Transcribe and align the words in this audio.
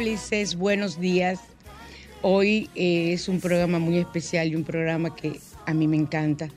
Cómplices, 0.00 0.56
buenos 0.56 0.98
días. 0.98 1.40
Hoy 2.22 2.70
eh, 2.74 3.12
es 3.12 3.28
un 3.28 3.38
programa 3.38 3.78
muy 3.78 3.98
especial 3.98 4.48
y 4.48 4.56
un 4.56 4.64
programa 4.64 5.14
que 5.14 5.38
a 5.66 5.74
mí 5.74 5.86
me 5.88 5.98
encanta 5.98 6.48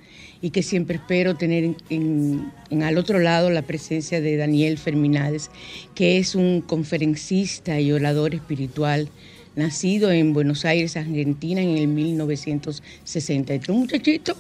y 0.42 0.52
que 0.52 0.64
siempre 0.64 0.96
espero 0.96 1.36
tener 1.36 1.76
en, 1.90 2.54
al 2.82 2.98
otro 2.98 3.20
lado 3.20 3.50
la 3.50 3.62
presencia 3.62 4.22
de 4.22 4.38
Daniel 4.38 4.78
Ferminades, 4.78 5.52
que 5.94 6.20
es 6.20 6.36
un 6.36 6.62
conferencista 6.62 7.82
y 7.82 7.92
orador 7.92 8.34
espiritual, 8.34 9.10
nacido 9.58 10.10
en 10.10 10.32
Buenos 10.32 10.64
Aires, 10.64 10.96
Argentina, 10.96 11.60
en 11.60 11.78
el 11.78 11.90
1963. 11.90 13.68
Un 13.68 13.80
muchachito, 13.80 14.38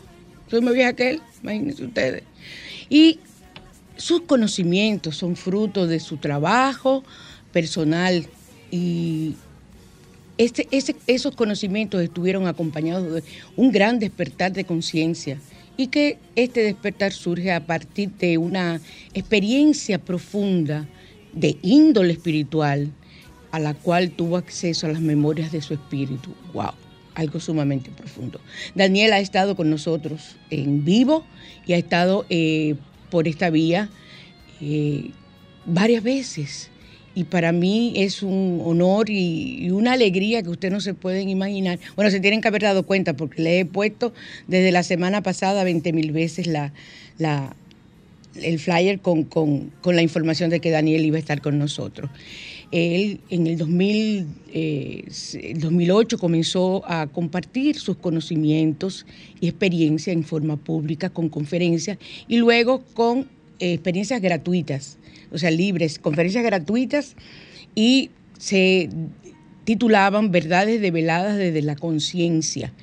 soy 0.49 0.61
más 0.61 0.73
vieja 0.73 0.93
que 0.93 1.09
él, 1.09 1.21
imagínense 1.41 1.83
ustedes. 1.83 2.23
Y 2.89 3.19
sus 3.97 4.21
conocimientos 4.21 5.17
son 5.17 5.35
fruto 5.35 5.87
de 5.87 5.99
su 5.99 6.15
trabajo 6.15 7.03
personal 7.51 8.29
y 8.73 9.35
este, 10.39 10.67
esos 11.05 11.35
conocimientos 11.35 12.01
estuvieron 12.01 12.47
acompañados 12.47 13.13
de 13.13 13.23
un 13.55 13.71
gran 13.71 13.99
despertar 13.99 14.51
de 14.51 14.63
conciencia 14.63 15.37
y 15.77 15.87
que 15.87 16.17
este 16.35 16.63
despertar 16.63 17.13
surge 17.13 17.51
a 17.51 17.67
partir 17.67 18.09
de 18.13 18.39
una 18.39 18.81
experiencia 19.13 19.99
profunda 19.99 20.87
de 21.33 21.55
índole 21.61 22.13
espiritual 22.13 22.89
a 23.51 23.59
la 23.59 23.75
cual 23.75 24.09
tuvo 24.09 24.37
acceso 24.37 24.87
a 24.87 24.91
las 24.91 25.01
memorias 25.01 25.51
de 25.51 25.61
su 25.61 25.75
espíritu. 25.75 26.33
¡Wow! 26.53 26.71
Algo 27.13 27.39
sumamente 27.39 27.91
profundo. 27.91 28.41
Daniel 28.73 29.13
ha 29.13 29.19
estado 29.19 29.55
con 29.55 29.69
nosotros 29.69 30.35
en 30.49 30.83
vivo 30.83 31.23
y 31.67 31.73
ha 31.73 31.77
estado 31.77 32.25
eh, 32.31 32.73
por 33.11 33.27
esta 33.27 33.51
vía 33.51 33.91
eh, 34.61 35.11
varias 35.67 36.01
veces. 36.01 36.71
Y 37.15 37.25
para 37.25 37.51
mí 37.51 37.93
es 37.95 38.23
un 38.23 38.61
honor 38.63 39.09
y, 39.09 39.69
una 39.69 39.93
alegría 39.93 40.41
que 40.41 40.49
ustedes 40.49 40.71
no 40.71 40.81
se 40.81 40.93
pueden 40.93 41.29
imaginar. 41.29 41.79
Bueno, 41.95 42.09
se 42.09 42.19
tienen 42.19 42.41
que 42.41 42.47
haber 42.47 42.63
dado 42.63 42.83
cuenta 42.83 43.13
porque 43.13 43.41
le 43.41 43.59
he 43.59 43.65
puesto 43.65 44.13
desde 44.47 44.71
la 44.71 44.83
semana 44.83 45.21
pasada 45.21 45.63
20 45.63 45.93
mil 45.93 46.11
veces 46.11 46.47
la, 46.47 46.73
el 48.41 48.59
flyer 48.59 48.99
con, 48.99 49.23
con, 49.23 49.71
con 49.81 49.95
la 49.95 50.01
información 50.01 50.49
de 50.49 50.59
que 50.59 50.71
Daniel 50.71 51.05
iba 51.05 51.17
a 51.17 51.19
estar 51.19 51.41
con 51.41 51.59
nosotros. 51.59 52.09
Él 52.73 53.19
en 53.29 53.45
el 53.45 53.59
2000, 53.59 54.25
2008 55.57 56.15
eh, 56.15 56.19
comenzó 56.19 56.83
a 56.87 57.05
compartir 57.05 57.77
sus 57.77 57.97
conocimientos 57.97 59.05
y 59.39 59.47
experiencia 59.47 60.11
en 60.11 60.23
forma 60.23 60.57
pública 60.57 61.11
con 61.11 61.29
conferencias 61.29 61.99
y 62.27 62.37
luego 62.37 62.83
con 62.95 63.27
experiencias 63.71 64.21
gratuitas, 64.21 64.97
o 65.31 65.37
sea, 65.37 65.51
libres, 65.51 65.99
conferencias 65.99 66.43
gratuitas 66.43 67.15
y 67.75 68.09
se 68.37 68.89
titulaban 69.63 70.31
Verdades 70.31 70.81
develadas 70.81 71.37
desde 71.37 71.61
la 71.61 71.75
conciencia. 71.75 72.73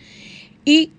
Y 0.65 0.91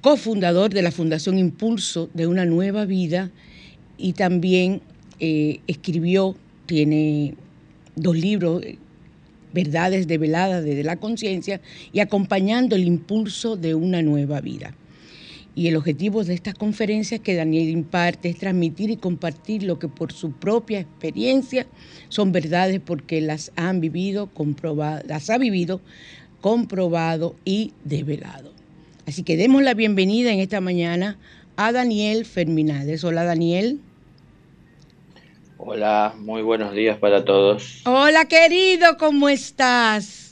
cofundador 0.00 0.72
de 0.72 0.82
la 0.82 0.92
Fundación 0.92 1.38
Impulso 1.38 2.08
de 2.14 2.26
una 2.26 2.44
Nueva 2.44 2.84
Vida 2.84 3.30
y 3.96 4.12
también 4.12 4.80
eh, 5.18 5.60
escribió, 5.66 6.36
tiene 6.66 7.34
dos 7.96 8.16
libros, 8.16 8.62
eh, 8.62 8.78
Verdades 9.50 10.06
develadas 10.06 10.62
desde 10.62 10.84
la 10.84 10.96
conciencia 10.96 11.62
y 11.90 12.00
acompañando 12.00 12.76
el 12.76 12.84
impulso 12.84 13.56
de 13.56 13.74
una 13.74 14.02
nueva 14.02 14.42
vida. 14.42 14.74
Y 15.54 15.68
el 15.68 15.76
objetivo 15.76 16.22
de 16.22 16.34
estas 16.34 16.54
conferencias 16.54 17.20
que 17.20 17.34
Daniel 17.34 17.68
imparte 17.68 18.28
es 18.28 18.38
transmitir 18.38 18.90
y 18.90 18.96
compartir 18.96 19.64
lo 19.64 19.78
que 19.78 19.88
por 19.88 20.12
su 20.12 20.32
propia 20.32 20.80
experiencia 20.80 21.66
son 22.08 22.30
verdades 22.30 22.80
porque 22.84 23.20
las 23.20 23.50
han 23.56 23.80
vivido, 23.80 24.28
comprobado, 24.28 25.02
las 25.08 25.30
ha 25.30 25.38
vivido, 25.38 25.80
comprobado 26.40 27.34
y 27.44 27.72
develado. 27.84 28.52
Así 29.06 29.22
que 29.22 29.36
demos 29.36 29.62
la 29.62 29.74
bienvenida 29.74 30.32
en 30.32 30.38
esta 30.38 30.60
mañana 30.60 31.18
a 31.56 31.72
Daniel 31.72 32.24
Ferminales. 32.24 33.02
Hola 33.02 33.24
Daniel. 33.24 33.80
Hola, 35.56 36.14
muy 36.16 36.42
buenos 36.42 36.72
días 36.72 36.98
para 36.98 37.24
todos. 37.24 37.82
Hola 37.84 38.26
querido, 38.26 38.96
¿cómo 38.96 39.28
estás? 39.28 40.27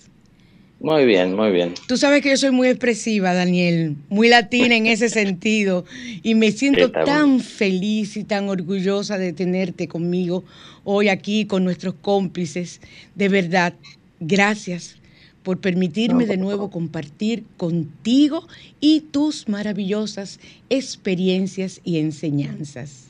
Muy 0.80 1.06
bien, 1.06 1.34
muy 1.34 1.50
bien. 1.52 1.74
Tú 1.88 1.96
sabes 1.96 2.22
que 2.22 2.30
yo 2.30 2.36
soy 2.36 2.50
muy 2.50 2.68
expresiva, 2.68 3.32
Daniel, 3.32 3.96
muy 4.10 4.28
latina 4.28 4.76
en 4.76 4.86
ese 4.86 5.08
sentido, 5.08 5.86
y 6.22 6.34
me 6.34 6.52
siento 6.52 6.90
tan 6.90 7.40
feliz 7.40 8.16
y 8.16 8.24
tan 8.24 8.48
orgullosa 8.48 9.16
de 9.16 9.32
tenerte 9.32 9.88
conmigo 9.88 10.44
hoy 10.84 11.08
aquí 11.08 11.46
con 11.46 11.64
nuestros 11.64 11.94
cómplices. 11.94 12.80
De 13.14 13.28
verdad, 13.28 13.72
gracias 14.20 14.96
por 15.42 15.58
permitirme 15.58 16.26
de 16.26 16.36
nuevo 16.36 16.70
compartir 16.70 17.44
contigo 17.56 18.46
y 18.78 19.00
tus 19.00 19.48
maravillosas 19.48 20.40
experiencias 20.68 21.80
y 21.84 21.98
enseñanzas. 21.98 23.05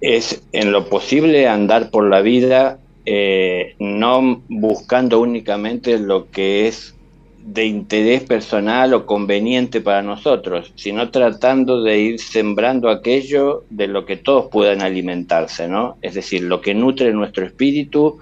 es 0.01 0.41
en 0.51 0.71
lo 0.71 0.89
posible 0.89 1.47
andar 1.47 1.91
por 1.91 2.09
la 2.09 2.21
vida 2.21 2.79
eh, 3.05 3.75
no 3.79 4.43
buscando 4.47 5.19
únicamente 5.19 5.97
lo 5.97 6.29
que 6.29 6.67
es 6.67 6.95
de 7.43 7.65
interés 7.65 8.23
personal 8.23 8.93
o 8.93 9.05
conveniente 9.05 9.81
para 9.81 10.01
nosotros, 10.01 10.71
sino 10.75 11.09
tratando 11.09 11.81
de 11.81 11.99
ir 11.99 12.19
sembrando 12.19 12.89
aquello 12.89 13.63
de 13.69 13.87
lo 13.87 14.05
que 14.05 14.17
todos 14.17 14.49
puedan 14.51 14.81
alimentarse, 14.81 15.67
¿no? 15.67 15.97
Es 16.01 16.13
decir, 16.13 16.43
lo 16.43 16.61
que 16.61 16.73
nutre 16.73 17.13
nuestro 17.13 17.45
espíritu, 17.45 18.19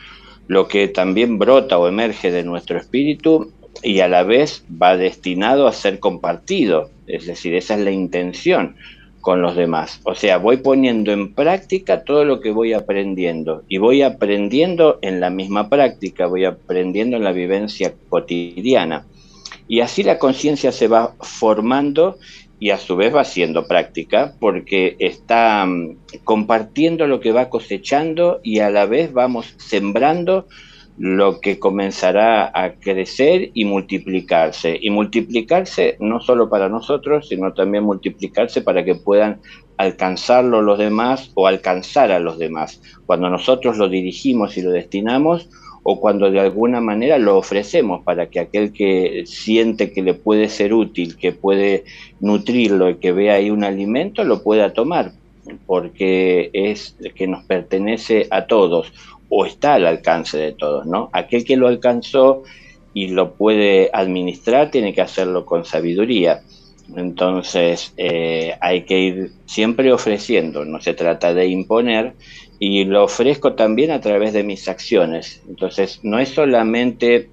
lo 0.47 0.67
que 0.67 0.87
también 0.87 1.37
brota 1.37 1.77
o 1.77 1.87
emerge 1.87 2.31
de 2.31 2.43
nuestro 2.43 2.77
espíritu 2.77 3.51
y 3.83 3.99
a 3.99 4.07
la 4.07 4.23
vez 4.23 4.65
va 4.81 4.97
destinado 4.97 5.67
a 5.67 5.73
ser 5.73 5.99
compartido, 5.99 6.89
es 7.07 7.25
decir, 7.25 7.55
esa 7.55 7.75
es 7.75 7.81
la 7.81 7.91
intención 7.91 8.75
con 9.21 9.41
los 9.41 9.55
demás. 9.55 9.99
O 10.03 10.15
sea, 10.15 10.37
voy 10.37 10.57
poniendo 10.57 11.11
en 11.11 11.33
práctica 11.33 12.03
todo 12.03 12.25
lo 12.25 12.39
que 12.39 12.51
voy 12.51 12.73
aprendiendo 12.73 13.63
y 13.67 13.77
voy 13.77 14.01
aprendiendo 14.01 14.99
en 15.01 15.19
la 15.19 15.29
misma 15.29 15.69
práctica, 15.69 16.27
voy 16.27 16.45
aprendiendo 16.45 17.17
en 17.17 17.23
la 17.23 17.31
vivencia 17.31 17.93
cotidiana. 18.09 19.05
Y 19.67 19.81
así 19.81 20.03
la 20.03 20.17
conciencia 20.17 20.71
se 20.71 20.87
va 20.87 21.13
formando 21.21 22.17
y 22.59 22.71
a 22.71 22.77
su 22.77 22.95
vez 22.95 23.15
va 23.15 23.23
siendo 23.23 23.67
práctica 23.67 24.33
porque 24.39 24.95
está 24.99 25.65
mm, 25.65 25.97
compartiendo 26.23 27.07
lo 27.07 27.19
que 27.19 27.31
va 27.31 27.49
cosechando 27.49 28.41
y 28.43 28.59
a 28.59 28.69
la 28.69 28.85
vez 28.85 29.13
vamos 29.13 29.55
sembrando 29.57 30.47
lo 30.99 31.39
que 31.39 31.59
comenzará 31.59 32.51
a 32.53 32.73
crecer 32.73 33.51
y 33.53 33.63
multiplicarse. 33.63 34.77
Y 34.81 34.89
multiplicarse 34.89 35.95
no 36.01 36.19
solo 36.19 36.49
para 36.49 36.67
nosotros, 36.67 37.29
sino 37.29 37.53
también 37.53 37.85
multiplicarse 37.85 38.61
para 38.61 38.83
que 38.83 38.95
puedan 38.95 39.39
alcanzarlo 39.77 40.61
los 40.61 40.77
demás 40.77 41.31
o 41.35 41.47
alcanzar 41.47 42.11
a 42.11 42.19
los 42.19 42.37
demás. 42.37 42.81
Cuando 43.05 43.29
nosotros 43.29 43.77
lo 43.77 43.87
dirigimos 43.87 44.57
y 44.57 44.61
lo 44.61 44.71
destinamos, 44.71 45.49
o 45.83 46.01
cuando 46.01 46.29
de 46.29 46.41
alguna 46.41 46.81
manera 46.81 47.17
lo 47.17 47.37
ofrecemos 47.37 48.03
para 48.03 48.29
que 48.29 48.41
aquel 48.41 48.73
que 48.73 49.23
siente 49.25 49.93
que 49.93 50.03
le 50.03 50.13
puede 50.13 50.49
ser 50.49 50.73
útil, 50.73 51.15
que 51.15 51.31
puede 51.31 51.85
nutrirlo 52.19 52.89
y 52.89 52.95
que 52.97 53.13
vea 53.13 53.35
ahí 53.35 53.49
un 53.49 53.63
alimento, 53.63 54.25
lo 54.25 54.43
pueda 54.43 54.73
tomar, 54.73 55.13
porque 55.65 56.49
es 56.51 56.97
que 57.15 57.27
nos 57.27 57.45
pertenece 57.45 58.27
a 58.31 58.47
todos 58.47 58.91
o 59.29 59.45
está 59.45 59.75
al 59.75 59.87
alcance 59.87 60.37
de 60.37 60.51
todos, 60.51 60.85
¿no? 60.85 61.09
Aquel 61.13 61.45
que 61.45 61.55
lo 61.55 61.67
alcanzó 61.67 62.43
y 62.93 63.09
lo 63.09 63.33
puede 63.33 63.89
administrar 63.93 64.71
tiene 64.71 64.93
que 64.93 65.01
hacerlo 65.01 65.45
con 65.45 65.65
sabiduría. 65.65 66.41
Entonces 66.95 67.93
eh, 67.97 68.55
hay 68.61 68.81
que 68.83 68.99
ir 68.99 69.31
siempre 69.45 69.93
ofreciendo, 69.93 70.65
no 70.65 70.81
se 70.81 70.95
trata 70.95 71.35
de 71.35 71.47
imponer 71.47 72.13
y 72.57 72.83
lo 72.85 73.03
ofrezco 73.03 73.53
también 73.53 73.91
a 73.91 74.01
través 74.01 74.33
de 74.33 74.43
mis 74.43 74.67
acciones. 74.67 75.43
Entonces 75.47 75.99
no 76.01 76.19
es 76.19 76.29
solamente 76.29 77.29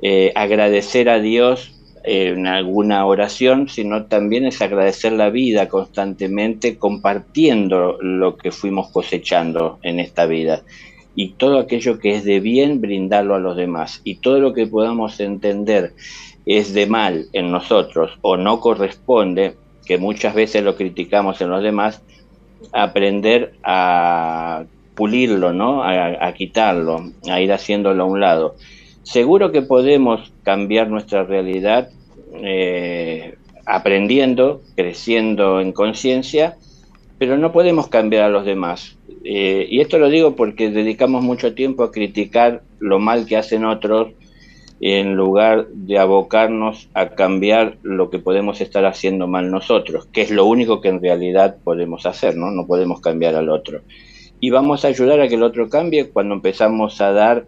eh, 0.00 0.32
agradecer 0.34 1.10
a 1.10 1.20
Dios 1.20 1.74
en 2.04 2.46
alguna 2.46 3.04
oración, 3.04 3.68
sino 3.68 4.06
también 4.06 4.46
es 4.46 4.62
agradecer 4.62 5.12
la 5.12 5.28
vida 5.28 5.68
constantemente 5.68 6.78
compartiendo 6.78 7.98
lo 8.00 8.38
que 8.38 8.50
fuimos 8.50 8.88
cosechando 8.90 9.78
en 9.82 10.00
esta 10.00 10.24
vida 10.24 10.62
y 11.18 11.30
todo 11.30 11.58
aquello 11.58 11.98
que 11.98 12.14
es 12.14 12.22
de 12.22 12.38
bien 12.38 12.80
brindarlo 12.80 13.34
a 13.34 13.40
los 13.40 13.56
demás 13.56 14.00
y 14.04 14.20
todo 14.20 14.38
lo 14.38 14.52
que 14.54 14.68
podamos 14.68 15.18
entender 15.18 15.92
es 16.46 16.72
de 16.74 16.86
mal 16.86 17.26
en 17.32 17.50
nosotros 17.50 18.16
o 18.22 18.36
no 18.36 18.60
corresponde, 18.60 19.56
que 19.84 19.98
muchas 19.98 20.32
veces 20.32 20.62
lo 20.62 20.76
criticamos 20.76 21.40
en 21.40 21.50
los 21.50 21.60
demás, 21.60 22.02
aprender 22.72 23.54
a 23.64 24.62
pulirlo, 24.94 25.52
¿no? 25.52 25.82
A, 25.82 26.32
quitarlo, 26.34 27.10
a 27.28 27.40
ir 27.40 27.52
haciéndolo 27.52 28.04
a 28.04 28.06
un 28.06 28.20
lado. 28.20 28.54
Seguro 29.02 29.50
que 29.50 29.62
podemos 29.62 30.32
cambiar 30.44 30.88
nuestra 30.88 31.24
realidad 31.24 31.88
eh, 32.44 33.34
aprendiendo, 33.66 34.62
creciendo 34.76 35.60
en 35.60 35.72
conciencia, 35.72 36.58
pero 37.18 37.36
no 37.36 37.50
podemos 37.50 37.88
cambiar 37.88 38.22
a 38.22 38.28
los 38.28 38.44
demás. 38.44 38.97
Eh, 39.24 39.66
y 39.68 39.80
esto 39.80 39.98
lo 39.98 40.08
digo 40.08 40.36
porque 40.36 40.70
dedicamos 40.70 41.22
mucho 41.22 41.54
tiempo 41.54 41.82
a 41.82 41.92
criticar 41.92 42.62
lo 42.78 42.98
mal 42.98 43.26
que 43.26 43.36
hacen 43.36 43.64
otros 43.64 44.12
en 44.80 45.16
lugar 45.16 45.66
de 45.72 45.98
abocarnos 45.98 46.88
a 46.94 47.10
cambiar 47.10 47.78
lo 47.82 48.10
que 48.10 48.20
podemos 48.20 48.60
estar 48.60 48.84
haciendo 48.84 49.26
mal 49.26 49.50
nosotros, 49.50 50.06
que 50.12 50.22
es 50.22 50.30
lo 50.30 50.46
único 50.46 50.80
que 50.80 50.88
en 50.88 51.02
realidad 51.02 51.56
podemos 51.64 52.06
hacer, 52.06 52.36
¿no? 52.36 52.50
No 52.52 52.66
podemos 52.66 53.00
cambiar 53.00 53.34
al 53.34 53.48
otro. 53.48 53.80
Y 54.40 54.50
vamos 54.50 54.84
a 54.84 54.88
ayudar 54.88 55.20
a 55.20 55.28
que 55.28 55.34
el 55.34 55.42
otro 55.42 55.68
cambie 55.68 56.10
cuando 56.10 56.34
empezamos 56.34 57.00
a 57.00 57.10
dar 57.10 57.46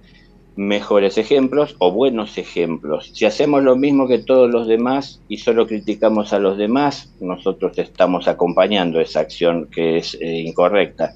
mejores 0.57 1.19
ejemplos 1.19 1.77
o 1.79 1.93
buenos 1.93 2.37
ejemplos. 2.37 3.13
Si 3.15 3.25
hacemos 3.25 3.63
lo 3.63 3.77
mismo 3.77 4.09
que 4.09 4.19
todos 4.19 4.51
los 4.51 4.67
demás 4.67 5.23
y 5.29 5.37
solo 5.37 5.69
criticamos 5.69 6.33
a 6.33 6.41
los 6.41 6.59
demás, 6.59 7.15
nosotros 7.21 7.79
estamos 7.79 8.27
acompañando 8.27 9.01
esa 9.01 9.21
acción 9.21 9.69
que 9.71 9.99
es 9.99 10.19
eh, 10.21 10.41
incorrecta 10.41 11.15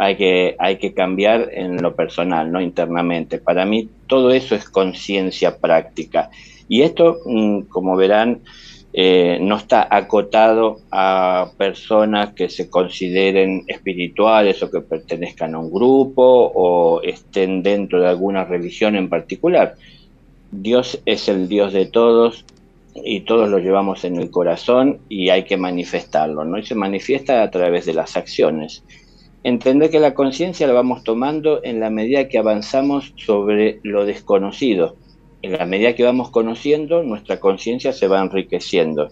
hay 0.00 0.16
que, 0.16 0.56
hay 0.58 0.78
que 0.78 0.94
cambiar 0.94 1.50
en 1.52 1.82
lo 1.82 1.94
personal, 1.94 2.50
no 2.50 2.62
internamente. 2.62 3.36
Para 3.36 3.66
mí 3.66 3.90
todo 4.06 4.30
eso 4.30 4.54
es 4.54 4.66
conciencia 4.66 5.58
práctica. 5.58 6.30
Y 6.70 6.80
esto, 6.80 7.18
mm, 7.26 7.64
como 7.68 7.96
verán, 7.96 8.40
eh, 8.94 9.36
no 9.42 9.58
está 9.58 9.86
acotado 9.90 10.78
a 10.90 11.50
personas 11.58 12.32
que 12.32 12.48
se 12.48 12.70
consideren 12.70 13.64
espirituales 13.66 14.62
o 14.62 14.70
que 14.70 14.80
pertenezcan 14.80 15.54
a 15.54 15.58
un 15.58 15.70
grupo 15.70 16.50
o 16.54 17.02
estén 17.02 17.62
dentro 17.62 18.00
de 18.00 18.08
alguna 18.08 18.44
religión 18.44 18.96
en 18.96 19.10
particular. 19.10 19.74
Dios 20.50 20.98
es 21.04 21.28
el 21.28 21.46
Dios 21.46 21.74
de 21.74 21.84
todos 21.84 22.46
y 22.94 23.20
todos 23.20 23.50
lo 23.50 23.58
llevamos 23.58 24.04
en 24.04 24.16
el 24.16 24.30
corazón 24.30 25.00
y 25.10 25.28
hay 25.28 25.44
que 25.44 25.58
manifestarlo, 25.58 26.46
¿no? 26.46 26.56
Y 26.56 26.64
se 26.64 26.74
manifiesta 26.74 27.42
a 27.42 27.50
través 27.50 27.84
de 27.84 27.92
las 27.92 28.16
acciones 28.16 28.82
entender 29.42 29.90
que 29.90 30.00
la 30.00 30.14
conciencia 30.14 30.66
la 30.66 30.72
vamos 30.72 31.04
tomando 31.04 31.60
en 31.64 31.80
la 31.80 31.90
medida 31.90 32.28
que 32.28 32.38
avanzamos 32.38 33.14
sobre 33.16 33.80
lo 33.82 34.04
desconocido. 34.04 34.96
En 35.42 35.52
la 35.52 35.66
medida 35.66 35.94
que 35.94 36.04
vamos 36.04 36.30
conociendo, 36.30 37.02
nuestra 37.02 37.40
conciencia 37.40 37.92
se 37.92 38.08
va 38.08 38.20
enriqueciendo. 38.20 39.08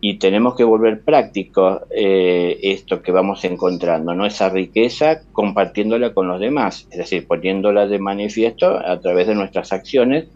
Y 0.00 0.18
tenemos 0.18 0.54
que 0.54 0.64
volver 0.64 1.02
práctico 1.02 1.80
eh, 1.90 2.58
esto 2.62 3.00
que 3.00 3.10
vamos 3.10 3.42
encontrando, 3.44 4.14
¿no? 4.14 4.26
Esa 4.26 4.50
riqueza 4.50 5.22
compartiéndola 5.32 6.12
con 6.12 6.28
los 6.28 6.38
demás, 6.38 6.86
es 6.90 6.98
decir, 6.98 7.26
poniéndola 7.26 7.86
de 7.86 7.98
manifiesto 7.98 8.66
a 8.66 9.00
través 9.00 9.26
de 9.28 9.34
nuestras 9.34 9.72
acciones 9.72 10.26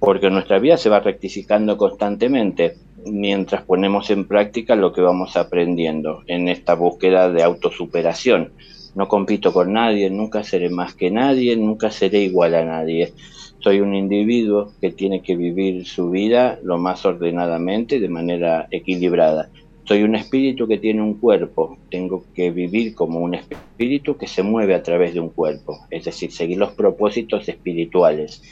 porque 0.00 0.30
nuestra 0.30 0.58
vida 0.58 0.78
se 0.78 0.88
va 0.88 1.00
rectificando 1.00 1.76
constantemente 1.76 2.74
mientras 3.06 3.62
ponemos 3.62 4.10
en 4.10 4.26
práctica 4.26 4.76
lo 4.76 4.92
que 4.92 5.00
vamos 5.00 5.36
aprendiendo 5.36 6.22
en 6.26 6.48
esta 6.48 6.74
búsqueda 6.74 7.30
de 7.30 7.42
autosuperación. 7.42 8.52
No 8.94 9.08
compito 9.08 9.52
con 9.52 9.72
nadie, 9.72 10.10
nunca 10.10 10.42
seré 10.42 10.68
más 10.68 10.94
que 10.94 11.10
nadie, 11.10 11.56
nunca 11.56 11.90
seré 11.90 12.20
igual 12.22 12.54
a 12.54 12.64
nadie. 12.64 13.12
Soy 13.60 13.80
un 13.80 13.94
individuo 13.94 14.72
que 14.80 14.90
tiene 14.90 15.22
que 15.22 15.36
vivir 15.36 15.86
su 15.86 16.10
vida 16.10 16.58
lo 16.62 16.78
más 16.78 17.04
ordenadamente, 17.04 18.00
de 18.00 18.08
manera 18.08 18.66
equilibrada. 18.70 19.50
Soy 19.84 20.02
un 20.02 20.14
espíritu 20.14 20.66
que 20.66 20.78
tiene 20.78 21.02
un 21.02 21.14
cuerpo, 21.14 21.76
tengo 21.90 22.24
que 22.34 22.50
vivir 22.50 22.94
como 22.94 23.20
un 23.20 23.34
espíritu 23.34 24.16
que 24.16 24.26
se 24.26 24.42
mueve 24.42 24.74
a 24.74 24.82
través 24.82 25.14
de 25.14 25.20
un 25.20 25.30
cuerpo, 25.30 25.78
es 25.90 26.04
decir, 26.04 26.32
seguir 26.32 26.58
los 26.58 26.72
propósitos 26.72 27.48
espirituales 27.48 28.42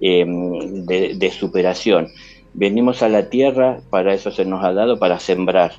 de, 0.00 1.14
de 1.16 1.30
superación. 1.30 2.08
Venimos 2.54 3.02
a 3.02 3.08
la 3.08 3.30
tierra, 3.30 3.80
para 3.90 4.14
eso 4.14 4.30
se 4.30 4.44
nos 4.44 4.64
ha 4.64 4.72
dado, 4.72 4.98
para 4.98 5.20
sembrar 5.20 5.72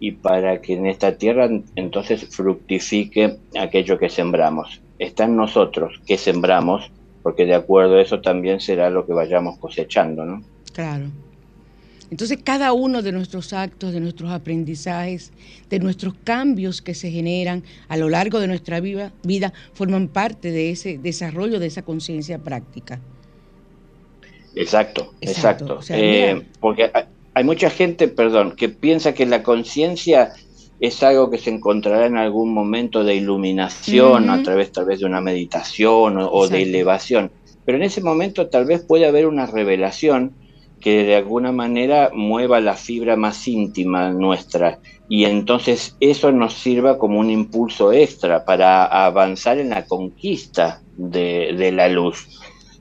y 0.00 0.12
para 0.12 0.60
que 0.60 0.74
en 0.74 0.86
esta 0.86 1.16
tierra 1.16 1.48
entonces 1.76 2.26
fructifique 2.28 3.38
aquello 3.58 3.98
que 3.98 4.08
sembramos. 4.08 4.80
Está 4.98 5.24
en 5.24 5.36
nosotros 5.36 6.00
que 6.06 6.18
sembramos 6.18 6.90
porque 7.22 7.44
de 7.44 7.54
acuerdo 7.54 7.96
a 7.96 8.02
eso 8.02 8.20
también 8.20 8.60
será 8.60 8.90
lo 8.90 9.06
que 9.06 9.12
vayamos 9.12 9.58
cosechando, 9.58 10.24
¿no? 10.24 10.42
Claro. 10.72 11.06
Entonces 12.10 12.38
cada 12.42 12.72
uno 12.72 13.02
de 13.02 13.12
nuestros 13.12 13.52
actos, 13.52 13.92
de 13.92 14.00
nuestros 14.00 14.30
aprendizajes, 14.30 15.32
de 15.68 15.78
nuestros 15.78 16.14
cambios 16.24 16.80
que 16.80 16.94
se 16.94 17.10
generan 17.10 17.64
a 17.88 17.98
lo 17.98 18.08
largo 18.08 18.40
de 18.40 18.46
nuestra 18.46 18.80
vida, 18.80 19.12
vida 19.24 19.52
forman 19.74 20.08
parte 20.08 20.50
de 20.50 20.70
ese 20.70 20.96
desarrollo 20.96 21.58
de 21.60 21.66
esa 21.66 21.82
conciencia 21.82 22.38
práctica. 22.38 22.98
Exacto, 24.54 25.14
exacto. 25.20 25.80
Eh, 25.90 26.42
porque 26.60 26.90
hay 27.34 27.44
mucha 27.44 27.70
gente, 27.70 28.08
perdón, 28.08 28.54
que 28.56 28.68
piensa 28.68 29.14
que 29.14 29.26
la 29.26 29.42
conciencia 29.42 30.32
es 30.80 31.02
algo 31.02 31.30
que 31.30 31.38
se 31.38 31.50
encontrará 31.50 32.06
en 32.06 32.16
algún 32.16 32.52
momento 32.52 33.04
de 33.04 33.16
iluminación, 33.16 34.30
a 34.30 34.42
través 34.42 34.72
tal 34.72 34.86
vez 34.86 35.00
de 35.00 35.06
una 35.06 35.20
meditación 35.20 36.18
o, 36.18 36.48
de 36.48 36.62
elevación. 36.62 37.30
Pero 37.64 37.78
en 37.78 37.84
ese 37.84 38.00
momento 38.00 38.48
tal 38.48 38.64
vez 38.64 38.82
puede 38.82 39.06
haber 39.06 39.26
una 39.26 39.46
revelación 39.46 40.32
que 40.80 41.04
de 41.04 41.16
alguna 41.16 41.50
manera 41.50 42.10
mueva 42.14 42.60
la 42.60 42.74
fibra 42.74 43.16
más 43.16 43.48
íntima 43.48 44.10
nuestra 44.10 44.78
y 45.08 45.24
entonces 45.24 45.96
eso 45.98 46.30
nos 46.30 46.54
sirva 46.54 46.98
como 46.98 47.18
un 47.18 47.30
impulso 47.30 47.92
extra 47.92 48.44
para 48.44 48.84
avanzar 48.84 49.58
en 49.58 49.70
la 49.70 49.84
conquista 49.86 50.82
de, 50.96 51.54
de 51.58 51.72
la 51.72 51.88
luz. 51.88 52.28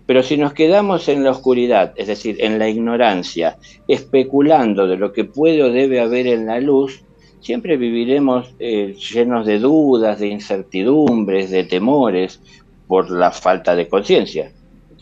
Pero 0.07 0.23
si 0.23 0.37
nos 0.37 0.53
quedamos 0.53 1.09
en 1.09 1.23
la 1.23 1.31
oscuridad, 1.31 1.93
es 1.97 2.07
decir, 2.07 2.37
en 2.39 2.57
la 2.57 2.69
ignorancia, 2.69 3.57
especulando 3.87 4.87
de 4.87 4.97
lo 4.97 5.11
que 5.11 5.25
puede 5.25 5.61
o 5.61 5.69
debe 5.69 5.99
haber 5.99 6.27
en 6.27 6.47
la 6.47 6.59
luz, 6.61 7.03
siempre 7.41 7.77
viviremos 7.77 8.55
eh, 8.57 8.95
llenos 8.95 9.45
de 9.45 9.59
dudas, 9.59 10.19
de 10.19 10.27
incertidumbres, 10.27 11.51
de 11.51 11.65
temores 11.65 12.41
por 12.87 13.11
la 13.11 13.31
falta 13.31 13.75
de 13.75 13.89
conciencia. 13.89 14.51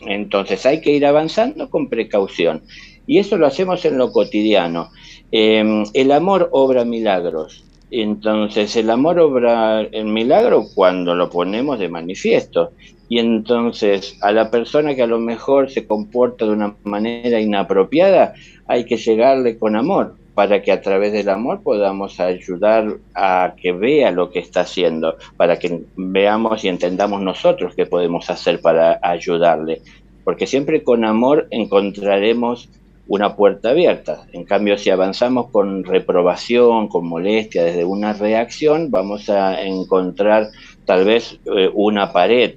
Entonces 0.00 0.66
hay 0.66 0.80
que 0.80 0.90
ir 0.90 1.06
avanzando 1.06 1.70
con 1.70 1.88
precaución. 1.88 2.62
Y 3.06 3.18
eso 3.18 3.36
lo 3.36 3.46
hacemos 3.46 3.84
en 3.84 3.98
lo 3.98 4.10
cotidiano. 4.10 4.90
Em, 5.30 5.84
el 5.94 6.12
amor 6.12 6.48
obra 6.52 6.84
milagros. 6.84 7.64
Entonces 7.90 8.74
el 8.76 8.90
amor 8.90 9.20
obra 9.20 9.82
el 9.82 10.06
milagro 10.06 10.64
cuando 10.74 11.14
lo 11.14 11.30
ponemos 11.30 11.78
de 11.78 11.88
manifiesto. 11.88 12.72
Y 13.08 13.18
entonces 13.18 14.18
a 14.22 14.32
la 14.32 14.50
persona 14.50 14.94
que 14.94 15.02
a 15.02 15.06
lo 15.06 15.18
mejor 15.18 15.70
se 15.70 15.86
comporta 15.86 16.44
de 16.44 16.52
una 16.52 16.74
manera 16.84 17.40
inapropiada, 17.40 18.34
hay 18.66 18.84
que 18.84 18.96
llegarle 18.96 19.58
con 19.58 19.76
amor 19.76 20.16
para 20.34 20.60
que 20.60 20.70
a 20.70 20.82
través 20.82 21.14
del 21.14 21.30
amor 21.30 21.62
podamos 21.62 22.20
ayudar 22.20 22.98
a 23.14 23.54
que 23.56 23.72
vea 23.72 24.10
lo 24.10 24.30
que 24.30 24.38
está 24.38 24.60
haciendo, 24.60 25.16
para 25.38 25.58
que 25.58 25.84
veamos 25.96 26.62
y 26.62 26.68
entendamos 26.68 27.22
nosotros 27.22 27.74
qué 27.74 27.86
podemos 27.86 28.28
hacer 28.28 28.60
para 28.60 29.00
ayudarle. 29.02 29.80
Porque 30.24 30.46
siempre 30.46 30.82
con 30.82 31.06
amor 31.06 31.48
encontraremos 31.50 32.68
una 33.08 33.34
puerta 33.34 33.70
abierta. 33.70 34.26
En 34.32 34.44
cambio, 34.44 34.76
si 34.76 34.90
avanzamos 34.90 35.50
con 35.50 35.84
reprobación, 35.84 36.88
con 36.88 37.06
molestia, 37.06 37.64
desde 37.64 37.84
una 37.86 38.12
reacción, 38.12 38.90
vamos 38.90 39.30
a 39.30 39.62
encontrar 39.62 40.48
tal 40.84 41.06
vez 41.06 41.38
eh, 41.46 41.70
una 41.72 42.12
pared 42.12 42.56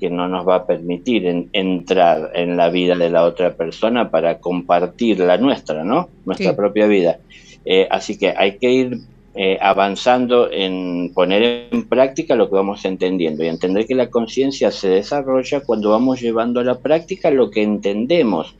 que 0.00 0.10
no 0.10 0.26
nos 0.26 0.48
va 0.48 0.56
a 0.56 0.66
permitir 0.66 1.48
entrar 1.52 2.30
en 2.34 2.56
la 2.56 2.70
vida 2.70 2.96
de 2.96 3.10
la 3.10 3.24
otra 3.24 3.54
persona 3.54 4.10
para 4.10 4.38
compartir 4.38 5.20
la 5.20 5.36
nuestra, 5.36 5.84
¿no? 5.84 6.08
Nuestra 6.24 6.56
propia 6.56 6.86
vida. 6.86 7.18
Eh, 7.64 7.86
así 7.90 8.16
que 8.16 8.32
hay 8.36 8.56
que 8.56 8.70
ir 8.70 8.98
eh, 9.34 9.58
avanzando 9.60 10.50
en 10.50 11.12
poner 11.14 11.68
en 11.70 11.86
práctica 11.86 12.34
lo 12.34 12.48
que 12.48 12.56
vamos 12.56 12.84
entendiendo 12.84 13.44
y 13.44 13.48
entender 13.48 13.86
que 13.86 13.94
la 13.94 14.10
conciencia 14.10 14.70
se 14.70 14.88
desarrolla 14.88 15.60
cuando 15.60 15.90
vamos 15.90 16.20
llevando 16.20 16.60
a 16.60 16.64
la 16.64 16.78
práctica 16.78 17.30
lo 17.30 17.50
que 17.50 17.62
entendemos. 17.62 18.56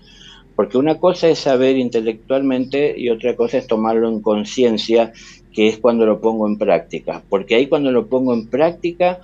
Porque 0.55 0.77
una 0.77 0.99
cosa 0.99 1.29
es 1.29 1.39
saber 1.39 1.79
intelectualmente 1.79 2.95
y 2.97 3.09
otra 3.09 3.35
cosa 3.35 3.57
es 3.57 3.67
tomarlo 3.67 4.09
en 4.09 4.21
conciencia, 4.21 5.13
que 5.55 5.69
es 5.69 5.79
cuando 5.79 6.05
lo 6.05 6.21
pongo 6.21 6.47
en 6.47 6.59
práctica. 6.59 7.23
Porque 7.29 7.55
ahí 7.55 7.67
cuando 7.67 7.91
lo 7.91 8.07
pongo 8.09 8.35
en 8.35 8.47
práctica 8.47 9.21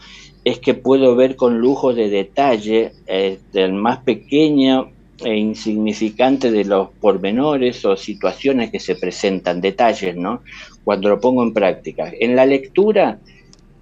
es 0.47 0.61
que 0.61 0.75
puedo 0.75 1.17
ver 1.17 1.35
con 1.35 1.59
lujo 1.59 1.93
de 1.93 2.09
detalle 2.09 2.93
eh, 3.09 3.41
el 3.53 3.73
más 3.73 3.99
pequeño 4.05 4.93
e 5.19 5.35
insignificante 5.35 6.53
de 6.53 6.65
los 6.65 6.91
pormenores 7.01 7.85
o 7.85 7.97
situaciones 7.97 8.71
que 8.71 8.79
se 8.79 8.95
presentan, 8.95 9.61
detalles, 9.61 10.15
¿no? 10.15 10.43
Cuando 10.85 11.09
lo 11.09 11.21
pongo 11.21 11.43
en 11.43 11.53
práctica. 11.53 12.13
En 12.21 12.37
la 12.37 12.47
lectura 12.47 13.19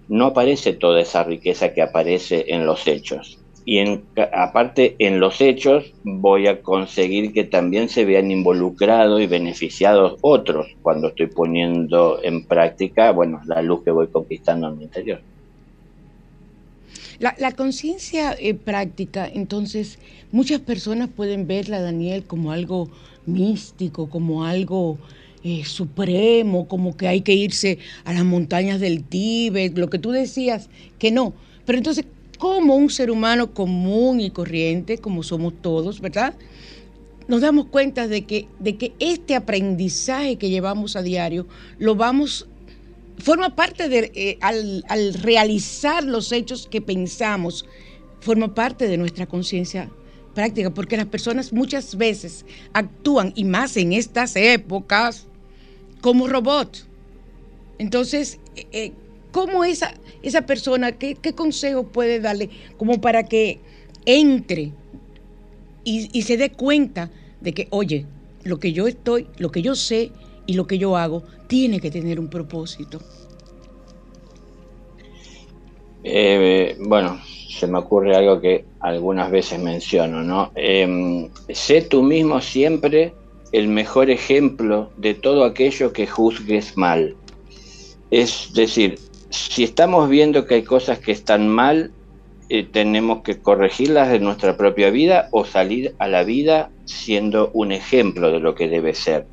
no 0.08 0.24
aparece 0.24 0.72
toda 0.72 1.02
esa 1.02 1.22
riqueza 1.22 1.74
que 1.74 1.82
aparece 1.82 2.46
en 2.48 2.64
los 2.64 2.88
hechos. 2.88 3.38
Y 3.66 3.80
en, 3.80 4.04
aparte, 4.32 4.96
en 4.98 5.20
los 5.20 5.42
hechos 5.42 5.92
voy 6.02 6.46
a 6.46 6.62
conseguir 6.62 7.34
que 7.34 7.44
también 7.44 7.90
se 7.90 8.06
vean 8.06 8.30
involucrados 8.30 9.20
y 9.20 9.26
beneficiados 9.26 10.16
otros 10.22 10.68
cuando 10.80 11.08
estoy 11.08 11.26
poniendo 11.26 12.20
en 12.22 12.46
práctica, 12.46 13.12
bueno, 13.12 13.42
la 13.44 13.60
luz 13.60 13.84
que 13.84 13.90
voy 13.90 14.06
conquistando 14.06 14.68
en 14.68 14.78
mi 14.78 14.84
interior. 14.84 15.20
La, 17.18 17.52
conciencia 17.52 18.34
eh, 18.38 18.54
práctica, 18.54 19.28
entonces, 19.32 19.98
muchas 20.32 20.60
personas 20.60 21.08
pueden 21.08 21.46
verla, 21.46 21.80
Daniel, 21.80 22.24
como 22.24 22.50
algo 22.50 22.88
místico, 23.26 24.08
como 24.10 24.44
algo 24.44 24.98
eh, 25.44 25.64
supremo, 25.64 26.66
como 26.66 26.96
que 26.96 27.06
hay 27.06 27.20
que 27.20 27.34
irse 27.34 27.78
a 28.04 28.12
las 28.12 28.24
montañas 28.24 28.80
del 28.80 29.04
Tíbet, 29.04 29.78
lo 29.78 29.90
que 29.90 29.98
tú 29.98 30.10
decías, 30.10 30.68
que 30.98 31.12
no. 31.12 31.34
Pero 31.64 31.78
entonces, 31.78 32.04
como 32.38 32.76
un 32.76 32.90
ser 32.90 33.10
humano 33.10 33.52
común 33.54 34.20
y 34.20 34.30
corriente, 34.30 34.98
como 34.98 35.22
somos 35.22 35.54
todos, 35.62 36.00
¿verdad? 36.00 36.34
Nos 37.28 37.40
damos 37.40 37.66
cuenta 37.66 38.08
de 38.08 38.22
que, 38.22 38.48
de 38.58 38.76
que 38.76 38.92
este 38.98 39.34
aprendizaje 39.34 40.36
que 40.36 40.50
llevamos 40.50 40.96
a 40.96 41.02
diario 41.02 41.46
lo 41.78 41.94
vamos 41.94 42.48
forma 43.18 43.54
parte 43.54 43.88
de, 43.88 44.10
eh, 44.14 44.38
al, 44.40 44.84
al, 44.88 45.14
realizar 45.14 46.04
los 46.04 46.32
hechos 46.32 46.68
que 46.70 46.80
pensamos, 46.80 47.66
forma 48.20 48.54
parte 48.54 48.88
de 48.88 48.96
nuestra 48.96 49.26
conciencia 49.26 49.90
práctica, 50.34 50.70
porque 50.70 50.96
las 50.96 51.06
personas 51.06 51.52
muchas 51.52 51.96
veces 51.96 52.44
actúan, 52.72 53.32
y 53.36 53.44
más 53.44 53.76
en 53.76 53.92
estas 53.92 54.34
épocas, 54.36 55.26
como 56.00 56.26
robot. 56.26 56.86
Entonces, 57.78 58.38
eh, 58.56 58.66
eh, 58.72 58.92
¿cómo 59.30 59.64
esa, 59.64 59.94
esa 60.22 60.42
persona, 60.42 60.92
qué, 60.92 61.14
qué, 61.14 61.34
consejo 61.34 61.84
puede 61.84 62.20
darle 62.20 62.50
como 62.76 63.00
para 63.00 63.24
que 63.24 63.60
entre 64.06 64.72
y, 65.84 66.10
y 66.12 66.22
se 66.22 66.36
dé 66.36 66.50
cuenta 66.50 67.10
de 67.40 67.52
que, 67.52 67.68
oye, 67.70 68.06
lo 68.42 68.58
que 68.58 68.72
yo 68.72 68.86
estoy, 68.86 69.26
lo 69.38 69.50
que 69.50 69.62
yo 69.62 69.74
sé 69.74 70.12
y 70.46 70.54
lo 70.54 70.66
que 70.66 70.78
yo 70.78 70.96
hago 70.96 71.22
tiene 71.46 71.80
que 71.80 71.90
tener 71.90 72.20
un 72.20 72.28
propósito. 72.28 73.00
Eh, 76.02 76.76
bueno, 76.80 77.20
se 77.48 77.66
me 77.66 77.78
ocurre 77.78 78.14
algo 78.14 78.40
que 78.40 78.66
algunas 78.80 79.30
veces 79.30 79.58
menciono, 79.58 80.22
¿no? 80.22 80.52
Em, 80.54 81.30
sé 81.48 81.82
tú 81.82 82.02
mismo 82.02 82.40
siempre 82.40 83.14
el 83.52 83.68
mejor 83.68 84.10
ejemplo 84.10 84.90
de 84.96 85.14
todo 85.14 85.44
aquello 85.44 85.92
que 85.92 86.06
juzgues 86.06 86.76
mal. 86.76 87.14
Es 88.10 88.52
decir, 88.52 88.98
si 89.30 89.64
estamos 89.64 90.08
viendo 90.08 90.46
que 90.46 90.56
hay 90.56 90.62
cosas 90.62 90.98
que 90.98 91.12
están 91.12 91.48
mal, 91.48 91.92
eh, 92.50 92.64
tenemos 92.64 93.22
que 93.22 93.40
corregirlas 93.40 94.10
de 94.10 94.20
nuestra 94.20 94.56
propia 94.56 94.90
vida 94.90 95.28
o 95.30 95.44
salir 95.44 95.94
a 95.98 96.08
la 96.08 96.24
vida 96.24 96.70
siendo 96.84 97.50
un 97.54 97.72
ejemplo 97.72 98.30
de 98.30 98.40
lo 98.40 98.54
que 98.54 98.68
debe 98.68 98.92
ser. 98.92 99.26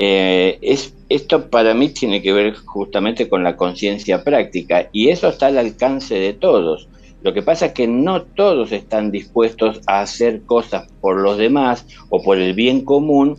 Eh, 0.00 0.60
es, 0.62 0.94
esto 1.08 1.50
para 1.50 1.74
mí 1.74 1.88
tiene 1.88 2.22
que 2.22 2.32
ver 2.32 2.54
justamente 2.54 3.28
con 3.28 3.42
la 3.42 3.56
conciencia 3.56 4.22
práctica 4.22 4.88
y 4.92 5.08
eso 5.08 5.28
está 5.28 5.48
al 5.48 5.58
alcance 5.58 6.14
de 6.14 6.34
todos. 6.34 6.88
Lo 7.20 7.34
que 7.34 7.42
pasa 7.42 7.66
es 7.66 7.72
que 7.72 7.88
no 7.88 8.22
todos 8.22 8.70
están 8.70 9.10
dispuestos 9.10 9.80
a 9.88 10.00
hacer 10.00 10.42
cosas 10.42 10.86
por 11.00 11.20
los 11.20 11.36
demás 11.36 11.84
o 12.10 12.22
por 12.22 12.38
el 12.38 12.54
bien 12.54 12.84
común 12.84 13.38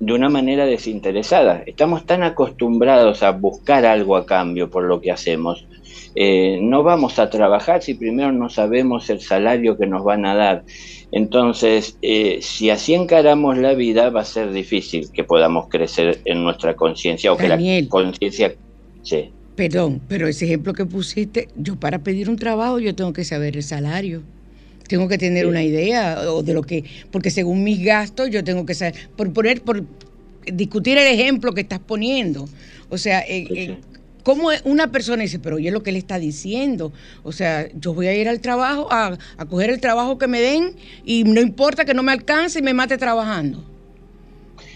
de 0.00 0.12
una 0.12 0.28
manera 0.28 0.66
desinteresada. 0.66 1.62
Estamos 1.64 2.04
tan 2.06 2.24
acostumbrados 2.24 3.22
a 3.22 3.30
buscar 3.30 3.86
algo 3.86 4.16
a 4.16 4.26
cambio 4.26 4.68
por 4.70 4.82
lo 4.82 5.00
que 5.00 5.12
hacemos. 5.12 5.64
Eh, 6.16 6.58
no 6.60 6.82
vamos 6.82 7.20
a 7.20 7.30
trabajar 7.30 7.82
si 7.82 7.94
primero 7.94 8.32
no 8.32 8.48
sabemos 8.48 9.10
el 9.10 9.20
salario 9.20 9.76
que 9.76 9.86
nos 9.86 10.02
van 10.02 10.26
a 10.26 10.34
dar. 10.34 10.64
Entonces, 11.16 11.96
eh, 12.02 12.40
si 12.42 12.70
así 12.70 12.92
encaramos 12.92 13.56
la 13.56 13.74
vida, 13.74 14.10
va 14.10 14.22
a 14.22 14.24
ser 14.24 14.50
difícil 14.50 15.08
que 15.12 15.22
podamos 15.22 15.68
crecer 15.68 16.20
en 16.24 16.42
nuestra 16.42 16.74
conciencia 16.74 17.32
o 17.32 17.36
que 17.36 17.46
la 17.46 17.56
conciencia... 17.88 18.56
Sí. 19.04 19.30
Perdón, 19.54 20.00
pero 20.08 20.26
ese 20.26 20.46
ejemplo 20.46 20.72
que 20.72 20.84
pusiste, 20.84 21.46
yo 21.54 21.76
para 21.76 22.00
pedir 22.00 22.28
un 22.28 22.34
trabajo 22.34 22.80
yo 22.80 22.96
tengo 22.96 23.12
que 23.12 23.24
saber 23.24 23.56
el 23.56 23.62
salario. 23.62 24.24
Tengo 24.88 25.06
que 25.06 25.16
tener 25.16 25.46
una 25.46 25.62
idea 25.62 26.20
de 26.42 26.52
lo 26.52 26.62
que, 26.62 26.82
porque 27.12 27.30
según 27.30 27.62
mis 27.62 27.84
gastos 27.84 28.30
yo 28.30 28.42
tengo 28.42 28.66
que 28.66 28.74
saber, 28.74 28.94
por 29.16 29.32
poner, 29.32 29.62
por 29.62 29.84
discutir 30.52 30.98
el 30.98 31.06
ejemplo 31.06 31.52
que 31.52 31.60
estás 31.60 31.78
poniendo. 31.78 32.48
O 32.88 32.98
sea, 32.98 33.20
eh, 33.20 33.46
eh, 33.54 33.76
¿cómo 34.24 34.48
una 34.64 34.90
persona 34.90 35.22
dice, 35.22 35.38
pero 35.38 35.56
oye 35.56 35.70
lo 35.70 35.84
que 35.84 35.90
él 35.90 35.96
está 35.96 36.18
diciendo? 36.18 36.92
O 37.22 37.30
sea, 37.30 37.68
yo 37.74 37.94
voy 37.94 38.08
a 38.08 38.16
ir 38.16 38.28
al 38.28 38.40
trabajo, 38.40 38.88
a, 38.90 39.16
a 39.36 39.44
coger 39.46 39.70
el 39.70 39.80
trabajo 39.80 40.18
que 40.18 40.26
me 40.26 40.40
den 40.40 40.74
y 41.04 41.22
no 41.22 41.40
importa 41.40 41.84
que 41.84 41.94
no 41.94 42.02
me 42.02 42.10
alcance 42.10 42.58
y 42.58 42.62
me 42.62 42.74
mate 42.74 42.98
trabajando. 42.98 43.64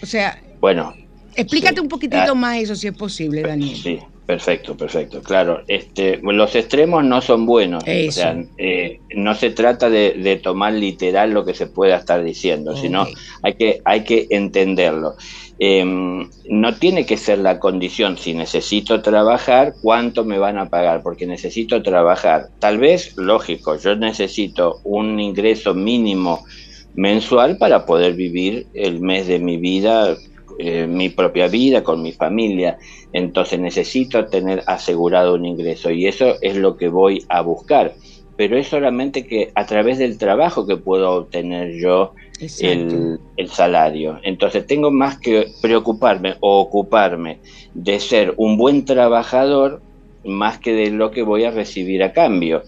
O 0.01 0.05
sea, 0.05 0.41
bueno, 0.61 0.93
explícate 1.35 1.81
un 1.81 1.89
poquitito 1.89 2.31
ah, 2.31 2.35
más 2.35 2.57
eso 2.57 2.75
si 2.75 2.87
es 2.87 2.93
posible, 2.93 3.41
Daniel. 3.41 3.75
Sí. 3.75 3.99
Perfecto, 4.29 4.77
perfecto. 4.77 5.23
Claro, 5.23 5.63
este, 5.67 6.19
los 6.21 6.53
extremos 6.53 7.03
no 7.03 7.19
son 7.19 7.47
buenos. 7.47 7.83
O 7.83 8.11
sea, 8.11 8.39
eh, 8.59 8.99
no 9.15 9.33
se 9.33 9.49
trata 9.49 9.89
de, 9.89 10.39
tomar 10.43 10.73
literal 10.73 11.31
lo 11.31 11.43
que 11.43 11.55
se 11.55 11.65
pueda 11.65 11.95
estar 11.95 12.23
diciendo, 12.23 12.77
sino 12.77 13.07
hay 13.41 13.55
que, 13.55 13.81
hay 13.83 14.03
que 14.03 14.27
entenderlo. 14.29 15.15
Em, 15.57 16.29
no 16.47 16.75
tiene 16.75 17.07
que 17.07 17.17
ser 17.17 17.39
la 17.39 17.57
condición, 17.57 18.19
si 18.19 18.35
necesito 18.35 19.01
trabajar, 19.01 19.73
cuánto 19.81 20.23
me 20.23 20.37
van 20.37 20.59
a 20.59 20.69
pagar, 20.69 21.01
porque 21.01 21.25
necesito 21.25 21.81
trabajar. 21.81 22.49
Tal 22.59 22.77
vez, 22.77 23.17
lógico, 23.17 23.77
yo 23.77 23.95
necesito 23.95 24.79
un 24.83 25.19
ingreso 25.19 25.73
mínimo 25.73 26.45
mensual 26.93 27.57
para 27.57 27.87
poder 27.87 28.13
vivir 28.13 28.67
el 28.75 29.01
mes 29.01 29.25
de 29.25 29.39
mi 29.39 29.57
vida 29.57 30.15
eh, 30.61 30.87
mi 30.87 31.07
propia 31.07 31.47
vida, 31.47 31.83
con 31.83 32.01
mi 32.01 32.11
familia, 32.11 32.77
entonces 33.13 33.61
necesito 33.61 34.25
tener 34.25 34.61
asegurado 34.67 35.35
un 35.35 35.45
ingreso 35.45 35.89
y 35.89 36.05
eso 36.05 36.35
es 36.41 36.57
lo 36.57 36.75
que 36.75 36.89
voy 36.89 37.23
a 37.29 37.39
buscar. 37.39 37.93
Pero 38.35 38.57
es 38.57 38.67
solamente 38.67 39.25
que 39.25 39.51
a 39.55 39.65
través 39.65 39.99
del 39.99 40.17
trabajo 40.17 40.67
que 40.67 40.75
puedo 40.75 41.11
obtener 41.11 41.79
yo 41.81 42.13
el, 42.59 43.19
el, 43.37 43.47
salario. 43.47 44.19
Entonces 44.23 44.67
tengo 44.67 44.91
más 44.91 45.17
que 45.17 45.47
preocuparme 45.61 46.35
o 46.41 46.59
ocuparme 46.59 47.39
de 47.73 48.01
ser 48.01 48.33
un 48.35 48.57
buen 48.57 48.83
trabajador 48.83 49.81
más 50.25 50.59
que 50.59 50.73
de 50.73 50.91
lo 50.91 51.11
que 51.11 51.23
voy 51.23 51.45
a 51.45 51.51
recibir 51.51 52.03
a 52.03 52.11
cambio. 52.11 52.63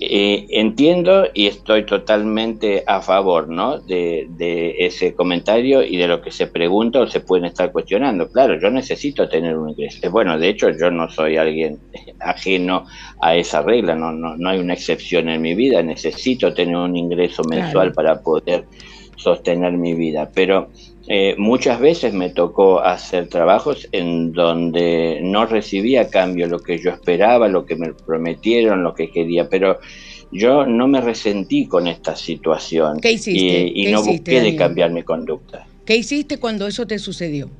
Eh, 0.00 0.46
entiendo 0.50 1.28
y 1.32 1.46
estoy 1.46 1.86
totalmente 1.86 2.82
a 2.84 3.00
favor 3.00 3.48
¿no? 3.48 3.78
de, 3.78 4.26
ese 4.80 5.14
comentario 5.14 5.84
y 5.84 5.96
de 5.96 6.08
lo 6.08 6.20
que 6.20 6.32
se 6.32 6.48
pregunta 6.48 7.00
o 7.00 7.06
se 7.06 7.20
pueden 7.20 7.44
estar 7.44 7.70
cuestionando. 7.70 8.28
Claro, 8.28 8.58
yo 8.60 8.70
necesito 8.70 9.28
tener 9.28 9.56
un 9.56 9.70
ingreso. 9.70 10.00
Eh, 10.02 10.08
bueno, 10.08 10.36
de 10.36 10.48
hecho 10.48 10.70
yo 10.70 10.90
no 10.90 11.08
soy 11.08 11.36
alguien 11.36 11.78
ajeno 12.20 12.86
a 13.20 13.36
esa 13.36 13.62
regla, 13.62 13.94
no, 13.94 14.10
no, 14.10 14.36
no 14.36 14.48
hay 14.48 14.58
una 14.58 14.74
excepción 14.74 15.28
en 15.28 15.40
mi 15.40 15.54
vida, 15.54 15.80
necesito 15.82 16.52
tener 16.52 16.76
un 16.76 16.96
ingreso 16.96 17.44
mensual 17.44 17.92
para 17.92 18.20
poder 18.20 18.64
sostener 19.16 19.72
mi 19.74 19.94
vida. 19.94 20.28
Pero 20.34 20.70
eh, 21.06 21.34
muchas 21.36 21.80
veces 21.80 22.14
me 22.14 22.30
tocó 22.30 22.80
hacer 22.80 23.28
trabajos 23.28 23.88
en 23.92 24.32
donde 24.32 25.20
no 25.22 25.44
recibía 25.44 26.02
a 26.02 26.08
cambio 26.08 26.46
lo 26.46 26.60
que 26.60 26.78
yo 26.78 26.90
esperaba, 26.90 27.48
lo 27.48 27.66
que 27.66 27.76
me 27.76 27.92
prometieron, 27.92 28.82
lo 28.82 28.94
que 28.94 29.10
quería, 29.10 29.48
pero 29.48 29.78
yo 30.32 30.64
no 30.64 30.88
me 30.88 31.00
resentí 31.00 31.66
con 31.66 31.86
esta 31.86 32.16
situación 32.16 33.00
¿Qué 33.00 33.12
hiciste? 33.12 33.70
y, 33.74 33.92
no 33.92 34.02
busqué 34.02 34.40
de 34.40 34.56
cambiar 34.56 34.90
mi 34.90 35.02
conducta. 35.02 35.66
¿Qué 35.84 35.96
hiciste 35.96 36.38
cuando 36.38 36.66
eso 36.66 36.86
te 36.86 36.98
sucedió? 36.98 37.50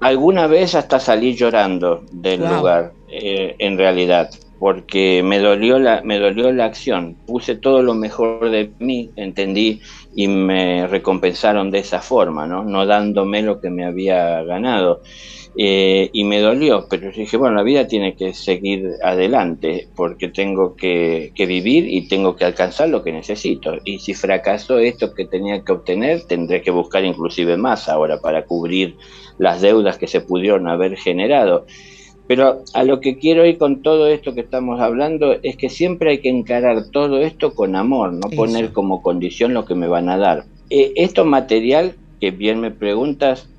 Alguna 0.00 0.46
vez 0.46 0.74
hasta 0.74 1.00
salí 1.00 1.34
llorando 1.34 2.04
del 2.12 2.40
lugar, 2.40 2.92
eh, 3.08 3.54
en 3.58 3.76
realidad 3.76 4.30
porque 4.60 5.22
me 5.24 5.38
dolió 5.38 5.78
la 5.78 6.02
me 6.04 6.18
dolió 6.18 6.52
la 6.52 6.66
acción. 6.66 7.16
Puse 7.26 7.56
todo 7.56 7.82
lo 7.82 7.94
mejor 7.94 8.50
de 8.50 8.70
mí 8.78 9.10
entendí 9.16 9.80
y 10.14 10.28
me 10.28 10.86
recompensaron 10.86 11.70
de 11.70 11.78
esa 11.78 12.02
forma 12.02 12.46
no 12.46 12.62
no 12.62 12.84
dándome 12.84 13.40
lo 13.42 13.58
que 13.60 13.70
me 13.70 13.86
había 13.86 14.44
ganado. 14.44 15.00
Eh, 15.56 16.10
y 16.12 16.22
me 16.24 16.40
dolió 16.40 16.86
pero 16.88 17.10
dije 17.10 17.36
bueno 17.36 17.56
la 17.56 17.64
vida 17.64 17.88
tiene 17.88 18.14
que 18.14 18.34
seguir 18.34 18.92
adelante 19.02 19.88
porque 19.96 20.28
tengo 20.28 20.76
que, 20.76 21.32
que 21.34 21.44
vivir 21.46 21.88
y 21.88 22.06
tengo 22.06 22.36
que 22.36 22.44
alcanzar 22.44 22.90
lo 22.90 23.02
que 23.02 23.12
necesito. 23.12 23.78
Y 23.84 23.98
si 23.98 24.12
fracaso 24.12 24.78
esto 24.78 25.14
que 25.14 25.24
tenía 25.24 25.64
que 25.64 25.72
obtener 25.72 26.24
tendré 26.26 26.60
que 26.60 26.70
buscar 26.70 27.02
inclusive 27.04 27.56
más 27.56 27.88
ahora 27.88 28.20
para 28.20 28.44
cubrir 28.44 28.96
las 29.38 29.62
deudas 29.62 29.96
que 29.96 30.06
se 30.06 30.20
pudieron 30.20 30.68
haber 30.68 30.98
generado 30.98 31.64
pero 32.30 32.62
a 32.74 32.84
lo 32.84 33.00
que 33.00 33.18
quiero 33.18 33.44
ir 33.44 33.58
con 33.58 33.82
todo 33.82 34.06
esto 34.06 34.36
que 34.36 34.42
estamos 34.42 34.80
hablando 34.80 35.34
es 35.42 35.56
que 35.56 35.68
siempre 35.68 36.10
hay 36.10 36.18
que 36.18 36.28
encarar 36.28 36.84
todo 36.92 37.20
esto 37.22 37.56
con 37.56 37.74
amor, 37.74 38.12
no 38.12 38.30
poner 38.30 38.70
como 38.70 39.02
condición 39.02 39.52
lo 39.52 39.64
que 39.64 39.74
me 39.74 39.88
van 39.88 40.08
a 40.08 40.16
dar. 40.16 40.44
Eh, 40.70 40.92
esto 40.94 41.24
material, 41.24 41.96
que 42.20 42.30
bien 42.30 42.60
me 42.60 42.70
preguntas, 42.70 43.50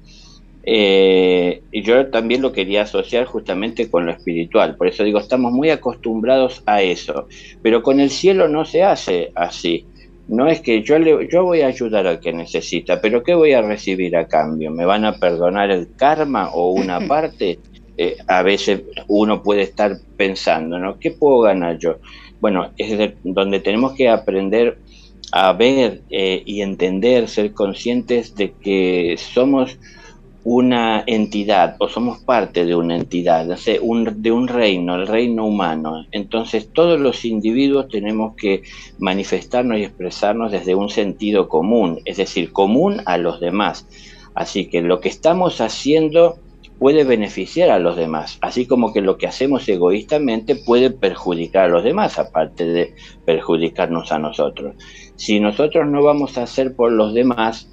eh, 0.63 1.63
yo 1.73 2.07
también 2.12 2.41
lo 2.41 2.53
quería 2.53 2.84
asociar 2.84 3.25
justamente 3.25 3.91
con 3.91 4.05
lo 4.05 4.13
espiritual. 4.13 4.77
Por 4.77 4.88
eso 4.88 5.03
digo, 5.03 5.19
estamos 5.19 5.51
muy 5.51 5.69
acostumbrados 5.69 6.63
a 6.65 6.81
eso. 6.81 7.27
Pero 7.62 7.84
con 7.84 7.99
el 7.99 8.10
cielo 8.10 8.47
no 8.47 8.63
se 8.63 8.84
hace 8.84 9.34
así. 9.36 9.86
No 10.29 10.47
es 10.47 10.62
que 10.62 10.81
yo, 10.81 10.97
le, 10.97 11.27
yo 11.29 11.43
voy 11.43 11.60
a 11.60 11.67
ayudar 11.67 12.07
al 12.07 12.21
que 12.21 12.31
necesita, 12.31 13.01
pero 13.01 13.21
¿qué 13.21 13.36
voy 13.36 13.51
a 13.51 13.62
recibir 13.62 14.15
a 14.15 14.29
cambio? 14.29 14.71
¿Me 14.71 14.86
van 14.86 15.03
a 15.03 15.17
perdonar 15.17 15.71
el 15.71 15.93
karma 15.97 16.51
o 16.53 16.71
una 16.71 17.01
parte? 17.10 17.60
Eh, 17.97 18.17
a 18.27 18.41
veces 18.41 18.84
uno 19.08 19.43
puede 19.43 19.63
estar 19.63 19.97
pensando, 20.17 20.80
¿no? 20.80 20.97
¿Qué 20.99 21.12
puedo 21.12 21.41
ganar 21.41 21.77
yo? 21.77 21.97
Bueno, 22.39 22.71
es 22.77 23.13
donde 23.23 23.60
tenemos 23.60 23.93
que 23.93 24.10
aprender 24.10 24.80
a 25.32 25.54
ver 25.54 26.01
eh, 26.10 26.41
y 26.45 26.62
entender, 26.62 27.27
ser 27.27 27.54
conscientes 27.54 28.36
de 28.36 28.51
que 28.54 29.15
somos 29.17 29.77
una 30.43 31.04
entidad 31.06 31.75
o 31.80 31.88
somos 31.88 32.19
parte 32.19 32.65
de 32.65 32.75
una 32.75 32.95
entidad, 32.95 33.45
de 33.45 34.32
un 34.32 34.47
reino, 34.47 34.95
el 34.95 35.08
reino 35.08 35.45
humano. 35.45 36.06
Entonces 36.12 36.69
todos 36.73 36.99
los 36.99 37.25
individuos 37.25 37.89
tenemos 37.89 38.36
que 38.36 38.63
manifestarnos 38.97 39.77
y 39.77 39.84
expresarnos 39.84 40.51
desde 40.51 40.73
un 40.73 40.89
sentido 40.89 41.47
común, 41.47 41.99
es 42.06 42.17
decir, 42.17 42.51
común 42.51 43.01
a 43.06 43.17
los 43.17 43.39
demás. 43.39 43.88
Así 44.34 44.65
que 44.65 44.82
lo 44.82 44.99
que 44.99 45.10
estamos 45.10 45.62
haciendo 45.62 46.39
puede 46.82 47.04
beneficiar 47.04 47.70
a 47.70 47.78
los 47.78 47.96
demás, 47.96 48.39
así 48.41 48.65
como 48.65 48.91
que 48.91 49.02
lo 49.02 49.20
que 49.20 49.28
hacemos 49.28 49.70
egoístamente 49.70 50.56
puede 50.56 50.89
perjudicar 50.89 51.65
a 51.65 51.67
los 51.67 51.84
demás, 51.84 52.17
aparte 52.17 52.65
de 52.65 52.96
perjudicarnos 53.24 54.12
a 54.12 54.17
nosotros. 54.17 54.74
Si 55.15 55.39
nosotros 55.39 55.86
no 55.88 56.02
vamos 56.02 56.39
a 56.39 56.44
hacer 56.44 56.76
por 56.76 56.91
los 56.91 57.13
demás, 57.13 57.70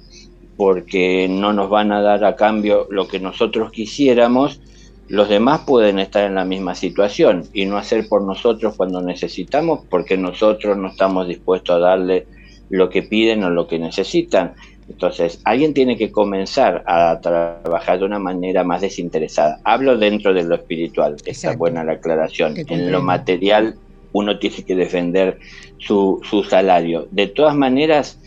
porque 0.57 1.27
no 1.27 1.53
nos 1.53 1.71
van 1.71 1.91
a 1.91 2.03
dar 2.03 2.23
a 2.23 2.35
cambio 2.35 2.85
lo 2.91 3.07
que 3.07 3.19
nosotros 3.19 3.71
quisiéramos, 3.71 4.61
los 5.07 5.27
demás 5.27 5.61
pueden 5.65 5.97
estar 5.97 6.25
en 6.25 6.35
la 6.35 6.45
misma 6.45 6.75
situación 6.75 7.45
y 7.51 7.65
no 7.65 7.77
hacer 7.77 8.07
por 8.07 8.21
nosotros 8.21 8.75
cuando 8.77 9.01
necesitamos, 9.01 9.87
porque 9.89 10.17
nosotros 10.17 10.77
no 10.77 10.89
estamos 10.89 11.27
dispuestos 11.27 11.77
a 11.77 11.79
darle 11.79 12.27
lo 12.69 12.91
que 12.91 13.01
piden 13.01 13.43
o 13.43 13.49
lo 13.49 13.67
que 13.67 13.79
necesitan. 13.79 14.53
Entonces, 14.89 15.39
alguien 15.43 15.73
tiene 15.73 15.97
que 15.97 16.11
comenzar 16.11 16.83
a 16.87 17.19
trabajar 17.21 17.99
de 17.99 18.05
una 18.05 18.19
manera 18.19 18.63
más 18.63 18.81
desinteresada. 18.81 19.59
Hablo 19.63 19.97
dentro 19.97 20.33
de 20.33 20.43
lo 20.43 20.55
espiritual, 20.55 21.15
está 21.25 21.55
buena 21.55 21.83
la 21.83 21.93
aclaración. 21.93 22.55
En 22.67 22.91
lo 22.91 23.01
material, 23.01 23.75
uno 24.13 24.39
tiene 24.39 24.63
que 24.63 24.75
defender 24.75 25.39
su, 25.77 26.19
su 26.27 26.43
salario. 26.43 27.07
De 27.11 27.27
todas 27.27 27.55
maneras, 27.55 28.19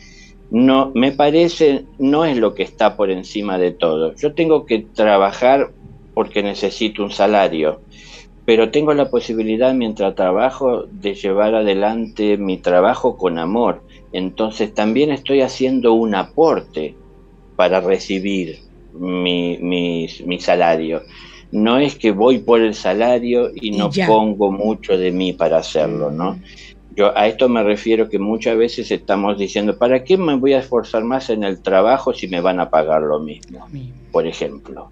no, 0.51 0.93
me 0.95 1.13
parece, 1.13 1.85
no 1.99 2.25
es 2.25 2.37
lo 2.37 2.55
que 2.55 2.63
está 2.63 2.97
por 2.97 3.11
encima 3.11 3.59
de 3.59 3.73
todo. 3.73 4.15
Yo 4.15 4.33
tengo 4.35 4.65
que 4.65 4.87
trabajar 4.95 5.71
porque 6.15 6.43
necesito 6.43 7.03
un 7.03 7.11
salario, 7.11 7.81
pero 8.45 8.71
tengo 8.71 8.95
la 8.95 9.11
posibilidad 9.11 9.75
mientras 9.75 10.15
trabajo 10.15 10.85
de 10.91 11.15
llevar 11.15 11.55
adelante 11.55 12.37
mi 12.37 12.59
trabajo 12.59 13.17
con 13.17 13.39
amor 13.39 13.83
entonces 14.13 14.75
también 14.75 15.11
estoy 15.11 15.41
haciendo 15.41 15.95
un 15.95 16.15
aporte 16.15 16.95
para 17.57 17.81
recibir 17.81 18.61
mi, 18.93 19.59
mi, 19.59 20.39
salario. 20.39 21.03
No 21.51 21.79
es 21.79 21.97
que 21.97 22.13
voy 22.13 22.39
por 22.39 22.61
el 22.61 22.75
salario 22.75 23.51
y 23.55 23.73
no 23.73 23.91
pongo 24.07 24.51
mucho 24.51 24.97
de 24.97 25.13
mí 25.13 25.33
para 25.33 25.59
hacerlo, 25.59 26.11
¿no? 26.11 26.39
Yo 26.95 27.17
a 27.17 27.27
esto 27.27 27.49
me 27.49 27.63
refiero 27.63 28.09
que 28.11 28.19
muchas 28.19 28.57
veces 28.57 28.91
estamos 28.91 29.39
diciendo, 29.39 29.79
¿para 29.79 30.05
qué 30.05 30.19
me 30.19 30.35
voy 30.37 30.53
a 30.53 30.59
esforzar 30.59 31.05
más 31.05 31.31
en 31.31 31.43
el 31.43 31.63
trabajo 31.63 32.13
si 32.13 32.29
me 32.29 32.41
van 32.41 32.61
a 32.61 32.69
pagar 32.69 33.03
lo 33.03 33.19
mismo? 33.19 33.67
Por 34.11 34.27
ejemplo. 34.27 34.91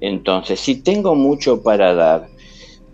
Entonces, 0.00 0.60
si 0.60 0.82
tengo 0.82 1.14
mucho 1.14 1.62
para 1.62 1.94
dar, 1.94 2.28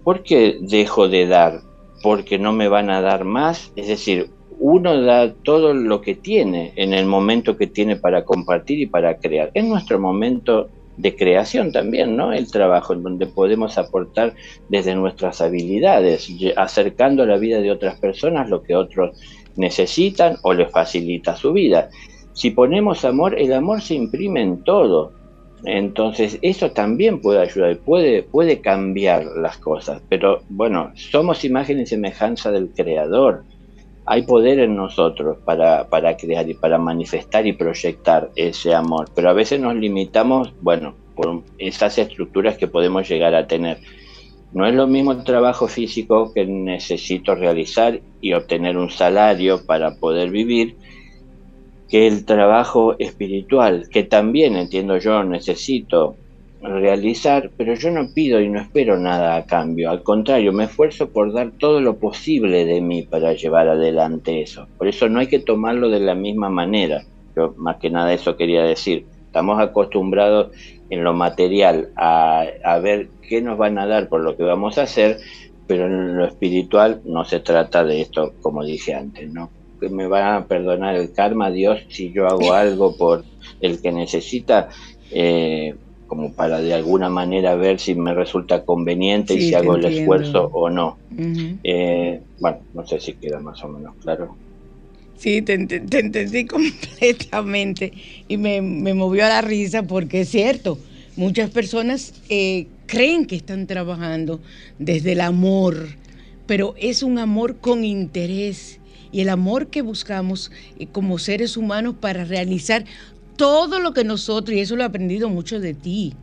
¿por 0.04 0.22
qué 0.22 0.58
dejo 0.60 1.08
de 1.08 1.26
dar? 1.26 1.62
Porque 2.02 2.38
no 2.38 2.52
me 2.52 2.68
van 2.68 2.90
a 2.90 3.00
dar 3.00 3.24
más. 3.24 3.72
Es 3.74 3.88
decir, 3.88 4.30
uno 4.58 5.00
da 5.02 5.32
todo 5.32 5.74
lo 5.74 6.00
que 6.00 6.14
tiene 6.14 6.72
en 6.76 6.94
el 6.94 7.06
momento 7.06 7.56
que 7.56 7.66
tiene 7.66 7.96
para 7.96 8.24
compartir 8.24 8.78
y 8.80 8.86
para 8.86 9.18
crear. 9.18 9.50
Es 9.54 9.64
nuestro 9.64 9.98
momento 9.98 10.68
de 10.96 11.16
creación 11.16 11.72
también, 11.72 12.16
¿no? 12.16 12.32
El 12.32 12.50
trabajo 12.50 12.92
en 12.92 13.02
donde 13.02 13.26
podemos 13.26 13.78
aportar 13.78 14.34
desde 14.68 14.94
nuestras 14.94 15.40
habilidades, 15.40 16.28
acercando 16.56 17.22
a 17.22 17.26
la 17.26 17.36
vida 17.36 17.60
de 17.60 17.70
otras 17.70 17.98
personas 17.98 18.48
lo 18.48 18.62
que 18.62 18.76
otros 18.76 19.18
necesitan 19.56 20.36
o 20.42 20.52
les 20.52 20.70
facilita 20.70 21.36
su 21.36 21.52
vida. 21.52 21.90
Si 22.32 22.50
ponemos 22.50 23.04
amor, 23.04 23.38
el 23.38 23.52
amor 23.52 23.80
se 23.80 23.94
imprime 23.94 24.42
en 24.42 24.62
todo. 24.64 25.12
Entonces, 25.64 26.38
eso 26.42 26.72
también 26.72 27.20
puede 27.20 27.40
ayudar, 27.40 27.78
puede, 27.78 28.22
puede 28.22 28.60
cambiar 28.60 29.24
las 29.24 29.56
cosas. 29.56 30.02
Pero 30.08 30.42
bueno, 30.48 30.92
somos 30.94 31.44
imagen 31.44 31.80
y 31.80 31.86
semejanza 31.86 32.50
del 32.50 32.70
Creador. 32.70 33.44
Hay 34.06 34.22
poder 34.22 34.58
en 34.58 34.76
nosotros 34.76 35.38
para, 35.44 35.88
para 35.88 36.16
crear 36.16 36.48
y 36.48 36.54
para 36.54 36.78
manifestar 36.78 37.46
y 37.46 37.54
proyectar 37.54 38.30
ese 38.36 38.74
amor. 38.74 39.08
Pero 39.14 39.30
a 39.30 39.32
veces 39.32 39.60
nos 39.60 39.74
limitamos, 39.74 40.52
bueno, 40.60 40.94
por 41.14 41.42
esas 41.58 41.98
estructuras 41.98 42.58
que 42.58 42.68
podemos 42.68 43.08
llegar 43.08 43.34
a 43.34 43.46
tener. 43.46 43.78
No 44.52 44.66
es 44.66 44.74
lo 44.74 44.86
mismo 44.86 45.12
el 45.12 45.24
trabajo 45.24 45.66
físico 45.66 46.32
que 46.32 46.44
necesito 46.46 47.34
realizar 47.34 48.00
y 48.20 48.34
obtener 48.34 48.76
un 48.76 48.90
salario 48.90 49.64
para 49.66 49.96
poder 49.96 50.30
vivir 50.30 50.76
que 51.88 52.06
el 52.06 52.24
trabajo 52.24 52.96
espiritual, 52.98 53.88
que 53.90 54.04
también 54.04 54.56
entiendo 54.56 54.98
yo 54.98 55.24
necesito 55.24 56.16
realizar, 56.64 57.50
pero 57.56 57.74
yo 57.74 57.90
no 57.90 58.08
pido 58.14 58.40
y 58.40 58.48
no 58.48 58.58
espero 58.60 58.98
nada 58.98 59.36
a 59.36 59.44
cambio, 59.44 59.90
al 59.90 60.02
contrario, 60.02 60.52
me 60.52 60.64
esfuerzo 60.64 61.10
por 61.10 61.32
dar 61.32 61.52
todo 61.52 61.80
lo 61.80 61.98
posible 61.98 62.64
de 62.64 62.80
mí 62.80 63.02
para 63.02 63.34
llevar 63.34 63.68
adelante 63.68 64.40
eso. 64.40 64.66
Por 64.78 64.88
eso 64.88 65.08
no 65.08 65.20
hay 65.20 65.26
que 65.26 65.38
tomarlo 65.38 65.90
de 65.90 66.00
la 66.00 66.14
misma 66.14 66.48
manera. 66.48 67.04
Yo 67.36 67.54
más 67.58 67.76
que 67.76 67.90
nada 67.90 68.14
eso 68.14 68.36
quería 68.36 68.62
decir. 68.62 69.06
Estamos 69.26 69.60
acostumbrados 69.60 70.52
en 70.90 71.04
lo 71.04 71.12
material 71.12 71.90
a, 71.96 72.78
ver 72.82 73.08
qué 73.28 73.42
nos 73.42 73.58
van 73.58 73.78
a 73.78 73.86
dar 73.86 74.08
por 74.08 74.20
lo 74.20 74.36
que 74.36 74.44
vamos 74.44 74.78
a 74.78 74.82
hacer, 74.82 75.18
pero 75.66 75.86
en 75.86 76.16
lo 76.16 76.24
espiritual 76.24 77.02
no 77.04 77.24
se 77.24 77.40
trata 77.40 77.84
de 77.84 78.00
esto, 78.00 78.32
como 78.40 78.64
dije 78.64 78.94
antes, 78.94 79.30
¿no? 79.32 79.50
me 79.90 80.06
va 80.06 80.36
a 80.36 80.46
perdonar 80.46 80.94
el 80.94 81.12
karma, 81.12 81.50
Dios, 81.50 81.78
si 81.88 82.10
yo 82.10 82.26
hago 82.26 82.54
algo 82.54 82.96
por 82.96 83.22
el 83.60 83.82
que 83.82 83.92
necesita, 83.92 84.70
eh, 85.10 85.74
como 86.14 86.32
para 86.32 86.60
de 86.60 86.72
alguna 86.72 87.08
manera 87.08 87.56
ver 87.56 87.80
si 87.80 87.96
me 87.96 88.14
resulta 88.14 88.64
conveniente 88.64 89.34
y 89.34 89.48
si 89.48 89.54
hago 89.54 89.74
el 89.74 89.84
esfuerzo 89.86 90.48
o 90.52 90.70
no. 90.70 90.96
Eh, 91.64 92.20
bueno, 92.38 92.58
no 92.72 92.86
sé 92.86 93.00
si 93.00 93.14
queda 93.14 93.40
más 93.40 93.64
o 93.64 93.68
menos 93.68 93.96
claro. 94.00 94.36
Sí, 95.16 95.42
te, 95.42 95.54
entendí 95.54 96.46
completamente 96.46 97.92
y 98.28 98.36
me, 98.36 98.62
movió 98.62 99.24
a 99.24 99.28
la 99.28 99.40
risa 99.40 99.82
porque 99.82 100.20
es 100.20 100.28
cierto, 100.28 100.78
muchas 101.16 101.50
personas 101.50 102.14
eh, 102.28 102.68
creen 102.86 103.26
que 103.26 103.34
están 103.34 103.66
trabajando 103.66 104.40
desde 104.78 105.12
el 105.12 105.20
amor, 105.20 105.88
pero 106.46 106.76
es 106.78 107.02
un 107.02 107.18
amor 107.18 107.56
con 107.56 107.84
interés 107.84 108.78
y 109.10 109.20
el 109.20 109.30
amor 109.30 109.66
que 109.66 109.82
buscamos 109.82 110.52
eh, 110.78 110.86
como 110.86 111.18
seres 111.18 111.56
humanos 111.56 111.96
para 112.00 112.24
realizar 112.24 112.84
todo 113.36 113.80
lo 113.80 113.92
que 113.92 114.04
nosotros, 114.04 114.56
y 114.56 114.60
eso 114.60 114.76
lo 114.76 114.82
he 114.82 114.86
aprendido 114.86 115.28
mucho 115.28 115.60
de 115.60 115.74
ti, 115.74 116.14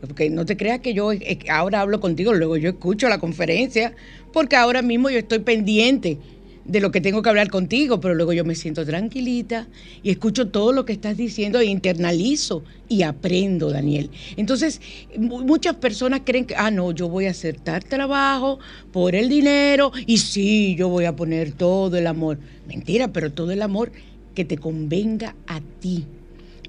porque 0.00 0.30
no 0.30 0.44
te 0.44 0.56
creas 0.56 0.80
que 0.80 0.94
yo 0.94 1.12
eh, 1.12 1.38
ahora 1.50 1.80
hablo 1.80 2.00
contigo, 2.00 2.32
luego 2.32 2.56
yo 2.56 2.70
escucho 2.70 3.08
la 3.08 3.18
conferencia, 3.18 3.94
porque 4.32 4.56
ahora 4.56 4.82
mismo 4.82 5.10
yo 5.10 5.18
estoy 5.18 5.38
pendiente 5.40 6.18
de 6.64 6.80
lo 6.80 6.90
que 6.90 7.00
tengo 7.00 7.22
que 7.22 7.28
hablar 7.28 7.50
contigo, 7.50 8.00
pero 8.00 8.14
luego 8.14 8.32
yo 8.32 8.44
me 8.44 8.54
siento 8.54 8.84
tranquilita 8.86 9.68
y 10.02 10.10
escucho 10.10 10.48
todo 10.48 10.72
lo 10.72 10.84
que 10.84 10.94
estás 10.94 11.16
diciendo 11.16 11.60
e 11.60 11.66
internalizo 11.66 12.64
y 12.88 13.02
aprendo, 13.02 13.70
Daniel. 13.70 14.10
Entonces, 14.36 14.80
muchas 15.18 15.76
personas 15.76 16.22
creen 16.24 16.46
que, 16.46 16.54
ah, 16.56 16.70
no, 16.70 16.92
yo 16.92 17.08
voy 17.08 17.26
a 17.26 17.30
aceptar 17.30 17.84
trabajo 17.84 18.58
por 18.92 19.14
el 19.14 19.28
dinero 19.28 19.92
y 20.06 20.18
sí, 20.18 20.74
yo 20.76 20.88
voy 20.88 21.04
a 21.04 21.14
poner 21.14 21.52
todo 21.52 21.96
el 21.96 22.06
amor. 22.06 22.38
Mentira, 22.66 23.08
pero 23.08 23.32
todo 23.32 23.50
el 23.50 23.60
amor 23.60 23.92
que 24.34 24.44
te 24.44 24.56
convenga 24.56 25.34
a 25.46 25.60
ti. 25.80 26.06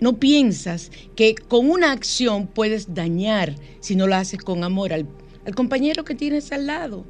No 0.01 0.17
piensas 0.19 0.91
que 1.15 1.35
con 1.35 1.69
una 1.69 1.91
acción 1.91 2.47
puedes 2.47 2.93
dañar 2.93 3.55
si 3.79 3.95
no 3.95 4.07
la 4.07 4.19
haces 4.19 4.39
con 4.39 4.63
amor 4.63 4.93
al, 4.93 5.07
compañero 5.55 6.03
que 6.03 6.15
tienes 6.15 6.51
al 6.51 6.67
lado 6.67 7.05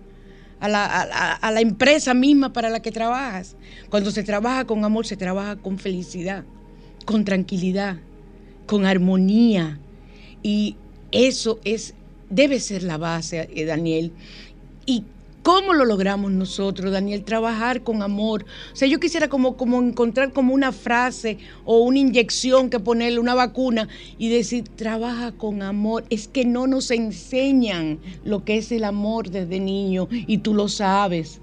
a 0.60 0.70
la, 0.70 0.86
a, 0.86 1.52
la, 1.52 1.62
empresa 1.62 2.14
misma 2.14 2.54
para 2.54 2.70
la 2.70 2.82
que 2.82 2.92
trabajas. 2.92 3.56
Cuando 3.90 4.12
se 4.12 4.24
trabaja 4.24 4.66
con 4.66 4.84
amor, 4.86 5.06
se 5.06 5.18
trabaja 5.18 5.58
con 5.58 5.78
felicidad, 5.78 6.44
con 7.06 7.26
tranquilidad, 7.26 7.98
con 8.66 8.86
armonía. 8.86 9.80
Y 10.42 10.78
eso 11.12 11.60
es, 11.64 11.94
debe 12.30 12.60
ser 12.60 12.84
la 12.84 12.98
base, 12.98 13.50
eh, 13.54 13.66
Daniel. 13.66 14.12
Y 14.86 15.04
¿Cómo 15.46 15.76
lo 15.76 15.86
logramos 15.86 16.32
nosotros, 16.32 16.92
Daniel? 16.92 17.24
Trabajar 17.24 17.84
con 17.84 18.02
amor. 18.02 18.48
O 18.74 18.76
sea, 18.76 18.88
yo 18.88 19.00
quisiera 19.00 19.28
como, 19.28 19.58
como 19.58 19.80
encontrar 19.80 20.34
como 20.34 20.56
una 20.56 20.72
frase 20.72 21.38
o 21.66 21.84
una 21.84 22.00
inyección 22.00 22.72
que 22.72 22.80
ponerle, 22.80 23.20
una 23.20 23.36
vacuna 23.36 23.88
y 24.18 24.30
decir, 24.30 24.68
trabaja 24.76 25.34
con 25.34 25.62
amor. 25.62 26.04
Es 26.10 26.28
que 26.28 26.46
no 26.46 26.66
nos 26.66 26.90
enseñan 26.90 28.00
lo 28.24 28.44
que 28.44 28.58
es 28.58 28.72
el 28.72 28.86
amor 28.86 29.30
desde 29.30 29.60
niño 29.60 30.08
y 30.10 30.40
tú 30.40 30.56
lo 30.56 30.68
sabes. 30.68 31.40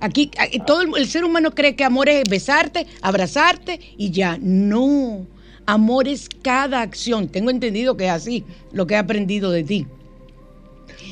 Aquí, 0.00 0.30
todo 0.66 0.80
el, 0.80 0.96
el 0.96 1.06
ser 1.06 1.26
humano 1.26 1.50
cree 1.54 1.76
que 1.76 1.84
amor 1.84 2.08
es 2.08 2.24
besarte, 2.26 2.86
abrazarte 3.02 3.78
y 3.98 4.10
ya. 4.10 4.38
No, 4.40 5.26
amor 5.66 6.08
es 6.08 6.30
cada 6.40 6.80
acción. 6.80 7.28
Tengo 7.28 7.50
entendido 7.50 7.98
que 7.98 8.06
es 8.06 8.10
así, 8.10 8.42
lo 8.72 8.86
que 8.86 8.94
he 8.94 8.96
aprendido 8.96 9.50
de 9.50 9.64
ti. 9.64 9.86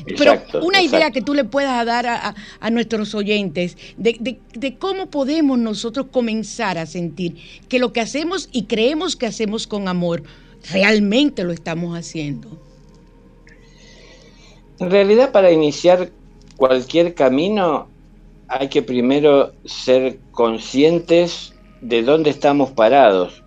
Pero 0.05 0.41
una 0.61 0.81
idea 0.81 1.11
que 1.11 1.21
tú 1.21 1.33
le 1.33 1.43
puedas 1.43 1.85
dar 1.85 2.05
a, 2.05 2.69
nuestros 2.69 3.13
oyentes 3.15 3.77
de, 3.97 4.75
cómo 4.79 5.07
podemos 5.07 5.57
nosotros 5.57 6.07
comenzar 6.11 6.77
a 6.77 6.85
sentir 6.85 7.37
que 7.69 7.79
lo 7.79 7.93
que 7.93 8.01
hacemos 8.01 8.49
y 8.51 8.65
creemos 8.65 9.15
que 9.15 9.25
hacemos 9.25 9.67
con 9.67 9.87
amor, 9.87 10.23
realmente 10.71 11.43
lo 11.43 11.51
estamos 11.51 11.97
haciendo. 11.97 12.49
En 14.79 14.91
realidad, 14.91 15.31
para 15.31 15.51
iniciar 15.51 16.09
cualquier 16.57 17.13
camino, 17.13 17.87
hay 18.47 18.69
que 18.69 18.81
primero 18.81 19.53
ser 19.65 20.19
conscientes 20.31 21.53
de 21.81 22.01
dónde 22.01 22.29
estamos 22.29 22.71
parados. 22.71 23.43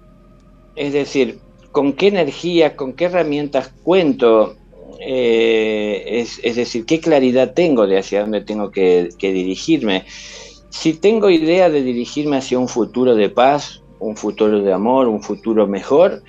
Es 0.77 0.93
decir, 0.93 1.41
con 1.73 1.93
qué 1.93 2.09
energía, 2.09 2.77
con 2.77 2.93
qué 2.93 3.07
herramientas 3.07 3.73
cuento 3.83 4.57
eh, 5.01 6.25
es, 6.43 6.57
decir, 6.57 6.87
qué 6.87 7.01
claridad 7.01 7.55
tengo 7.55 7.87
de 7.87 7.99
hacia 7.99 8.21
dónde 8.21 8.41
tengo 8.41 8.71
que, 8.71 9.11
dirigirme. 9.21 10.05
Si 10.71 10.95
tengo 10.95 11.31
idea 11.31 11.71
de 11.71 11.83
dirigirme 11.83 12.37
hacia 12.37 12.59
un 12.59 12.69
futuro 12.69 13.15
de 13.15 13.31
paz, 13.31 13.83
un 13.99 14.17
futuro 14.17 14.63
de 14.63 14.73
amor, 14.73 15.09
un 15.09 15.23
futuro 15.23 15.67
mejor, 15.67 16.23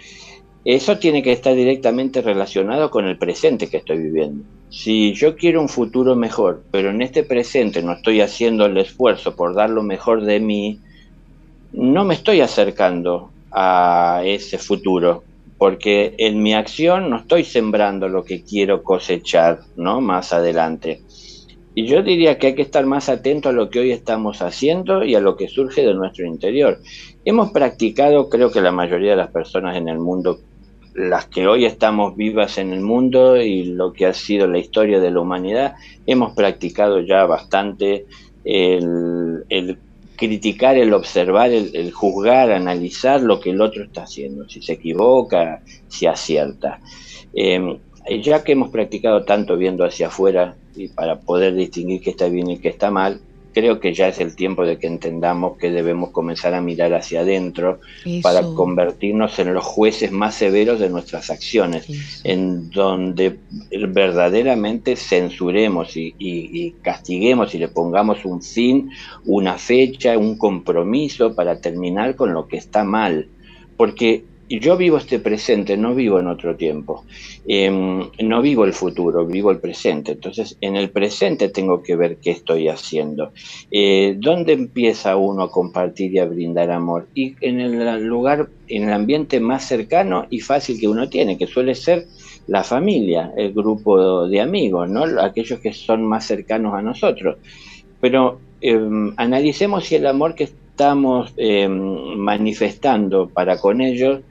eso 0.64 0.98
tiene 0.98 1.24
que 1.24 1.32
estar 1.32 1.56
directamente 1.56 2.22
relacionado 2.22 2.90
con 2.90 3.06
el 3.06 3.18
presente 3.18 3.70
que 3.70 3.78
estoy 3.78 3.98
viviendo. 4.00 4.44
Si 4.70 5.14
yo 5.14 5.36
quiero 5.36 5.62
un 5.62 5.70
futuro 5.70 6.16
mejor, 6.16 6.64
pero 6.72 6.90
en 6.90 7.02
este 7.02 7.24
presente 7.24 7.82
no 7.82 7.94
estoy 7.94 8.22
haciendo 8.22 8.66
el 8.66 8.78
esfuerzo 8.78 9.36
por 9.36 9.56
dar 9.56 9.70
lo 9.70 9.82
mejor 9.82 10.24
de 10.24 10.40
mí, 10.40 10.80
no 11.72 12.04
me 12.06 12.14
estoy 12.14 12.42
acercando 12.42 13.32
a 13.52 14.22
ese 14.26 14.58
futuro 14.58 15.24
porque 15.58 16.16
en 16.18 16.44
mi 16.44 16.54
acción 16.54 17.10
no 17.10 17.18
estoy 17.18 17.44
sembrando 17.44 18.08
lo 18.08 18.24
que 18.24 18.44
quiero 18.44 18.84
cosechar, 18.84 19.62
¿no? 19.76 20.02
Más 20.02 20.34
adelante. 20.34 21.02
Y 21.74 21.86
yo 21.86 22.02
diría 22.02 22.38
que 22.38 22.48
hay 22.48 22.56
que 22.56 22.64
estar 22.64 22.86
más 22.86 23.08
atento 23.08 23.50
a 23.50 23.54
lo 23.54 23.70
que 23.70 23.80
hoy 23.80 23.92
estamos 23.92 24.42
haciendo 24.42 25.04
y 25.04 25.16
a 25.16 25.20
lo 25.20 25.36
que 25.36 25.48
surge 25.48 25.86
de 25.86 25.94
nuestro 25.94 26.26
interior. 26.26 26.80
Hemos 27.24 27.52
practicado, 27.52 28.30
creo 28.30 28.52
que 28.52 28.62
la 28.62 28.72
mayoría 28.72 29.12
de 29.12 29.18
las 29.18 29.30
personas 29.30 29.78
en 29.78 29.88
el 29.88 30.00
mundo, 30.00 30.40
las 30.96 31.28
que 31.28 31.48
hoy 31.48 31.66
estamos 31.66 32.16
vivas 32.16 32.58
en 32.58 32.74
el 32.74 32.82
mundo 32.82 33.38
y 33.38 33.66
lo 33.66 33.94
que 33.94 34.08
ha 34.08 34.14
sido 34.14 34.48
la 34.48 34.58
historia 34.58 35.00
de 35.00 35.12
la 35.12 35.20
humanidad, 35.20 35.76
hemos 36.08 36.34
practicado 36.34 37.00
ya 37.02 37.26
bastante 37.26 38.08
el, 38.44 39.44
el 39.50 39.78
criticar, 40.18 40.78
el 40.78 40.94
observar, 40.94 41.52
el, 41.52 41.92
juzgar, 41.94 42.52
analizar 42.52 43.22
lo 43.22 43.40
que 43.40 43.52
el 43.52 43.62
otro 43.62 43.84
está 43.84 44.04
haciendo, 44.04 44.50
si 44.50 44.62
se 44.62 44.74
equivoca, 44.74 45.62
si 45.88 46.08
acierta. 46.08 46.82
Em, 47.34 47.78
ya 48.24 48.44
que 48.44 48.54
hemos 48.54 48.70
practicado 48.70 49.24
tanto 49.24 49.56
viendo 49.58 49.86
hacia 49.86 50.08
afuera 50.08 50.56
y 50.76 50.88
para 50.90 51.20
poder 51.20 51.54
distinguir 51.54 52.02
qué 52.02 52.10
está 52.10 52.28
bien 52.28 52.50
y 52.50 52.58
qué 52.58 52.70
está 52.70 52.90
mal, 52.90 53.22
creo 53.58 53.80
que 53.80 53.92
ya 53.92 54.10
es 54.10 54.20
el 54.20 54.36
tiempo 54.36 54.64
de 54.68 54.78
que 54.78 54.86
entendamos 54.86 55.58
que 55.58 55.72
debemos 55.72 56.12
comenzar 56.12 56.54
a 56.54 56.62
mirar 56.62 56.94
hacia 56.94 57.22
adentro 57.22 57.80
para 58.22 58.44
convertirnos 58.44 59.40
en 59.40 59.52
los 59.56 59.66
jueces 59.66 60.12
más 60.12 60.36
severos 60.36 60.80
de 60.80 60.92
nuestras 60.92 61.32
acciones, 61.32 61.88
en 62.24 62.70
donde 62.70 63.40
verdaderamente 63.72 64.96
censuremos 64.96 65.98
y 65.98 66.76
castiguemos 66.84 67.56
y 67.56 67.58
le 67.58 67.68
pongamos 67.68 68.26
un 68.26 68.44
fin, 68.44 68.92
una 69.26 69.58
fecha, 69.58 70.20
un 70.20 70.38
compromiso 70.38 71.34
para 71.34 71.60
terminar 71.60 72.16
con 72.16 72.34
lo 72.34 72.48
que 72.48 72.58
está 72.58 72.84
mal. 72.84 73.28
Porque 73.76 74.24
y 74.37 74.37
yo 74.50 74.78
vivo 74.78 74.98
este 74.98 75.20
presente, 75.20 75.76
no 75.76 75.94
vivo 75.94 76.20
en 76.20 76.28
otro 76.28 76.56
tiempo. 76.56 77.04
Em, 77.48 78.10
no 78.20 78.42
vivo 78.42 78.66
el 78.66 78.74
futuro, 78.74 79.26
vivo 79.26 79.52
el 79.52 79.60
presente. 79.60 80.14
Entonces, 80.14 80.58
en 80.62 80.76
el 80.76 80.90
presente 80.90 81.50
tengo 81.50 81.84
que 81.84 81.96
ver 81.96 82.18
qué 82.18 82.32
estoy 82.32 82.70
haciendo. 82.70 83.32
Eh, 83.72 84.16
¿Dónde 84.18 84.54
empieza 84.54 85.18
uno 85.18 85.44
a 85.44 85.52
compartir 85.52 86.14
y 86.14 86.20
a 86.20 86.26
brindar 86.26 86.72
amor? 86.72 87.08
Y 87.14 87.36
en 87.42 87.60
el 87.60 88.06
lugar, 88.06 88.50
en 88.68 88.84
el 88.84 88.94
ambiente 88.94 89.40
más 89.40 89.68
cercano 89.68 90.28
y 90.30 90.40
fácil 90.40 90.80
que 90.80 90.88
uno 90.88 91.10
tiene, 91.10 91.38
que 91.38 91.48
suele 91.48 91.76
ser 91.76 92.06
la 92.48 92.64
familia, 92.64 93.34
el 93.36 93.54
grupo 93.54 94.28
de 94.28 94.40
amigos, 94.40 94.90
¿no? 94.90 95.04
Aquellos 95.22 95.60
que 95.60 95.74
son 95.74 96.06
más 96.06 96.26
cercanos 96.26 96.74
a 96.74 96.82
nosotros. 96.82 97.38
Pero 98.00 98.40
em, 98.62 99.14
analicemos 99.18 99.86
si 99.86 99.96
el 99.96 100.06
amor 100.08 100.36
que 100.36 100.46
estamos 100.46 101.34
em, 101.38 102.16
manifestando 102.18 103.28
para 103.28 103.60
con 103.60 103.82
ellos, 103.82 104.22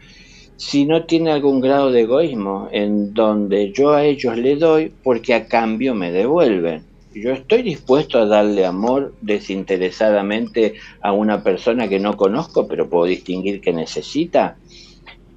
si 0.57 0.87
no 0.87 1.05
tiene 1.05 1.31
algún 1.31 1.61
grado 1.61 1.91
de 1.91 2.03
egoísmo 2.03 2.69
en 2.73 3.13
donde 3.13 3.73
yo 3.73 3.91
a 3.93 4.05
ellos 4.05 4.37
le 4.37 4.57
doy 4.57 4.93
porque 5.03 5.35
a 5.35 5.47
cambio 5.47 5.95
me 5.95 6.13
devuelven. 6.13 6.85
Yo 7.15 7.33
estoy 7.33 7.63
dispuesto 7.63 8.19
a 8.19 8.27
darle 8.27 8.67
amor 8.67 9.15
desinteresadamente 9.23 10.75
a 11.01 11.13
una 11.13 11.43
persona 11.43 11.89
que 11.89 11.99
no 11.99 12.17
conozco, 12.17 12.69
pero 12.69 12.91
puedo 12.91 13.07
distinguir 13.07 13.61
que 13.61 13.73
necesita 13.73 14.57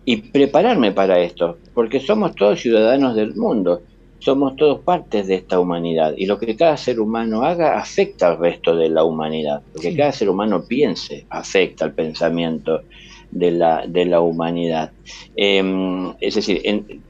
y 0.03 0.17
prepararme 0.17 0.91
para 0.91 1.19
esto, 1.19 1.57
porque 1.73 1.99
somos 1.99 2.35
todos 2.35 2.59
ciudadanos 2.59 3.15
del 3.15 3.35
mundo 3.35 3.81
somos 4.19 4.57
todos 4.57 4.81
partes 4.81 5.27
de 5.27 5.35
esta 5.35 5.59
humanidad 5.59 6.13
y 6.17 6.25
lo 6.25 6.37
que 6.37 6.55
cada 6.55 6.75
ser 6.75 6.99
humano 6.99 7.43
haga 7.43 7.79
afecta 7.79 8.27
al 8.27 8.37
resto 8.37 8.75
de 8.75 8.89
la 8.89 9.03
humanidad. 9.03 9.61
Lo 9.73 9.81
que 9.81 9.95
cada 9.95 10.11
ser 10.11 10.29
humano 10.29 10.65
piense 10.67 11.25
afecta 11.29 11.85
al 11.85 11.93
pensamiento 11.93 12.81
de 13.31 13.51
la, 13.51 13.85
de 13.87 14.05
la 14.05 14.21
humanidad. 14.21 14.91
Em, 15.35 16.13
es 16.19 16.35
decir, 16.35 16.61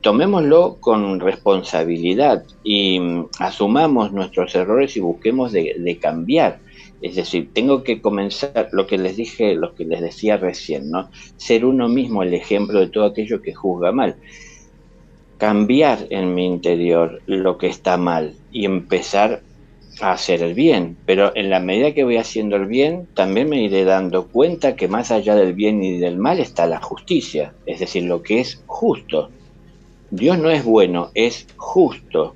tomémoslo 0.02 0.78
con 0.80 1.20
responsabilidad 1.20 2.44
y 2.64 3.00
mm, 3.00 3.28
asumamos 3.40 4.12
nuestros 4.12 4.56
errores 4.56 4.96
y 4.98 5.00
busquemos 5.00 5.52
de, 5.52 5.76
de, 5.78 5.98
cambiar. 5.98 6.60
Es 7.02 7.16
decir, 7.16 7.50
tengo 7.54 7.84
que 7.84 8.02
comenzar 8.02 8.70
lo 8.72 8.86
que 8.86 8.98
les 8.98 9.16
dije, 9.16 9.56
lo 9.56 9.74
que 9.76 9.86
les 9.86 10.02
decía 10.02 10.38
recién, 10.38 10.90
¿no? 10.92 11.10
Ser 11.38 11.64
uno 11.66 11.88
mismo 11.88 12.24
el 12.24 12.34
ejemplo 12.34 12.80
de 12.80 12.88
todo 12.88 13.06
aquello 13.06 13.42
que 13.42 13.54
juzga 13.54 13.92
mal 13.92 14.18
cambiar 15.40 16.06
en 16.10 16.36
mi 16.36 16.46
interior 16.46 17.22
lo 17.26 17.58
que 17.58 17.68
está 17.68 17.96
mal 17.96 18.36
y 18.52 18.66
empezar 18.66 19.42
hacer 20.02 20.42
el 20.44 20.54
bien. 20.54 20.98
Pero 21.06 21.32
en 21.36 21.50
la 21.50 21.60
medida 21.60 21.94
que 21.94 22.04
voy 22.04 22.18
haciendo 22.18 22.56
el 22.56 22.66
bien, 22.66 23.08
también 23.14 23.50
me 23.50 23.62
iré 23.62 23.84
dando 23.84 24.28
cuenta 24.28 24.76
que 24.76 24.88
más 24.88 25.12
allá 25.12 25.36
del 25.36 25.54
bien 25.54 25.84
y 25.84 25.98
del 25.98 26.18
mal 26.18 26.40
está 26.40 26.66
la 26.68 26.82
justicia, 26.82 27.54
es 27.66 27.80
decir, 27.80 28.04
lo 28.04 28.22
que 28.22 28.40
es 28.40 28.64
justo. 28.66 29.30
Dios 30.12 30.38
no 30.40 30.50
es 30.50 30.64
bueno, 30.64 31.12
es 31.14 31.48
justo. 31.58 32.36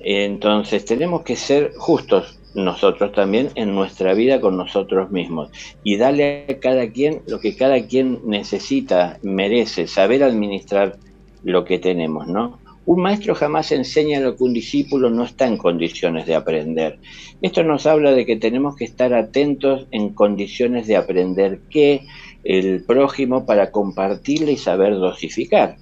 Entonces 0.00 0.84
tenemos 0.84 1.22
que 1.22 1.36
ser 1.36 1.72
justos 1.76 2.40
nosotros 2.54 3.12
también 3.12 3.50
en 3.54 3.74
nuestra 3.74 4.14
vida 4.14 4.40
con 4.40 4.56
nosotros 4.56 5.10
mismos 5.10 5.50
y 5.84 5.96
darle 5.96 6.46
a 6.48 6.58
cada 6.58 6.90
quien 6.90 7.22
lo 7.26 7.38
que 7.38 7.56
cada 7.56 7.86
quien 7.86 8.20
necesita, 8.24 9.18
merece, 9.22 9.86
saber 9.86 10.24
administrar 10.24 10.98
lo 11.44 11.64
que 11.64 11.78
tenemos, 11.78 12.26
¿no? 12.26 12.58
Un 12.86 13.02
maestro 13.02 13.34
jamás 13.34 13.72
enseña 13.72 14.20
lo 14.20 14.36
que 14.36 14.44
un 14.44 14.54
discípulo 14.54 15.10
no 15.10 15.24
está 15.24 15.46
en 15.46 15.58
condiciones 15.58 16.26
de 16.26 16.34
aprender. 16.34 16.98
Esto 17.42 17.62
nos 17.62 17.86
habla 17.86 18.12
de 18.12 18.24
que 18.24 18.36
tenemos 18.36 18.74
que 18.74 18.84
estar 18.84 19.12
atentos 19.12 19.86
en 19.90 20.10
condiciones 20.10 20.86
de 20.86 20.96
aprender 20.96 21.60
qué 21.68 22.06
el 22.42 22.82
prójimo 22.84 23.44
para 23.44 23.70
compartirle 23.70 24.52
y 24.52 24.56
saber 24.56 24.94
dosificar. 24.94 25.76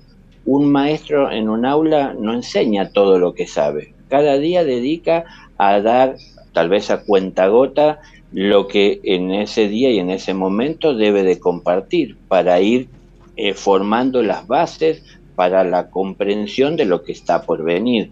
Un 0.45 0.71
maestro 0.71 1.31
en 1.31 1.49
un 1.49 1.67
aula 1.67 2.15
no 2.19 2.35
enseña 2.35 2.91
todo 2.91 3.19
lo 3.19 3.33
que 3.33 3.47
sabe. 3.47 3.95
Cada 4.09 4.39
día 4.39 4.65
dedica 4.65 5.25
a 5.57 5.81
dar, 5.81 6.17
tal 6.53 6.69
vez 6.69 6.91
a 6.91 7.05
cuenta 7.05 7.47
gota, 7.47 8.01
lo 8.33 8.67
que 8.67 9.01
en 9.05 9.33
ese 9.33 9.69
día 9.69 9.91
y 9.91 9.99
en 9.99 10.11
ese 10.11 10.35
momento 10.35 10.95
debe 10.95 11.23
de 11.23 11.39
compartir 11.39 12.17
para 12.29 12.61
ir 12.61 12.89
eh, 13.37 13.55
formando 13.55 14.23
las 14.23 14.47
bases 14.47 15.03
para 15.39 15.63
la 15.63 15.89
comprensión 15.89 16.75
de 16.75 16.85
lo 16.85 17.05
que 17.05 17.13
está 17.13 17.43
por 17.43 17.63
venir. 17.63 18.11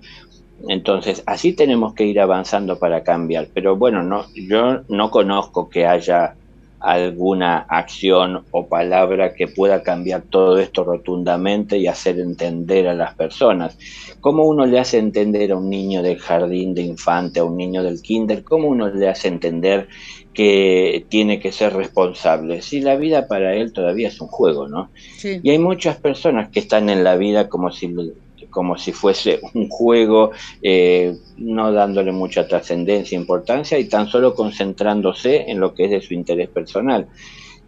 Entonces, 0.69 1.25
así 1.27 1.55
tenemos 1.55 1.93
que 1.93 2.07
ir 2.07 2.21
avanzando 2.21 2.79
para 2.79 3.03
cambiar. 3.03 3.49
Pero 3.53 3.75
bueno, 3.75 4.05
no, 4.05 4.27
yo 4.33 4.83
no 4.89 5.11
conozco 5.11 5.69
que 5.69 5.89
haya 5.89 6.37
alguna 6.87 7.67
acción 7.69 8.45
o 8.53 8.69
palabra 8.69 9.35
que 9.35 9.49
pueda 9.49 9.83
cambiar 9.83 10.23
todo 10.23 10.59
esto 10.59 10.85
rotundamente 10.85 11.79
y 11.79 11.89
hacer 11.89 12.21
entender 12.21 12.87
a 12.87 12.95
las 12.95 13.15
personas. 13.15 13.77
¿Cómo 14.21 14.45
uno 14.45 14.67
le 14.67 14.79
hace 14.79 14.99
entender 14.99 15.53
a 15.53 15.57
un 15.57 15.69
niño 15.69 16.03
del 16.03 16.19
jardín 16.19 16.75
de 16.75 16.83
infante, 16.83 17.41
a 17.41 17.45
un 17.45 17.57
niño 17.57 17.83
del 17.83 18.01
kinder? 18.01 18.45
¿Cómo 18.45 18.69
uno 18.69 18.89
le 18.89 19.09
hace 19.09 19.29
entender 19.29 19.89
que 20.37 21.07
tiene 21.09 21.41
que 21.41 21.51
ser 21.51 21.73
responsable. 21.73 22.61
Si 22.61 22.83
la 22.83 22.97
vida 22.97 23.27
para 23.27 23.55
él 23.55 23.73
todavía 23.73 24.09
es 24.09 24.21
un 24.21 24.29
juego, 24.29 24.69
¿no? 24.69 24.91
Y 25.23 25.49
hay 25.49 25.59
muchas 25.59 25.97
personas 25.97 26.51
que 26.51 26.61
están 26.61 26.91
en 26.91 27.05
la 27.05 27.17
vida 27.17 27.49
como 27.49 27.73
si, 27.73 27.89
como 28.57 28.79
si 28.79 28.91
fuese 28.91 29.39
un 29.53 29.69
juego, 29.69 30.31
eh, 30.63 31.15
no 31.37 31.71
dándole 31.73 32.11
mucha 32.11 32.49
trascendencia, 32.49 33.15
importancia 33.15 33.79
y 33.79 33.85
tan 33.85 34.09
solo 34.09 34.35
concentrándose 34.35 35.51
en 35.51 35.61
lo 35.61 35.75
que 35.75 35.85
es 35.85 35.91
de 35.91 36.01
su 36.01 36.15
interés 36.15 36.49
personal. 36.49 37.07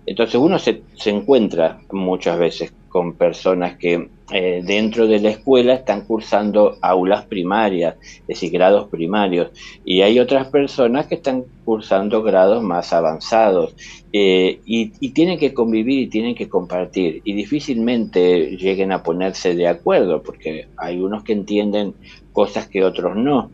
Entonces 0.06 0.36
uno 0.36 0.58
se, 0.58 0.80
se 0.94 1.10
encuentra 1.10 1.82
muchas 1.92 2.38
veces 2.38 2.72
con 2.88 3.18
personas 3.18 3.76
que 3.76 4.08
eh, 4.30 4.62
dentro 4.64 5.06
de 5.06 5.20
la 5.20 5.30
escuela 5.30 5.74
están 5.74 6.02
cursando 6.02 6.76
aulas 6.82 7.24
primarias, 7.24 7.96
es 8.02 8.26
decir, 8.26 8.50
grados 8.52 8.88
primarios, 8.88 9.50
y 9.84 10.02
hay 10.02 10.20
otras 10.20 10.48
personas 10.48 11.06
que 11.06 11.14
están 11.14 11.44
cursando 11.64 12.22
grados 12.22 12.62
más 12.62 12.92
avanzados, 12.92 13.74
eh, 14.12 14.60
y, 14.66 14.92
y, 15.00 15.10
tienen 15.10 15.38
que 15.38 15.54
convivir 15.54 16.00
y 16.00 16.06
tienen 16.08 16.34
que 16.34 16.48
compartir, 16.48 17.22
y 17.24 17.32
difícilmente 17.32 18.56
lleguen 18.56 18.92
a 18.92 19.02
ponerse 19.02 19.54
de 19.54 19.66
acuerdo, 19.66 20.22
porque 20.22 20.68
hay 20.76 21.00
unos 21.00 21.24
que 21.24 21.32
entienden 21.32 21.94
cosas 22.32 22.68
que 22.68 22.84
otros 22.84 23.16
no. 23.16 23.50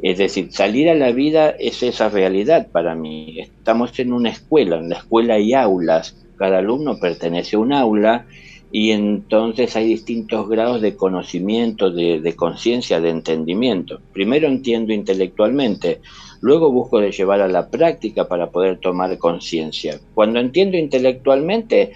Es 0.00 0.18
decir, 0.18 0.52
salir 0.52 0.88
a 0.88 0.94
la 0.94 1.10
vida 1.10 1.50
es 1.50 1.82
esa 1.82 2.08
realidad 2.08 2.68
para 2.70 2.94
mí. 2.94 3.40
Estamos 3.40 3.98
en 3.98 4.12
una 4.12 4.30
escuela, 4.30 4.78
en 4.78 4.90
la 4.90 4.96
escuela 4.98 5.34
hay 5.34 5.54
aulas, 5.54 6.16
cada 6.36 6.58
alumno 6.58 6.98
pertenece 7.00 7.56
a 7.56 7.58
un 7.58 7.72
aula, 7.72 8.26
y 8.70 8.90
entonces 8.90 9.74
hay 9.76 9.86
distintos 9.86 10.48
grados 10.48 10.82
de 10.82 10.94
conocimiento, 10.94 11.90
de, 11.90 12.34
conciencia, 12.36 13.00
de 13.00 13.10
entendimiento. 13.10 14.00
Primero 14.12 14.46
entiendo 14.46 14.92
intelectualmente, 14.92 16.00
luego 16.40 16.70
busco 16.70 17.00
llevar 17.00 17.40
a 17.40 17.48
la 17.48 17.68
práctica 17.68 18.28
para 18.28 18.50
poder 18.50 18.78
tomar 18.78 19.16
conciencia. 19.16 19.98
Cuando 20.14 20.38
entiendo 20.38 20.76
intelectualmente, 20.76 21.92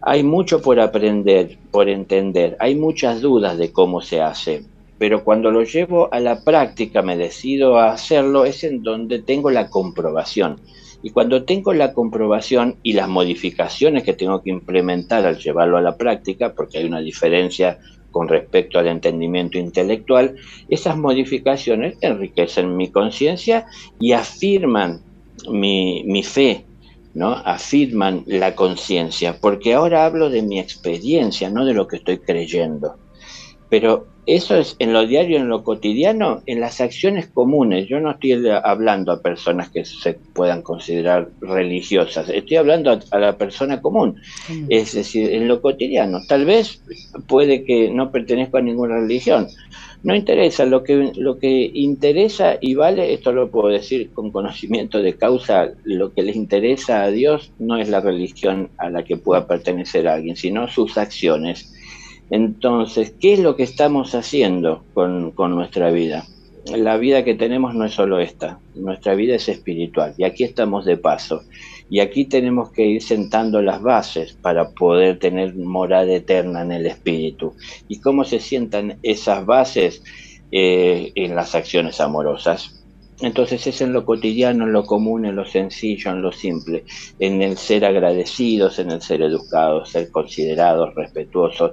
hay 0.00 0.22
mucho 0.22 0.62
por 0.62 0.78
aprender, 0.78 1.58
por 1.72 1.88
entender, 1.88 2.56
hay 2.60 2.76
muchas 2.76 3.20
dudas 3.20 3.58
de 3.58 3.72
cómo 3.72 4.00
se 4.00 4.20
hace, 4.20 4.62
pero 4.98 5.24
cuando 5.24 5.50
lo 5.50 5.64
llevo 5.64 6.08
a 6.12 6.20
la 6.20 6.42
práctica, 6.42 7.02
me 7.02 7.16
decido 7.16 7.78
a 7.78 7.92
hacerlo, 7.92 8.44
es 8.44 8.62
en 8.62 8.84
donde 8.84 9.18
tengo 9.18 9.50
la 9.50 9.68
comprobación. 9.68 10.60
Y 11.02 11.10
cuando 11.10 11.44
tengo 11.44 11.72
la 11.72 11.92
comprobación 11.92 12.76
y 12.82 12.94
las 12.94 13.08
modificaciones 13.08 14.02
que 14.02 14.12
tengo 14.12 14.42
que 14.42 14.50
implementar 14.50 15.26
al 15.26 15.38
llevarlo 15.38 15.76
a 15.76 15.82
la 15.82 15.96
práctica, 15.96 16.52
porque 16.54 16.78
hay 16.78 16.84
una 16.84 17.00
diferencia 17.00 17.78
con 18.10 18.28
respecto 18.28 18.78
al 18.78 18.88
entendimiento 18.88 19.58
intelectual, 19.58 20.36
esas 20.68 20.96
modificaciones 20.96 21.98
enriquecen 22.00 22.76
mi 22.76 22.90
conciencia 22.90 23.66
y 24.00 24.12
afirman 24.12 25.02
mi, 25.50 26.02
mi 26.04 26.22
fe, 26.22 26.64
¿no? 27.12 27.32
Afirman 27.32 28.24
la 28.26 28.54
conciencia, 28.54 29.38
porque 29.38 29.74
ahora 29.74 30.06
hablo 30.06 30.30
de 30.30 30.42
mi 30.42 30.58
experiencia, 30.58 31.50
no 31.50 31.64
de 31.64 31.74
lo 31.74 31.86
que 31.86 31.96
estoy 31.96 32.18
creyendo. 32.18 32.96
Pero 33.68 34.06
eso 34.26 34.56
es 34.56 34.74
en 34.80 34.92
lo 34.92 35.06
diario, 35.06 35.38
en 35.38 35.48
lo 35.48 35.62
cotidiano, 35.62 36.42
en 36.46 36.60
las 36.60 36.80
acciones 36.80 37.28
comunes. 37.28 37.88
Yo 37.88 38.00
no 38.00 38.10
estoy 38.10 38.32
hablando 38.64 39.12
a 39.12 39.22
personas 39.22 39.70
que 39.70 39.84
se 39.84 40.14
puedan 40.14 40.62
considerar 40.62 41.30
religiosas, 41.40 42.28
estoy 42.28 42.56
hablando 42.56 42.98
a, 43.10 43.18
la 43.18 43.38
persona 43.38 43.80
común, 43.80 44.20
mm. 44.48 44.66
es 44.68 44.94
decir, 44.94 45.32
en 45.32 45.46
lo 45.46 45.62
cotidiano. 45.62 46.18
Tal 46.26 46.44
vez 46.44 46.82
puede 47.28 47.64
que 47.64 47.88
no 47.90 48.10
pertenezca 48.10 48.58
a 48.58 48.62
ninguna 48.62 48.98
religión, 48.98 49.46
No 50.02 50.14
interesa, 50.14 50.64
lo 50.66 50.82
que, 50.82 51.12
lo 51.16 51.38
que 51.38 51.70
interesa 51.72 52.58
y 52.60 52.74
vale, 52.74 53.14
esto 53.14 53.32
lo 53.32 53.50
puedo 53.50 53.68
decir 53.68 54.10
con 54.12 54.30
conocimiento 54.30 55.02
de 55.02 55.14
causa, 55.14 55.70
lo 55.84 56.12
que 56.12 56.22
les 56.22 56.36
interesa 56.36 57.02
a 57.02 57.10
Dios 57.10 57.52
no 57.58 57.78
es 57.78 57.88
la 57.88 58.00
religión 58.00 58.70
a 58.76 58.90
la 58.90 59.04
que 59.04 59.16
pueda 59.16 59.46
pertenecer 59.46 60.06
alguien, 60.06 60.36
sino 60.36 60.68
sus 60.68 60.98
acciones. 60.98 61.75
Entonces, 62.30 63.14
¿qué 63.20 63.34
es 63.34 63.40
lo 63.40 63.56
que 63.56 63.62
estamos 63.62 64.14
haciendo 64.14 64.84
con, 64.94 65.30
con 65.32 65.54
nuestra 65.54 65.90
vida? 65.90 66.24
La 66.74 66.96
vida 66.96 67.24
que 67.24 67.34
tenemos 67.34 67.74
no 67.74 67.84
es 67.84 67.92
solo 67.92 68.18
esta, 68.18 68.58
nuestra 68.74 69.14
vida 69.14 69.36
es 69.36 69.48
espiritual 69.48 70.14
y 70.18 70.24
aquí 70.24 70.42
estamos 70.42 70.84
de 70.84 70.96
paso. 70.96 71.42
Y 71.88 72.00
aquí 72.00 72.24
tenemos 72.24 72.72
que 72.72 72.84
ir 72.84 73.00
sentando 73.00 73.62
las 73.62 73.80
bases 73.80 74.32
para 74.32 74.70
poder 74.70 75.20
tener 75.20 75.54
morada 75.54 76.12
eterna 76.12 76.62
en 76.62 76.72
el 76.72 76.86
espíritu. 76.86 77.54
¿Y 77.86 78.00
cómo 78.00 78.24
se 78.24 78.40
sientan 78.40 78.98
esas 79.04 79.46
bases? 79.46 80.02
Eh, 80.52 81.10
en 81.16 81.34
las 81.34 81.56
acciones 81.56 82.00
amorosas. 82.00 82.80
Entonces 83.20 83.66
es 83.66 83.80
en 83.80 83.92
lo 83.92 84.04
cotidiano, 84.04 84.64
en 84.64 84.72
lo 84.72 84.84
común, 84.84 85.26
en 85.26 85.34
lo 85.34 85.44
sencillo, 85.44 86.12
en 86.12 86.22
lo 86.22 86.30
simple, 86.30 86.84
en 87.18 87.42
el 87.42 87.56
ser 87.56 87.84
agradecidos, 87.84 88.78
en 88.78 88.92
el 88.92 89.02
ser 89.02 89.22
educados, 89.22 89.90
ser 89.90 90.08
considerados, 90.12 90.94
respetuosos, 90.94 91.72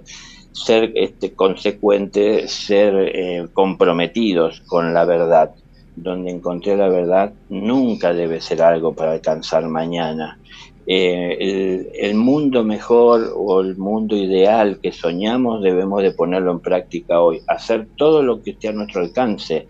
ser 0.54 0.92
este, 0.96 1.34
consecuentes, 1.34 2.52
ser 2.52 2.94
eh, 3.14 3.48
comprometidos 3.54 4.62
con 4.62 4.94
la 4.94 5.04
verdad 5.04 5.54
donde 5.96 6.32
encontré 6.32 6.76
la 6.76 6.90
verdad 6.90 7.34
nunca 7.50 8.14
debe 8.14 8.42
ser 8.42 8.62
algo 8.62 8.94
para 8.94 9.14
alcanzar 9.14 9.68
mañana. 9.68 10.40
Eh, 10.86 11.92
el, 12.02 12.16
mundo 12.16 12.64
mejor 12.66 13.34
o 13.38 13.62
el 13.62 13.78
mundo 13.78 14.18
ideal 14.18 14.80
que 14.82 14.92
soñamos 14.92 15.62
debemos 15.64 16.02
de 16.04 16.12
ponerlo 16.12 16.52
en 16.52 16.60
práctica 16.60 17.22
hoy, 17.22 17.40
hacer 17.48 17.88
todo 17.96 18.22
lo 18.22 18.42
que 18.42 18.52
esté 18.52 18.68
a 18.68 18.74
nuestro 18.74 19.00
alcance 19.00 19.68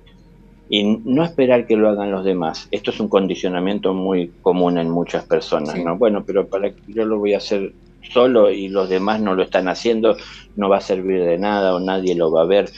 y 0.69 0.84
no 0.84 1.24
esperar 1.24 1.67
que 1.67 1.76
lo 1.76 1.89
hagan 1.89 2.12
los 2.12 2.26
demás. 2.26 2.67
Esto 2.72 2.89
es 2.89 3.00
un 3.00 3.10
condicionamiento 3.10 3.93
muy 3.93 4.32
común 4.41 4.80
en 4.80 4.89
muchas 4.89 5.24
personas, 5.26 5.78
¿no? 5.84 5.98
Bueno, 5.98 6.24
pero 6.26 6.48
para 6.48 6.74
yo 6.88 7.06
lo 7.06 7.19
voy 7.19 7.36
a 7.36 7.38
hacer 7.38 7.74
solo 8.12 8.52
y 8.52 8.68
los 8.68 8.89
demás 8.89 9.22
no 9.22 9.36
lo 9.36 9.44
están 9.44 9.68
haciendo, 9.68 10.16
no 10.56 10.70
va 10.70 10.78
a 10.78 10.82
servir 10.82 11.24
de 11.24 11.38
nada 11.38 11.76
o 11.76 11.80
nadie 11.80 12.16
lo 12.16 12.32
va 12.32 12.42
a 12.42 12.46
ver 12.46 12.70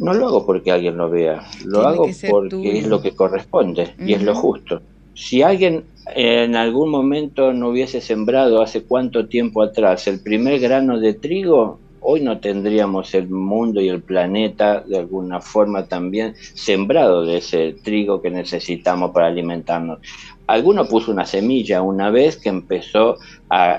no 0.00 0.14
lo 0.14 0.26
hago 0.26 0.46
porque 0.46 0.72
alguien 0.72 0.96
lo 0.96 1.10
vea, 1.10 1.42
lo 1.64 1.86
hago 1.86 2.06
porque 2.30 2.78
es 2.78 2.86
lo 2.86 3.02
que 3.02 3.12
corresponde 3.12 3.94
y 3.98 4.14
es 4.14 4.22
lo 4.22 4.34
justo. 4.34 4.80
Si 5.14 5.42
alguien 5.42 5.84
en 6.14 6.56
algún 6.56 6.88
momento 6.88 7.52
no 7.52 7.68
hubiese 7.68 8.00
sembrado 8.00 8.62
hace 8.62 8.82
cuánto 8.82 9.26
tiempo 9.26 9.62
atrás 9.62 10.08
el 10.08 10.20
primer 10.20 10.58
grano 10.58 10.98
de 10.98 11.12
trigo, 11.12 11.78
hoy 12.00 12.22
no 12.22 12.40
tendríamos 12.40 13.14
el 13.14 13.28
mundo 13.28 13.82
y 13.82 13.90
el 13.90 14.00
planeta 14.00 14.80
de 14.80 14.96
alguna 14.96 15.42
forma 15.42 15.84
también 15.84 16.34
sembrado 16.54 17.26
de 17.26 17.36
ese 17.36 17.76
trigo 17.84 18.22
que 18.22 18.30
necesitamos 18.30 19.10
para 19.10 19.26
alimentarnos. 19.26 19.98
Alguno 20.46 20.86
puso 20.86 21.12
una 21.12 21.26
semilla 21.26 21.82
una 21.82 22.10
vez 22.10 22.38
que 22.38 22.48
empezó 22.48 23.18
a 23.50 23.78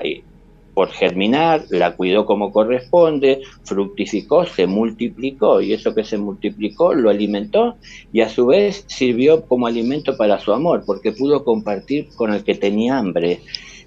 por 0.74 0.88
germinar, 0.90 1.64
la 1.70 1.96
cuidó 1.96 2.24
como 2.24 2.52
corresponde, 2.52 3.42
fructificó, 3.64 4.46
se 4.46 4.66
multiplicó 4.66 5.60
y 5.60 5.72
eso 5.72 5.94
que 5.94 6.04
se 6.04 6.18
multiplicó 6.18 6.94
lo 6.94 7.10
alimentó 7.10 7.76
y 8.12 8.20
a 8.22 8.28
su 8.28 8.46
vez 8.46 8.84
sirvió 8.86 9.42
como 9.46 9.66
alimento 9.66 10.16
para 10.16 10.38
su 10.38 10.52
amor 10.52 10.84
porque 10.86 11.12
pudo 11.12 11.44
compartir 11.44 12.08
con 12.16 12.32
el 12.32 12.42
que 12.44 12.54
tenía 12.54 12.98
hambre 12.98 13.40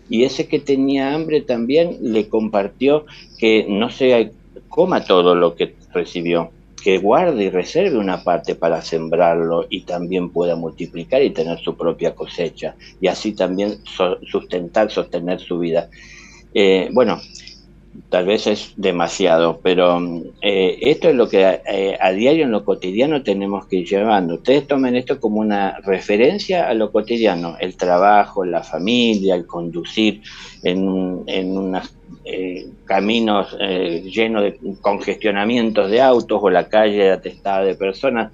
y 0.10 0.24
ese 0.24 0.48
que 0.48 0.60
tenía 0.60 1.14
hambre 1.14 1.42
también 1.42 1.98
le 2.02 2.30
compartió 2.30 3.06
que 3.40 3.66
no 3.68 3.90
se 3.90 4.32
coma 4.70 5.04
todo 5.04 5.36
lo 5.36 5.56
que 5.56 5.76
recibió, 5.94 6.52
que 6.84 7.00
guarde 7.00 7.46
y 7.46 7.50
reserve 7.50 7.98
una 7.98 8.24
parte 8.24 8.54
para 8.54 8.82
sembrarlo 8.82 9.66
y 9.70 9.82
también 9.82 10.30
pueda 10.30 10.56
multiplicar 10.56 11.24
y 11.24 11.32
tener 11.32 11.60
su 11.60 11.76
propia 11.76 12.14
cosecha 12.14 12.76
y 13.02 13.08
así 13.08 13.34
también 13.34 13.80
sustentar, 14.30 14.92
sostener 14.92 15.40
su 15.40 15.58
vida. 15.58 15.90
Eh, 16.58 16.88
bueno, 16.94 17.20
tal 18.08 18.26
vez 18.26 18.48
es 18.48 18.74
demasiado, 18.78 19.60
pero 19.62 20.02
eh, 20.42 20.78
esto 20.80 21.10
es 21.10 21.16
lo 21.16 21.28
que 21.28 21.60
eh, 21.68 21.98
a, 22.00 22.12
diario 22.14 22.46
en 22.46 22.52
lo 22.52 22.64
cotidiano 22.64 23.24
tenemos 23.24 23.68
que 23.68 23.78
ir 23.78 23.88
llevando. 23.90 24.36
Ustedes 24.36 24.66
tomen 24.66 24.96
esto 24.96 25.20
como 25.20 25.42
una 25.42 25.80
referencia 25.82 26.70
a 26.70 26.74
lo 26.74 26.94
cotidiano, 26.94 27.58
el 27.60 27.76
trabajo, 27.76 28.46
la 28.46 28.64
familia, 28.64 29.36
el 29.36 29.46
conducir 29.46 30.22
en, 30.64 31.24
en 31.28 31.58
unos 31.58 31.94
caminos 32.86 33.56
llenos 33.60 34.42
de 34.42 34.58
congestionamientos 34.82 35.92
de 35.92 36.02
autos 36.02 36.40
o 36.42 36.50
la 36.50 36.70
calle 36.70 37.12
atestada 37.12 37.64
de 37.64 37.76
personas. 37.76 38.34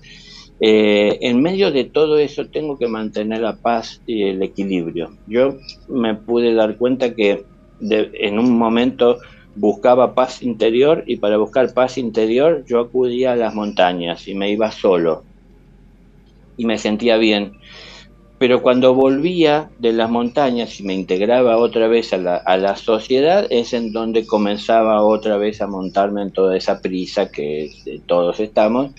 en 0.59 1.41
medio 1.41 1.71
de 1.71 1.85
todo 1.85 2.17
eso 2.17 2.47
tengo 2.47 2.77
que 2.77 2.87
mantener 2.87 3.41
la 3.41 3.57
paz 3.57 4.01
y 4.05 4.23
el 4.23 4.43
equilibrio. 4.43 5.11
Yo 5.27 5.57
me 5.89 6.15
pude 6.15 6.53
dar 6.53 6.77
cuenta 6.77 7.13
que 7.15 7.43
en 7.81 8.39
un 8.39 8.57
momento 8.57 9.19
buscaba 9.55 10.13
paz 10.13 10.41
interior 10.41 11.03
y 11.07 11.17
para 11.17 11.37
buscar 11.37 11.73
paz 11.73 11.97
interior 11.97 12.63
yo 12.67 12.79
acudía 12.79 13.33
a 13.33 13.35
las 13.35 13.53
montañas 13.53 14.27
y 14.27 14.35
me 14.35 14.49
iba 14.51 14.71
solo 14.71 15.23
y 16.57 16.65
me 16.65 16.77
sentía 16.77 17.17
bien. 17.17 17.53
Pero 18.37 18.63
cuando 18.63 18.95
volvía 18.95 19.69
de 19.77 19.93
las 19.93 20.09
montañas 20.09 20.79
y 20.79 20.83
me 20.83 20.95
integraba 20.95 21.57
otra 21.57 21.87
vez 21.87 22.11
a 22.11 22.17
la, 22.17 22.75
sociedad, 22.75 23.45
es 23.51 23.73
en 23.73 23.91
donde 23.91 24.25
comenzaba 24.25 25.03
otra 25.03 25.37
vez 25.37 25.61
a 25.61 25.67
montarme 25.67 26.23
en 26.23 26.31
toda 26.31 26.57
esa 26.57 26.81
prisa 26.81 27.31
que 27.31 27.69
todos 28.07 28.39
estamos 28.39 28.91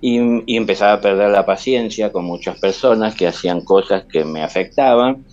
y 0.00 0.56
empezaba 0.56 0.94
a 0.94 1.00
perder 1.02 1.28
la 1.28 1.44
paciencia 1.44 2.10
con 2.10 2.24
muchas 2.24 2.58
personas 2.58 3.14
que 3.14 3.26
hacían 3.26 3.60
cosas 3.62 4.04
que 4.10 4.24
me 4.24 4.42
afectaban 4.42 5.26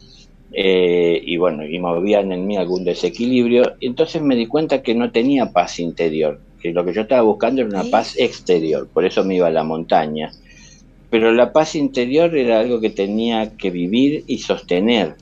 eh, 0.51 1.21
y 1.23 1.38
bueno, 1.38 1.65
y 1.65 1.77
movían 1.79 2.31
en 2.31 2.47
mí 2.47 2.57
algún 2.57 2.83
desequilibrio, 2.83 3.73
entonces 3.81 4.21
me 4.21 4.36
di 4.36 4.47
cuenta 4.47 4.81
que 4.81 4.95
no 4.95 5.12
tenía 5.12 5.51
paz 5.51 5.79
interior, 5.79 6.39
que 6.62 6.71
lo 6.71 6.86
que 6.86 6.93
yo 6.93 7.01
estaba 7.01 7.21
buscando 7.21 7.62
era 7.62 7.69
una 7.69 7.89
paz 7.89 8.15
exterior, 8.17 8.88
por 8.91 9.05
eso 9.05 9.23
me 9.23 9.36
iba 9.36 9.47
a 9.47 9.51
la 9.51 9.63
montaña. 9.63 10.31
Pero 11.10 11.31
la 11.31 11.53
paz 11.53 11.75
interior 11.75 12.36
era 12.36 12.60
algo 12.60 12.81
que 12.81 12.89
tenía 12.89 13.55
que 13.55 13.71
vivir 13.71 14.23
y 14.27 14.39
sostener 14.39 15.15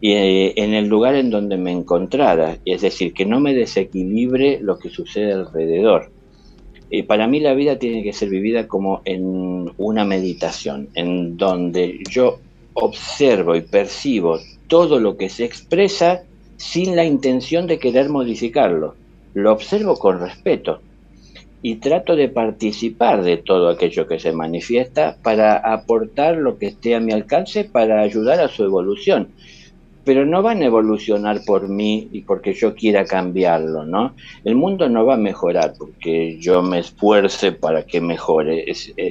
y, 0.00 0.12
eh, 0.12 0.52
en 0.56 0.74
el 0.74 0.86
lugar 0.88 1.14
en 1.14 1.30
donde 1.30 1.56
me 1.56 1.72
encontrara, 1.72 2.58
es 2.64 2.80
decir, 2.80 3.12
que 3.12 3.26
no 3.26 3.38
me 3.38 3.54
desequilibre 3.54 4.58
lo 4.60 4.78
que 4.78 4.88
sucede 4.88 5.32
alrededor. 5.32 6.10
Y 6.90 7.02
para 7.02 7.28
mí 7.28 7.38
la 7.38 7.54
vida 7.54 7.78
tiene 7.78 8.02
que 8.02 8.12
ser 8.12 8.30
vivida 8.30 8.66
como 8.66 9.02
en 9.04 9.70
una 9.76 10.04
meditación, 10.04 10.88
en 10.94 11.36
donde 11.36 12.00
yo 12.10 12.38
observo 12.72 13.54
y 13.54 13.60
percibo 13.60 14.40
todo 14.70 15.00
lo 15.00 15.16
que 15.16 15.28
se 15.28 15.44
expresa 15.44 16.22
sin 16.56 16.94
la 16.94 17.04
intención 17.04 17.66
de 17.66 17.80
querer 17.80 18.08
modificarlo. 18.08 18.94
Lo 19.34 19.52
observo 19.52 19.96
con 19.96 20.20
respeto 20.20 20.80
y 21.60 21.76
trato 21.76 22.14
de 22.14 22.28
participar 22.28 23.22
de 23.22 23.36
todo 23.36 23.68
aquello 23.68 24.06
que 24.06 24.20
se 24.20 24.32
manifiesta 24.32 25.16
para 25.22 25.56
aportar 25.56 26.36
lo 26.36 26.56
que 26.56 26.66
esté 26.66 26.94
a 26.94 27.00
mi 27.00 27.12
alcance 27.12 27.64
para 27.64 28.00
ayudar 28.00 28.40
a 28.40 28.48
su 28.48 28.62
evolución. 28.62 29.28
Pero 30.04 30.24
no 30.24 30.42
van 30.42 30.62
a 30.62 30.66
evolucionar 30.66 31.42
por 31.44 31.68
mí 31.68 32.08
y 32.12 32.22
porque 32.22 32.54
yo 32.54 32.74
quiera 32.74 33.04
cambiarlo, 33.04 33.84
¿no? 33.84 34.14
El 34.44 34.54
mundo 34.54 34.88
no 34.88 35.04
va 35.04 35.14
a 35.14 35.18
mejorar 35.18 35.74
porque 35.78 36.38
yo 36.40 36.62
me 36.62 36.78
esfuerce 36.78 37.52
para 37.52 37.84
que 37.84 38.00
mejore. 38.00 38.64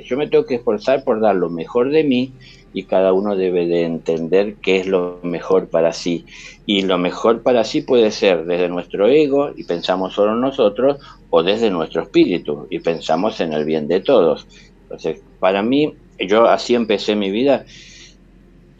yo 0.06 0.18
me 0.18 0.28
tengo 0.28 0.46
que 0.46 0.56
esforzar 0.56 1.04
por 1.04 1.22
dar 1.22 1.36
lo 1.36 1.50
mejor 1.50 1.92
de 1.92 2.04
mí 2.04 2.34
y 2.74 2.84
cada 2.84 3.14
uno 3.14 3.36
debe 3.36 3.66
de 3.66 3.84
entender 3.84 4.56
qué 4.62 4.78
es 4.78 4.88
lo 4.88 5.20
mejor 5.24 5.70
para 5.70 5.94
sí. 5.94 6.26
Y 6.66 6.84
lo 6.84 6.98
mejor 6.98 7.42
para 7.42 7.64
sí 7.64 7.82
puede 7.82 8.12
ser 8.12 8.46
desde 8.46 8.70
nuestro 8.70 9.08
ego 9.08 9.52
y 9.56 9.64
pensamos 9.64 10.14
solo 10.14 10.36
nosotros 10.36 10.98
o 11.30 11.44
desde 11.44 11.70
nuestro 11.70 12.04
espíritu 12.04 12.68
y 12.70 12.80
pensamos 12.80 13.40
en 13.42 13.54
el 13.54 13.66
bien 13.66 13.88
de 13.88 14.02
todos. 14.02 14.48
Entonces, 14.84 15.22
para 15.40 15.62
mí, 15.62 15.94
yo 16.20 16.46
así 16.48 16.76
empecé 16.76 17.16
mi 17.16 17.32
vida. 17.32 17.66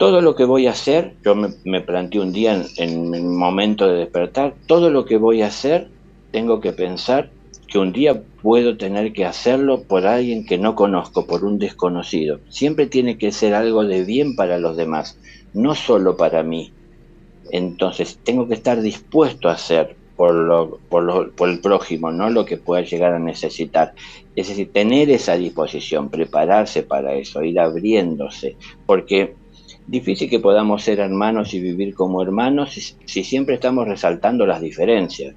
Todo 0.00 0.22
lo 0.22 0.34
que 0.34 0.46
voy 0.46 0.66
a 0.66 0.70
hacer, 0.70 1.12
yo 1.22 1.34
me, 1.34 1.80
planteé 1.82 2.22
un 2.22 2.32
día 2.32 2.64
en, 2.78 3.14
el 3.14 3.22
momento 3.22 3.86
de 3.86 3.98
despertar, 3.98 4.54
todo 4.66 4.88
lo 4.88 5.04
que 5.04 5.18
voy 5.18 5.42
a 5.42 5.48
hacer, 5.48 5.88
tengo 6.30 6.58
que 6.62 6.72
pensar 6.72 7.28
que 7.68 7.78
un 7.78 7.92
día 7.92 8.22
puedo 8.40 8.78
tener 8.78 9.12
que 9.12 9.26
hacerlo 9.26 9.82
por 9.82 10.06
alguien 10.06 10.46
que 10.46 10.56
no 10.56 10.74
conozco, 10.74 11.26
por 11.26 11.44
un 11.44 11.58
desconocido. 11.58 12.40
Siempre 12.48 12.86
tiene 12.86 13.18
que 13.18 13.30
ser 13.30 13.52
algo 13.52 13.84
de 13.84 14.04
bien 14.06 14.36
para 14.36 14.58
los 14.58 14.74
demás, 14.74 15.18
no 15.52 15.74
solo 15.74 16.16
para 16.16 16.42
mí. 16.42 16.72
Entonces 17.52 18.18
tengo 18.24 18.48
que 18.48 18.54
estar 18.54 18.80
dispuesto 18.80 19.50
a 19.50 19.52
hacer 19.52 19.96
por, 20.16 20.32
lo, 20.32 20.78
por, 20.88 21.32
por 21.32 21.50
el 21.50 21.60
prójimo, 21.60 22.10
no 22.10 22.30
lo 22.30 22.46
que 22.46 22.56
pueda 22.56 22.80
llegar 22.80 23.12
a 23.12 23.18
necesitar. 23.18 23.92
Es 24.34 24.48
decir, 24.48 24.72
tener 24.72 25.10
esa 25.10 25.36
disposición, 25.36 26.08
prepararse 26.08 26.82
para 26.82 27.12
eso, 27.12 27.42
ir 27.42 27.60
abriéndose, 27.60 28.56
porque 28.86 29.34
difícil 29.86 30.30
que 30.30 30.40
podamos 30.40 30.82
ser 30.82 31.00
hermanos 31.00 31.54
y 31.54 31.60
vivir 31.60 31.94
como 31.94 32.22
hermanos 32.22 32.96
si 33.04 33.24
siempre 33.24 33.56
estamos 33.56 33.86
resaltando 33.86 34.46
las 34.46 34.60
diferencias. 34.60 35.34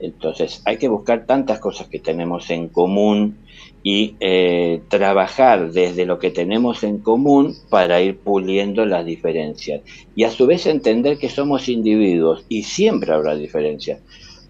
Entonces 0.00 0.60
hay 0.64 0.76
que 0.76 0.88
buscar 0.88 1.24
tantas 1.26 1.60
cosas 1.60 1.88
que 1.88 1.98
tenemos 1.98 2.50
en 2.50 2.68
común 2.68 3.38
y 3.82 4.16
eh, 4.20 4.82
trabajar 4.88 5.70
desde 5.72 6.06
lo 6.06 6.18
que 6.18 6.30
tenemos 6.30 6.82
en 6.84 6.98
común 6.98 7.54
para 7.68 8.00
ir 8.00 8.18
puliendo 8.18 8.86
las 8.86 9.04
diferencias. 9.04 9.82
Y 10.16 10.24
a 10.24 10.30
su 10.30 10.46
vez 10.46 10.66
entender 10.66 11.18
que 11.18 11.28
somos 11.28 11.68
individuos 11.68 12.44
y 12.48 12.62
siempre 12.64 13.12
habrá 13.12 13.34
diferencias, 13.34 14.00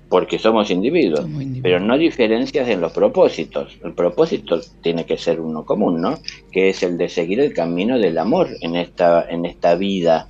porque 0.09 0.39
somos 0.39 0.71
individuos, 0.71 1.27
pero 1.63 1.81
no 1.81 1.99
diferencias 1.99 2.69
en 2.69 2.81
los 2.81 2.93
propósitos. 2.93 3.79
El 3.83 3.95
propósito 3.95 4.61
tiene 4.83 5.07
que 5.07 5.17
ser 5.17 5.41
uno 5.41 5.65
común, 5.65 6.01
¿no? 6.01 6.19
Que 6.53 6.71
es 6.71 6.83
el 6.83 6.99
de 6.99 7.09
seguir 7.09 7.41
el 7.41 7.53
camino 7.53 7.99
del 7.99 8.19
amor 8.19 8.49
en 8.61 8.77
esta, 8.77 9.27
en 9.29 9.45
esta 9.45 9.75
vida 9.75 10.29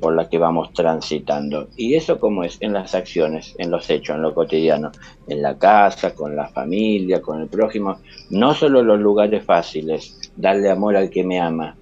por 0.00 0.14
la 0.14 0.28
que 0.28 0.38
vamos 0.38 0.72
transitando. 0.72 1.68
Y 1.76 1.94
eso 1.94 2.18
como 2.18 2.44
es 2.44 2.58
en 2.60 2.72
las 2.72 2.94
acciones, 2.94 3.54
en 3.58 3.70
los 3.70 3.88
hechos, 3.90 4.16
en 4.16 4.22
lo 4.22 4.34
cotidiano, 4.34 4.90
en 5.28 5.42
la 5.42 5.56
casa, 5.56 6.14
con 6.14 6.34
la 6.34 6.48
familia, 6.48 7.22
con 7.22 7.40
el 7.40 7.48
prójimo, 7.48 7.98
no 8.30 8.54
solo 8.54 8.82
los 8.82 8.98
lugares 8.98 9.44
fáciles, 9.44 10.32
darle 10.36 10.70
amor 10.70 10.96
al 10.96 11.10
que 11.10 11.24
me 11.24 11.40
ama. 11.40 11.76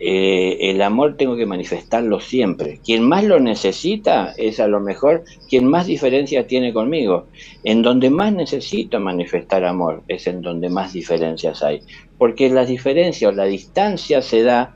Eh, 0.00 0.70
el 0.70 0.80
amor 0.82 1.16
tengo 1.16 1.36
que 1.36 1.46
manifestarlo 1.46 2.20
siempre. 2.20 2.78
Quien 2.84 3.02
más 3.02 3.24
lo 3.24 3.40
necesita 3.40 4.32
es 4.36 4.60
a 4.60 4.68
lo 4.68 4.80
mejor 4.80 5.24
quien 5.48 5.66
más 5.66 5.86
diferencia 5.86 6.46
tiene 6.46 6.72
conmigo. 6.72 7.26
En 7.64 7.82
donde 7.82 8.08
más 8.08 8.32
necesito 8.32 9.00
manifestar 9.00 9.64
amor 9.64 10.02
es 10.06 10.26
en 10.28 10.40
donde 10.40 10.68
más 10.68 10.92
diferencias 10.92 11.62
hay. 11.62 11.82
Porque 12.16 12.48
la 12.48 12.64
diferencia 12.64 13.28
o 13.28 13.32
la 13.32 13.44
distancia 13.44 14.22
se 14.22 14.44
da 14.44 14.74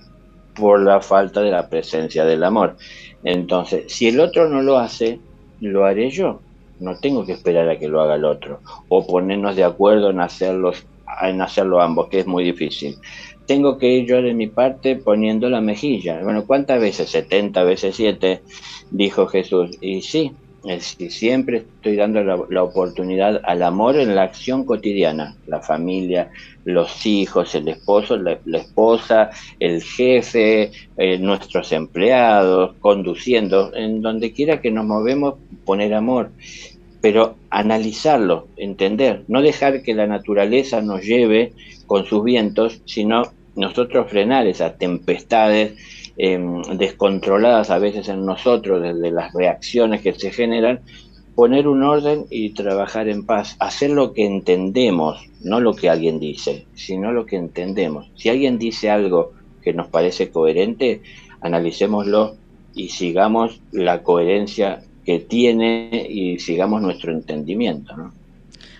por 0.54 0.80
la 0.80 1.00
falta 1.00 1.40
de 1.40 1.50
la 1.50 1.68
presencia 1.68 2.24
del 2.24 2.42
amor. 2.42 2.76
Entonces, 3.24 3.92
si 3.92 4.08
el 4.08 4.18
otro 4.18 4.48
no 4.48 4.62
lo 4.62 4.78
hace, 4.78 5.20
lo 5.60 5.84
haré 5.84 6.10
yo. 6.10 6.40
No 6.80 6.98
tengo 6.98 7.24
que 7.24 7.32
esperar 7.32 7.68
a 7.68 7.78
que 7.78 7.88
lo 7.88 8.00
haga 8.00 8.16
el 8.16 8.24
otro 8.24 8.60
o 8.88 9.06
ponernos 9.06 9.54
de 9.54 9.62
acuerdo 9.62 10.10
en, 10.10 10.20
hacerlos, 10.20 10.84
en 11.22 11.40
hacerlo 11.40 11.80
ambos, 11.80 12.08
que 12.08 12.20
es 12.20 12.26
muy 12.26 12.42
difícil. 12.42 12.96
Tengo 13.52 13.76
que 13.76 13.86
ir 13.86 14.06
yo 14.06 14.22
de 14.22 14.32
mi 14.32 14.46
parte 14.46 14.96
poniendo 14.96 15.50
la 15.50 15.60
mejilla. 15.60 16.22
Bueno, 16.22 16.46
¿cuántas 16.46 16.80
veces? 16.80 17.10
70 17.10 17.62
veces 17.64 17.94
7, 17.96 18.40
dijo 18.90 19.26
Jesús. 19.26 19.76
Y 19.82 20.00
sí, 20.00 20.32
siempre 21.10 21.58
estoy 21.58 21.96
dando 21.96 22.24
la, 22.24 22.62
oportunidad 22.62 23.42
al 23.44 23.62
amor 23.62 23.96
en 23.96 24.14
la 24.14 24.22
acción 24.22 24.64
cotidiana, 24.64 25.36
la 25.46 25.60
familia, 25.60 26.30
los 26.64 27.04
hijos, 27.04 27.54
el 27.54 27.68
esposo, 27.68 28.16
la, 28.16 28.38
esposa, 28.54 29.28
el 29.60 29.82
jefe, 29.82 30.70
eh, 30.96 31.18
nuestros 31.18 31.72
empleados, 31.72 32.74
conduciendo, 32.80 33.74
en 33.74 34.00
donde 34.00 34.32
quiera 34.32 34.62
que 34.62 34.70
nos 34.70 34.86
movemos, 34.86 35.34
poner 35.66 35.92
amor, 35.92 36.30
pero 37.02 37.36
analizarlo, 37.50 38.48
entender, 38.56 39.24
no 39.28 39.42
dejar 39.42 39.82
que 39.82 39.92
la 39.92 40.06
naturaleza 40.06 40.80
nos 40.80 41.02
lleve 41.02 41.52
con 41.86 42.06
sus 42.06 42.24
vientos, 42.24 42.80
sino 42.86 43.24
nosotros 43.54 44.10
frenar 44.10 44.46
esas 44.46 44.78
tempestades 44.78 45.74
Em, 46.18 46.60
descontroladas 46.76 47.70
a 47.70 47.78
veces 47.78 48.08
en 48.10 48.26
nosotros 48.26 48.82
desde 48.82 49.10
las 49.10 49.32
reacciones 49.32 50.02
que 50.02 50.12
se 50.12 50.30
generan, 50.30 50.80
poner 51.34 51.66
un 51.66 51.82
orden 51.82 52.26
y 52.28 52.50
trabajar 52.50 53.08
en 53.08 53.24
paz, 53.24 53.56
hacer 53.60 53.90
lo 53.90 54.12
que 54.12 54.26
entendemos, 54.26 55.26
no 55.40 55.58
lo 55.60 55.74
que 55.74 55.88
alguien 55.88 56.20
dice, 56.20 56.66
sino 56.74 57.12
lo 57.12 57.24
que 57.24 57.36
entendemos. 57.36 58.10
Si 58.14 58.28
alguien 58.28 58.58
dice 58.58 58.90
algo 58.90 59.32
que 59.62 59.72
nos 59.72 59.88
parece 59.88 60.30
coherente, 60.30 61.00
analicémoslo 61.40 62.36
y 62.74 62.90
sigamos 62.90 63.62
la 63.72 64.02
coherencia 64.02 64.82
que 65.06 65.18
tiene 65.18 66.06
y 66.10 66.38
sigamos 66.40 66.82
nuestro 66.82 67.10
entendimiento. 67.10 67.96
¿no? 67.96 68.12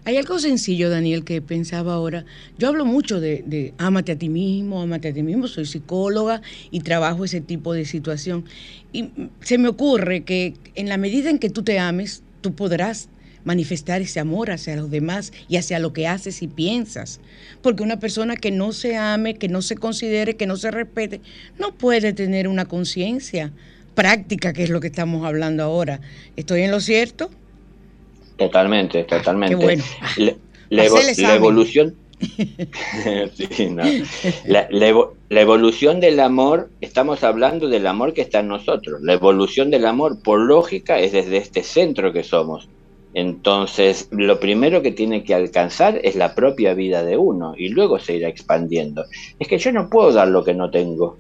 Hay 0.05 0.17
algo 0.17 0.41
sencillo, 0.41 0.91
Daniel, 0.91 1.25
que 1.25 1.41
pensaba 1.41 1.95
ahora. 1.95 2.25
Yo 2.59 2.69
hablo 2.69 2.85
mucho 2.85 3.21
de, 3.21 3.45
de 3.47 3.73
ámate 3.79 4.13
a 4.13 4.19
ti 4.19 4.29
mismo, 4.29 4.83
ámate 4.83 5.09
a 5.09 5.15
ti 5.15 5.23
mismo. 5.23 5.47
Soy 5.47 5.65
psicóloga 5.65 6.43
y 6.73 6.81
trabajo 6.81 7.25
ese 7.25 7.41
tipo 7.41 7.73
de 7.73 7.85
situación. 7.85 8.45
Y 8.93 9.11
se 9.43 9.59
me 9.59 9.69
ocurre 9.69 10.25
que 10.25 10.55
en 10.75 10.89
la 10.89 10.97
medida 10.97 11.31
en 11.31 11.39
que 11.39 11.51
tú 11.51 11.63
te 11.63 11.79
ames, 11.79 12.25
tú 12.41 12.53
podrás 12.53 13.11
manifestar 13.45 14.03
ese 14.03 14.19
amor 14.19 14.51
hacia 14.51 14.75
los 14.75 14.91
demás 14.91 15.33
y 15.49 15.57
hacia 15.57 15.79
lo 15.79 15.93
que 15.93 16.09
haces 16.09 16.43
y 16.43 16.49
piensas. 16.49 17.21
Porque 17.61 17.85
una 17.85 18.01
persona 18.01 18.37
que 18.37 18.51
no 18.51 18.73
se 18.73 18.97
ame, 18.97 19.35
que 19.35 19.49
no 19.49 19.63
se 19.63 19.77
considere, 19.77 20.37
que 20.37 20.47
no 20.49 20.57
se 20.57 20.73
respete, 20.73 21.21
no 21.61 21.75
puede 21.75 22.13
tener 22.13 22.49
una 22.49 22.65
conciencia 22.65 23.53
práctica, 23.95 24.53
que 24.53 24.65
es 24.65 24.71
lo 24.71 24.81
que 24.81 24.89
estamos 24.89 25.25
hablando 25.25 25.63
ahora. 25.63 26.01
¿Estoy 26.35 26.63
en 26.63 26.73
lo 26.73 26.81
cierto? 26.81 27.31
Totalmente, 28.47 29.05
totalmente. 29.05 29.79
la, 30.71 30.85
evolución. 31.35 31.95
la, 34.47 35.41
evolución 35.41 36.01
del 36.01 36.21
amor, 36.21 36.71
estamos 36.81 37.23
hablando 37.23 37.69
del 37.69 37.87
amor 37.87 38.15
que 38.15 38.23
está 38.23 38.41
en 38.41 38.49
nosotros. 38.49 39.01
La 39.03 39.13
evolución 39.13 39.71
del 39.71 39.87
amor, 39.87 40.23
por 40.23 40.41
lógica, 40.41 40.99
es 40.99 41.13
desde 41.13 41.37
este 41.37 41.63
centro 41.63 42.13
que 42.13 42.25
somos. 42.25 42.69
Entonces, 43.15 44.09
lo 44.11 44.41
primero 44.41 44.81
que 44.81 44.91
tiene 44.91 45.23
que 45.23 45.35
alcanzar 45.35 46.01
es 46.03 46.17
la 46.17 46.35
propia 46.35 46.73
vida 46.73 47.05
de 47.05 47.19
uno 47.19 47.55
y 47.57 47.69
luego 47.69 47.99
se 47.99 48.17
irá 48.17 48.29
expandiendo. 48.29 49.05
Es 49.39 49.49
que 49.49 49.59
yo 49.59 49.71
no 49.71 49.91
puedo 49.91 50.13
dar 50.13 50.29
lo 50.29 50.43
que 50.43 50.55
no 50.55 50.71
tengo. 50.71 51.19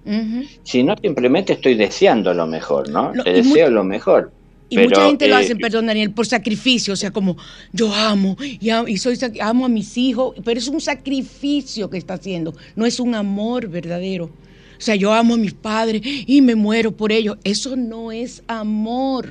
Si 0.62 0.82
no, 0.82 0.96
simplemente 1.00 1.52
estoy 1.52 1.74
deseando 1.74 2.32
lo 2.32 2.46
mejor, 2.46 2.88
¿no? 2.88 3.12
Te 3.22 3.32
deseo 3.34 3.70
lo 3.70 3.84
mejor. 3.84 4.32
Y 4.72 4.78
mucha 4.78 5.06
gente 5.06 5.28
lo 5.28 5.36
hace, 5.36 5.52
eh, 5.52 5.56
perdón 5.56 5.86
Daniel, 5.86 6.12
por 6.12 6.26
sacrificio, 6.26 6.94
o 6.94 6.96
sea, 6.96 7.10
como 7.10 7.36
yo 7.72 7.92
amo 7.92 8.38
y, 8.40 8.70
amo, 8.70 8.88
y 8.88 8.96
soy, 8.96 9.18
amo 9.38 9.66
a 9.66 9.68
mis 9.68 9.98
hijos, 9.98 10.34
pero 10.42 10.58
es 10.58 10.66
un 10.66 10.80
sacrificio 10.80 11.90
que 11.90 11.98
está 11.98 12.14
haciendo, 12.14 12.54
no 12.74 12.86
es 12.86 12.98
un 12.98 13.14
amor 13.14 13.68
verdadero. 13.68 14.26
O 14.26 14.84
sea, 14.84 14.94
yo 14.96 15.12
amo 15.12 15.34
a 15.34 15.36
mis 15.36 15.52
padres 15.52 16.00
y 16.04 16.40
me 16.40 16.54
muero 16.54 16.90
por 16.90 17.12
ellos. 17.12 17.36
Eso 17.44 17.76
no 17.76 18.10
es 18.10 18.42
amor, 18.46 19.28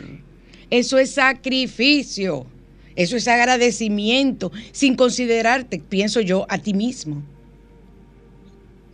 eso 0.70 1.00
es 1.00 1.12
sacrificio, 1.12 2.46
eso 2.96 3.18
es 3.18 3.28
agradecimiento, 3.28 4.52
sin 4.72 4.96
considerarte, 4.96 5.80
pienso 5.80 6.22
yo, 6.22 6.46
a 6.50 6.60
ti 6.60 6.76
mismo. 6.76 7.24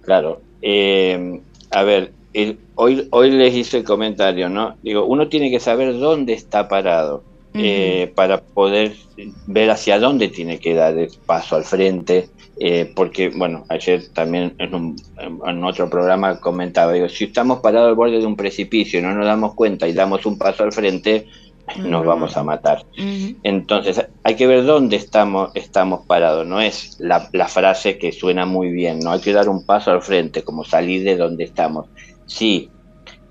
Claro. 0.01 0.41
Eh, 0.61 1.41
a 1.71 1.83
ver, 1.83 2.13
hoy, 2.75 3.07
hoy 3.11 3.31
les 3.31 3.55
hice 3.55 3.77
el 3.77 3.83
comentario, 3.83 4.49
¿no? 4.49 4.75
Digo, 4.83 5.05
uno 5.05 5.27
tiene 5.27 5.49
que 5.49 5.59
saber 5.59 5.97
dónde 5.97 6.33
está 6.33 6.67
parado 6.67 7.23
eh, 7.53 8.11
para 8.13 8.41
poder 8.41 8.95
ver 9.47 9.71
hacia 9.71 9.99
dónde 9.99 10.27
tiene 10.27 10.59
que 10.59 10.75
dar 10.75 10.95
el 10.97 11.09
paso 11.25 11.55
al 11.55 11.63
frente, 11.63 12.29
eh, 12.59 12.91
porque, 12.95 13.29
bueno, 13.29 13.65
ayer 13.69 14.09
también 14.13 14.53
en, 14.59 14.95
en, 15.45 15.63
otro 15.63 15.89
programa 15.89 16.39
comentaba, 16.39 16.93
digo, 16.93 17.09
si 17.09 17.25
estamos 17.25 17.59
parados 17.59 17.89
al 17.89 17.95
borde 17.95 18.19
de 18.19 18.25
un 18.25 18.35
precipicio 18.35 18.99
y 18.99 19.01
no 19.01 19.13
nos 19.13 19.25
damos 19.25 19.55
cuenta 19.55 19.87
y 19.87 19.93
damos 19.93 20.25
un 20.27 20.37
paso 20.37 20.63
al 20.63 20.71
frente, 20.71 21.25
nos 21.77 22.05
vamos 22.05 22.37
a 22.37 22.43
matar. 22.43 22.85
Entonces, 23.43 24.05
hay 24.23 24.35
que 24.35 24.47
ver 24.47 24.65
dónde 24.65 24.95
estamos, 24.95 25.51
estamos 25.55 26.05
parados, 26.05 26.45
no 26.45 26.61
es 26.61 26.97
la, 26.99 27.27
la, 27.33 27.47
frase 27.47 27.97
que 27.97 28.11
suena 28.11 28.45
muy 28.45 28.71
bien, 28.71 28.99
no 28.99 29.11
hay 29.11 29.19
que 29.19 29.33
dar 29.33 29.49
un 29.49 29.65
paso 29.65 29.91
al 29.91 30.01
frente, 30.01 30.43
como 30.43 30.63
salir 30.63 31.03
de 31.03 31.17
donde 31.17 31.43
estamos 31.43 31.87
si, 32.27 32.69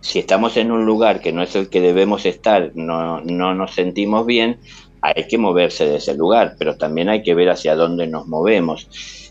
si 0.01 0.19
estamos 0.19 0.57
en 0.57 0.73
un 0.73 0.85
lugar 0.85 1.21
que 1.21 1.33
no 1.33 1.43
es 1.43 1.55
el 1.55 1.69
que 1.69 1.81
debemos 1.81 2.27
estar, 2.27 2.73
no, 2.75 3.21
no 3.21 3.55
nos 3.55 3.75
sentimos 3.75 4.27
bien, 4.27 4.59
hay 5.03 5.29
que 5.29 5.39
moverse 5.39 5.87
de 5.87 5.97
ese 5.97 6.17
lugar, 6.17 6.57
pero 6.59 6.77
también 6.77 7.09
hay 7.09 7.23
que 7.23 7.35
ver 7.35 7.51
hacia 7.51 7.77
dónde 7.77 8.09
nos 8.09 8.27
movemos. 8.27 8.89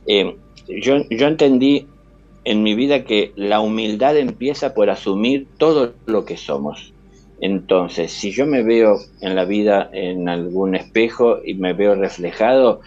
Eh, 0.07 0.37
yo, 0.67 0.97
yo 1.09 1.27
entendí 1.27 1.87
en 2.45 2.63
mi 2.63 2.75
vida 2.75 3.03
que 3.03 3.33
la 3.35 3.59
humildad 3.59 4.15
empieza 4.17 4.73
por 4.73 4.89
asumir 4.89 5.47
todo 5.57 5.93
lo 6.05 6.23
que 6.25 6.37
somos. 6.37 6.93
Entonces, 7.41 8.11
si 8.11 8.31
yo 8.31 8.45
me 8.45 8.63
veo 8.63 8.97
en 9.19 9.35
la 9.35 9.45
vida 9.45 9.89
en 9.91 10.29
algún 10.29 10.75
espejo 10.75 11.39
y 11.43 11.55
me 11.55 11.73
veo 11.73 11.95
reflejado, 11.95 12.81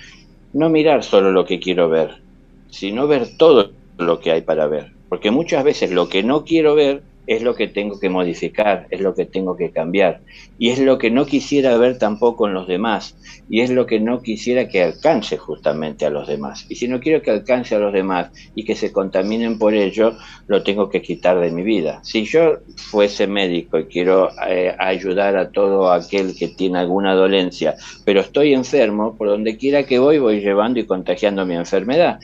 no 0.53 0.71
mirar 0.71 1.05
solo 1.05 1.33
lo 1.33 1.45
que 1.45 1.61
quiero 1.61 1.89
ver, 1.91 2.23
sino 2.71 3.07
ver 3.07 3.37
todo 3.37 3.73
lo 3.99 4.21
que 4.21 4.31
hay 4.31 4.43
para 4.43 4.67
ver. 4.67 4.98
Porque 5.09 5.31
muchas 5.31 5.65
veces 5.65 5.91
lo 5.91 6.09
que 6.09 6.23
no 6.23 6.45
quiero 6.45 6.75
ver 6.75 7.03
es 7.29 7.43
lo 7.43 7.55
que 7.55 7.69
tengo 7.69 8.01
que 8.01 8.09
modificar, 8.09 8.87
es 8.91 9.03
lo 9.03 9.15
que 9.15 9.27
tengo 9.27 9.55
que 9.55 9.71
cambiar. 9.71 10.23
Y 10.59 10.71
es 10.71 10.79
lo 10.79 10.97
que 10.97 11.11
no 11.11 11.27
quisiera 11.27 11.77
ver 11.77 11.99
tampoco 11.99 12.49
en 12.49 12.55
los 12.55 12.67
demás. 12.67 13.17
Y 13.51 13.61
es 13.61 13.69
lo 13.69 13.85
que 13.85 14.01
no 14.01 14.23
quisiera 14.23 14.67
que 14.67 14.83
alcance 14.83 15.37
justamente 15.37 16.07
a 16.07 16.11
los 16.11 16.27
demás. 16.27 16.65
Y 16.71 16.77
si 16.77 16.89
no 16.89 17.01
quiero 17.01 17.21
que 17.21 17.31
alcance 17.31 17.75
a 17.75 17.81
los 17.81 17.93
demás 17.93 18.31
y 18.55 18.65
que 18.65 18.75
se 18.75 18.93
contaminen 18.93 19.59
por 19.59 19.75
ello, 19.75 20.17
lo 20.47 20.63
tengo 20.63 20.89
que 20.89 21.03
quitar 21.03 21.39
de 21.39 21.51
mi 21.51 21.63
vida. 21.63 22.01
Si 22.03 22.25
yo 22.25 22.61
fuese 22.77 23.27
médico 23.27 23.79
y 23.79 23.85
quiero 23.85 24.31
eh, 24.49 24.75
ayudar 24.79 25.37
a 25.37 25.51
todo 25.51 25.93
aquel 25.93 26.35
que 26.35 26.49
tiene 26.49 26.79
alguna 26.79 27.15
dolencia, 27.15 27.75
pero 28.07 28.23
estoy 28.23 28.55
enfermo, 28.55 29.17
por 29.19 29.29
donde 29.29 29.59
quiera 29.59 29.85
que 29.85 29.99
voy, 29.99 30.19
voy 30.19 30.41
llevando 30.41 30.81
y 30.81 30.87
contagiando 30.87 31.45
mi 31.45 31.57
enfermedad. 31.57 32.21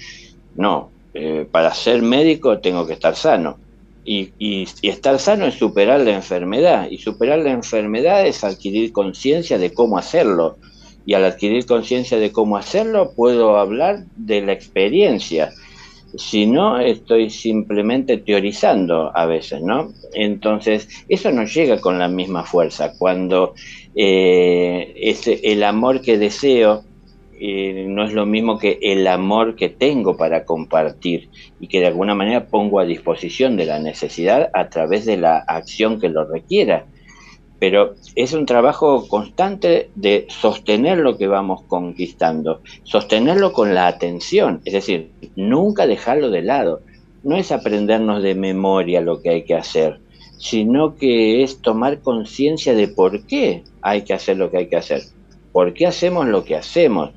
No, 0.57 0.94
eh, 1.15 1.47
para 1.49 1.73
ser 1.73 2.03
médico 2.03 2.59
tengo 2.59 2.87
que 2.87 2.95
estar 2.95 3.15
sano. 3.15 3.59
Y, 4.05 4.67
estar 4.83 5.19
sano 5.19 5.47
es 5.47 5.55
superar 5.55 6.01
la 6.01 6.13
enfermedad. 6.13 6.89
Y 6.91 6.99
superar 6.99 7.39
la 7.39 7.53
enfermedad 7.53 8.27
es 8.27 8.45
adquirir 8.45 8.93
conciencia 8.93 9.57
de 9.59 9.73
cómo 9.73 9.97
hacerlo. 9.97 10.59
y 11.07 11.13
al 11.13 11.25
adquirir 11.27 11.67
conciencia 11.67 12.19
de 12.19 12.33
cómo 12.33 12.57
hacerlo, 12.57 13.13
puedo 13.15 13.59
hablar 13.59 14.05
de 14.17 14.41
la 14.41 14.53
experiencia. 14.53 15.53
Si 16.17 16.47
no, 16.47 16.81
estoy 16.81 17.29
simplemente 17.29 18.17
teorizando 18.17 19.13
a 19.15 19.27
veces, 19.27 19.61
¿no? 19.61 19.93
Entonces, 20.15 20.89
eso 21.09 21.31
no 21.31 21.45
llega 21.45 21.79
con 21.81 21.99
la 21.99 22.09
misma 22.09 22.45
fuerza. 22.45 22.95
Cuando 22.97 23.53
eh, 23.95 25.15
el 25.43 25.63
amor 25.63 26.01
que 26.01 26.17
deseo 26.17 26.85
eh, 27.41 27.87
no 27.89 28.05
es 28.05 28.13
lo 28.13 28.27
mismo 28.27 28.59
que 28.59 28.79
el 28.83 29.07
amor 29.07 29.57
que 29.57 29.69
tengo 29.69 30.17
para 30.17 30.45
compartir 30.45 31.31
y 31.61 31.69
que 31.69 31.81
de 31.81 31.87
alguna 31.87 32.15
manera 32.15 32.47
pongo 32.47 32.81
a 32.81 32.85
disposición 32.85 33.57
de 33.57 33.67
la 33.67 33.79
necesidad 33.79 34.51
a 34.55 34.69
través 34.69 35.05
de 35.05 35.17
la 35.17 35.39
acción 35.39 36.01
que 36.01 36.09
lo 36.09 36.25
requiera 36.25 36.87
pero 37.65 37.95
es 38.15 38.35
un 38.35 38.45
trabajo 38.45 39.09
constante 39.09 39.91
de 39.95 40.27
sostener 40.29 40.99
lo 40.99 41.17
que 41.17 41.29
vamos 41.29 41.63
conquistando, 41.63 42.61
sostenerlo 42.83 43.55
con 43.55 43.75
la 43.75 43.87
atención, 43.87 44.61
es 44.67 44.75
decir, 44.75 45.13
nunca 45.35 45.87
dejarlo 45.87 46.29
de 46.29 46.43
lado. 46.43 46.83
No 47.23 47.37
es 47.37 47.53
aprendernos 47.53 48.23
de 48.23 48.35
memoria 48.35 49.01
lo 49.01 49.23
que 49.23 49.31
hay 49.31 49.45
que 49.45 49.55
hacer, 49.55 49.99
sino 50.37 50.97
que 50.97 51.43
es 51.43 51.63
tomar 51.63 52.03
conciencia 52.03 52.75
de 52.75 52.89
por 52.89 53.25
qué 53.25 53.63
hay 53.81 54.03
que 54.03 54.13
hacer 54.13 54.37
lo 54.37 54.51
que 54.51 54.59
hay 54.59 54.69
que 54.69 54.77
hacer, 54.77 55.01
por 55.55 55.73
qué 55.73 55.87
hacemos 55.87 56.27
lo 56.27 56.45
que 56.45 56.57
hacemos. 56.57 57.13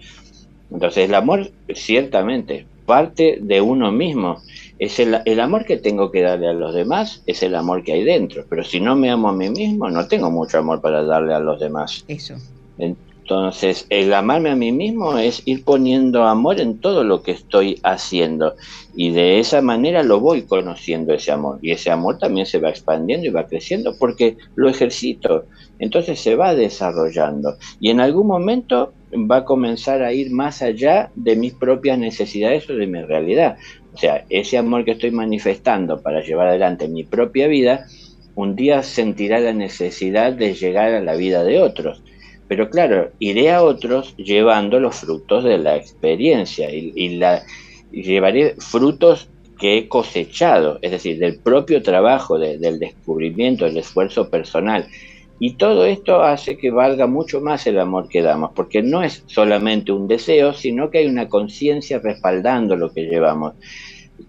Entonces 0.71 1.09
el 1.09 1.15
amor 1.15 1.49
ciertamente 1.73 2.67
parte 2.85 3.39
de 3.41 3.61
uno 3.61 3.91
mismo 3.91 4.43
es 4.77 4.99
el, 4.99 5.39
amor 5.39 5.65
que 5.65 5.77
tengo 5.77 6.11
que 6.11 6.21
darle 6.21 6.47
a 6.47 6.53
los 6.53 6.75
demás, 6.75 7.23
es 7.25 7.41
el 7.41 7.55
amor 7.55 7.83
que 7.83 7.93
hay 7.93 8.03
dentro. 8.03 8.45
Pero 8.47 8.63
si 8.63 8.79
no 8.79 8.95
me 8.95 9.09
amo 9.09 9.29
a 9.29 9.33
mí 9.33 9.49
mismo, 9.49 9.89
no 9.89 10.07
tengo 10.07 10.29
mucho 10.29 10.59
amor 10.59 10.81
para 10.81 11.03
darle 11.03 11.33
a 11.33 11.39
los 11.39 11.59
demás. 11.59 12.05
Eso. 12.07 12.35
Entonces, 13.29 13.85
el 13.89 14.13
amarme 14.13 14.51
a 14.51 14.55
mí 14.55 14.71
mismo 14.71 15.17
es 15.17 15.41
ir 15.43 15.65
poniendo 15.65 16.23
amor 16.23 16.61
en 16.61 16.79
todo 16.79 17.03
lo 17.03 17.23
que 17.23 17.31
estoy 17.31 17.77
haciendo. 17.83 18.55
Y 18.95 19.11
de 19.11 19.39
esa 19.39 19.61
manera 19.61 20.01
lo 20.01 20.21
voy 20.21 20.43
conociendo 20.43 21.13
ese 21.13 21.33
amor. 21.33 21.59
Y 21.61 21.71
ese 21.71 21.91
amor 21.91 22.19
también 22.19 22.45
se 22.45 22.59
va 22.59 22.69
expandiendo 22.69 23.27
y 23.27 23.31
va 23.31 23.45
creciendo 23.45 23.97
porque 23.99 24.37
lo 24.55 24.69
ejercito. 24.69 25.43
Entonces 25.77 26.21
se 26.21 26.35
va 26.35 26.55
desarrollando. 26.55 27.57
Y 27.81 27.89
en 27.89 27.99
algún 27.99 28.27
momento 28.27 28.93
va 29.29 29.39
a 29.39 29.45
comenzar 29.45 30.03
a 30.03 30.13
ir 30.13 30.31
más 30.31 30.61
allá 30.61 31.11
de 31.15 31.35
mis 31.35 31.53
propias 31.53 31.99
necesidades 31.99 32.69
o 32.69 32.75
de 32.75 32.87
mi 32.87 33.01
realidad. 33.01 33.57
O 33.93 33.97
sea, 33.97 34.23
ese 34.29 34.57
amor 34.57 34.85
que 34.85 34.91
estoy 34.91 35.11
manifestando 35.11 36.01
para 36.01 36.21
llevar 36.21 36.47
adelante 36.47 36.87
mi 36.87 37.03
propia 37.03 37.47
vida, 37.47 37.87
un 38.35 38.55
día 38.55 38.83
sentirá 38.83 39.41
la 39.41 39.51
necesidad 39.51 40.31
de 40.31 40.53
llegar 40.53 40.93
a 40.93 41.01
la 41.01 41.15
vida 41.17 41.43
de 41.43 41.59
otros. 41.59 42.03
Pero 42.47 42.69
claro, 42.69 43.11
iré 43.19 43.51
a 43.51 43.63
otros 43.63 44.15
llevando 44.17 44.79
los 44.79 44.95
frutos 44.95 45.43
de 45.43 45.57
la 45.57 45.75
experiencia 45.75 46.69
y, 46.71 47.17
la, 47.17 47.43
llevaré 47.91 48.55
frutos 48.57 49.29
que 49.59 49.77
he 49.77 49.87
cosechado, 49.87 50.79
es 50.81 50.91
decir, 50.91 51.19
del 51.19 51.39
propio 51.39 51.81
trabajo, 51.81 52.37
del 52.37 52.79
descubrimiento, 52.79 53.65
del 53.65 53.77
esfuerzo 53.77 54.29
personal. 54.29 54.87
Y 55.39 55.53
todo 55.53 55.85
esto 55.85 56.23
hace 56.23 56.57
que 56.57 56.71
valga 56.71 57.05
mucho 57.05 57.41
más 57.41 57.67
el 57.67 57.79
amor 57.79 58.07
que 58.07 58.21
damos, 58.21 58.51
porque 58.55 58.81
no 58.81 59.03
es 59.03 59.23
solamente 59.27 59.91
un 59.91 60.07
deseo, 60.07 60.53
sino 60.53 60.89
que 60.89 60.99
hay 60.99 61.07
una 61.07 61.27
conciencia 61.27 61.99
respaldando 61.99 62.75
lo 62.75 62.91
que 62.91 63.03
llevamos 63.03 63.53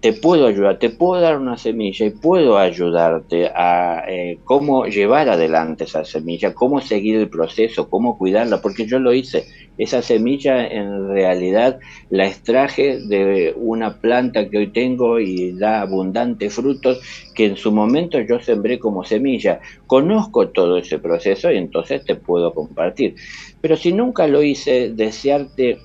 te 0.00 0.12
puedo 0.12 0.46
ayudar, 0.46 0.78
te 0.78 0.90
puedo 0.90 1.20
dar 1.20 1.38
una 1.38 1.56
semilla 1.56 2.06
y 2.06 2.10
puedo 2.10 2.56
ayudarte 2.56 3.50
a 3.52 4.04
eh, 4.06 4.38
cómo 4.44 4.86
llevar 4.86 5.28
adelante 5.28 5.84
esa 5.84 6.04
semilla, 6.04 6.54
cómo 6.54 6.80
seguir 6.80 7.16
el 7.16 7.28
proceso, 7.28 7.90
cómo 7.90 8.16
cuidarla, 8.16 8.60
porque 8.62 8.86
yo 8.86 9.00
lo 9.00 9.12
hice. 9.12 9.46
Esa 9.76 10.02
semilla 10.02 10.66
en 10.66 11.08
realidad 11.08 11.78
la 12.10 12.26
extraje 12.26 12.98
de 13.00 13.54
una 13.56 14.00
planta 14.00 14.48
que 14.48 14.58
hoy 14.58 14.66
tengo 14.68 15.18
y 15.18 15.52
da 15.52 15.82
abundantes 15.82 16.54
frutos 16.54 17.00
que 17.34 17.46
en 17.46 17.56
su 17.56 17.72
momento 17.72 18.20
yo 18.20 18.40
sembré 18.40 18.78
como 18.78 19.04
semilla. 19.04 19.60
Conozco 19.86 20.48
todo 20.48 20.78
ese 20.78 20.98
proceso 20.98 21.50
y 21.50 21.56
entonces 21.56 22.04
te 22.04 22.14
puedo 22.14 22.54
compartir. 22.54 23.16
Pero 23.60 23.76
si 23.76 23.92
nunca 23.92 24.28
lo 24.28 24.42
hice, 24.42 24.92
desearte 24.94 25.78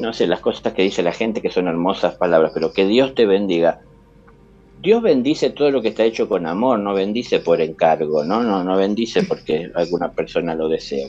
no 0.00 0.12
sé, 0.12 0.26
las 0.26 0.40
cosas 0.40 0.72
que 0.72 0.82
dice 0.82 1.02
la 1.02 1.12
gente 1.12 1.40
que 1.40 1.50
son 1.50 1.68
hermosas 1.68 2.14
palabras, 2.14 2.52
pero 2.54 2.72
que 2.72 2.86
Dios 2.86 3.14
te 3.14 3.26
bendiga. 3.26 3.80
Dios 4.80 5.02
bendice 5.02 5.50
todo 5.50 5.70
lo 5.70 5.80
que 5.80 5.88
está 5.88 6.04
hecho 6.04 6.28
con 6.28 6.46
amor, 6.46 6.78
no 6.80 6.92
bendice 6.92 7.38
por 7.38 7.60
encargo, 7.60 8.24
no, 8.24 8.42
no, 8.42 8.64
no 8.64 8.76
bendice 8.76 9.22
porque 9.22 9.70
alguna 9.74 10.10
persona 10.10 10.56
lo 10.56 10.68
desea, 10.68 11.06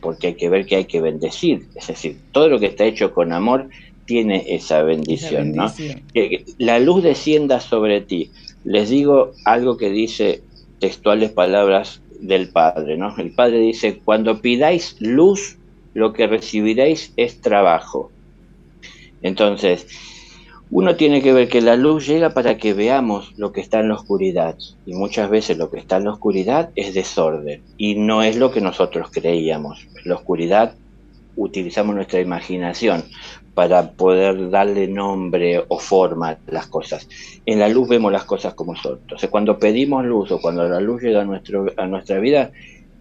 porque 0.00 0.28
hay 0.28 0.34
que 0.34 0.48
ver 0.48 0.66
que 0.66 0.76
hay 0.76 0.84
que 0.86 1.00
bendecir, 1.00 1.68
es 1.76 1.86
decir, 1.86 2.18
todo 2.32 2.48
lo 2.48 2.58
que 2.58 2.66
está 2.66 2.84
hecho 2.84 3.14
con 3.14 3.32
amor 3.32 3.68
tiene 4.08 4.42
esa 4.48 4.82
bendición, 4.82 5.52
¿no? 5.52 5.72
Que 6.14 6.44
la 6.56 6.80
luz 6.80 7.02
descienda 7.02 7.60
sobre 7.60 8.00
ti. 8.00 8.30
Les 8.64 8.88
digo 8.88 9.32
algo 9.44 9.76
que 9.76 9.90
dice 9.90 10.40
textuales 10.80 11.30
palabras 11.30 12.00
del 12.18 12.48
Padre, 12.48 12.96
¿no? 12.96 13.14
El 13.18 13.32
Padre 13.32 13.60
dice, 13.60 14.00
cuando 14.02 14.40
pidáis 14.40 14.96
luz, 14.98 15.57
lo 15.98 16.12
que 16.12 16.26
recibiréis 16.26 17.12
es 17.16 17.40
trabajo. 17.40 18.10
Entonces, 19.20 19.86
uno 20.70 20.96
tiene 20.96 21.22
que 21.22 21.32
ver 21.32 21.48
que 21.48 21.60
la 21.60 21.76
luz 21.76 22.06
llega 22.06 22.30
para 22.30 22.56
que 22.56 22.72
veamos 22.72 23.32
lo 23.36 23.52
que 23.52 23.60
está 23.60 23.80
en 23.80 23.88
la 23.88 23.94
oscuridad. 23.94 24.56
Y 24.86 24.94
muchas 24.94 25.28
veces 25.28 25.58
lo 25.58 25.70
que 25.70 25.78
está 25.78 25.96
en 25.96 26.04
la 26.04 26.12
oscuridad 26.12 26.70
es 26.76 26.94
desorden. 26.94 27.62
Y 27.76 27.96
no 27.96 28.22
es 28.22 28.36
lo 28.36 28.52
que 28.52 28.60
nosotros 28.60 29.08
creíamos. 29.10 29.88
La 30.04 30.14
oscuridad 30.14 30.74
utilizamos 31.36 31.94
nuestra 31.94 32.20
imaginación 32.20 33.04
para 33.54 33.90
poder 33.90 34.50
darle 34.50 34.86
nombre 34.86 35.64
o 35.66 35.80
forma 35.80 36.30
a 36.30 36.38
las 36.46 36.68
cosas. 36.68 37.08
En 37.44 37.58
la 37.58 37.68
luz 37.68 37.88
vemos 37.88 38.12
las 38.12 38.24
cosas 38.24 38.54
como 38.54 38.76
son. 38.76 38.98
Entonces, 39.02 39.30
cuando 39.30 39.58
pedimos 39.58 40.04
luz 40.04 40.30
o 40.30 40.40
cuando 40.40 40.68
la 40.68 40.80
luz 40.80 41.02
llega 41.02 41.22
a, 41.22 41.24
nuestro, 41.24 41.66
a 41.76 41.86
nuestra 41.86 42.20
vida, 42.20 42.52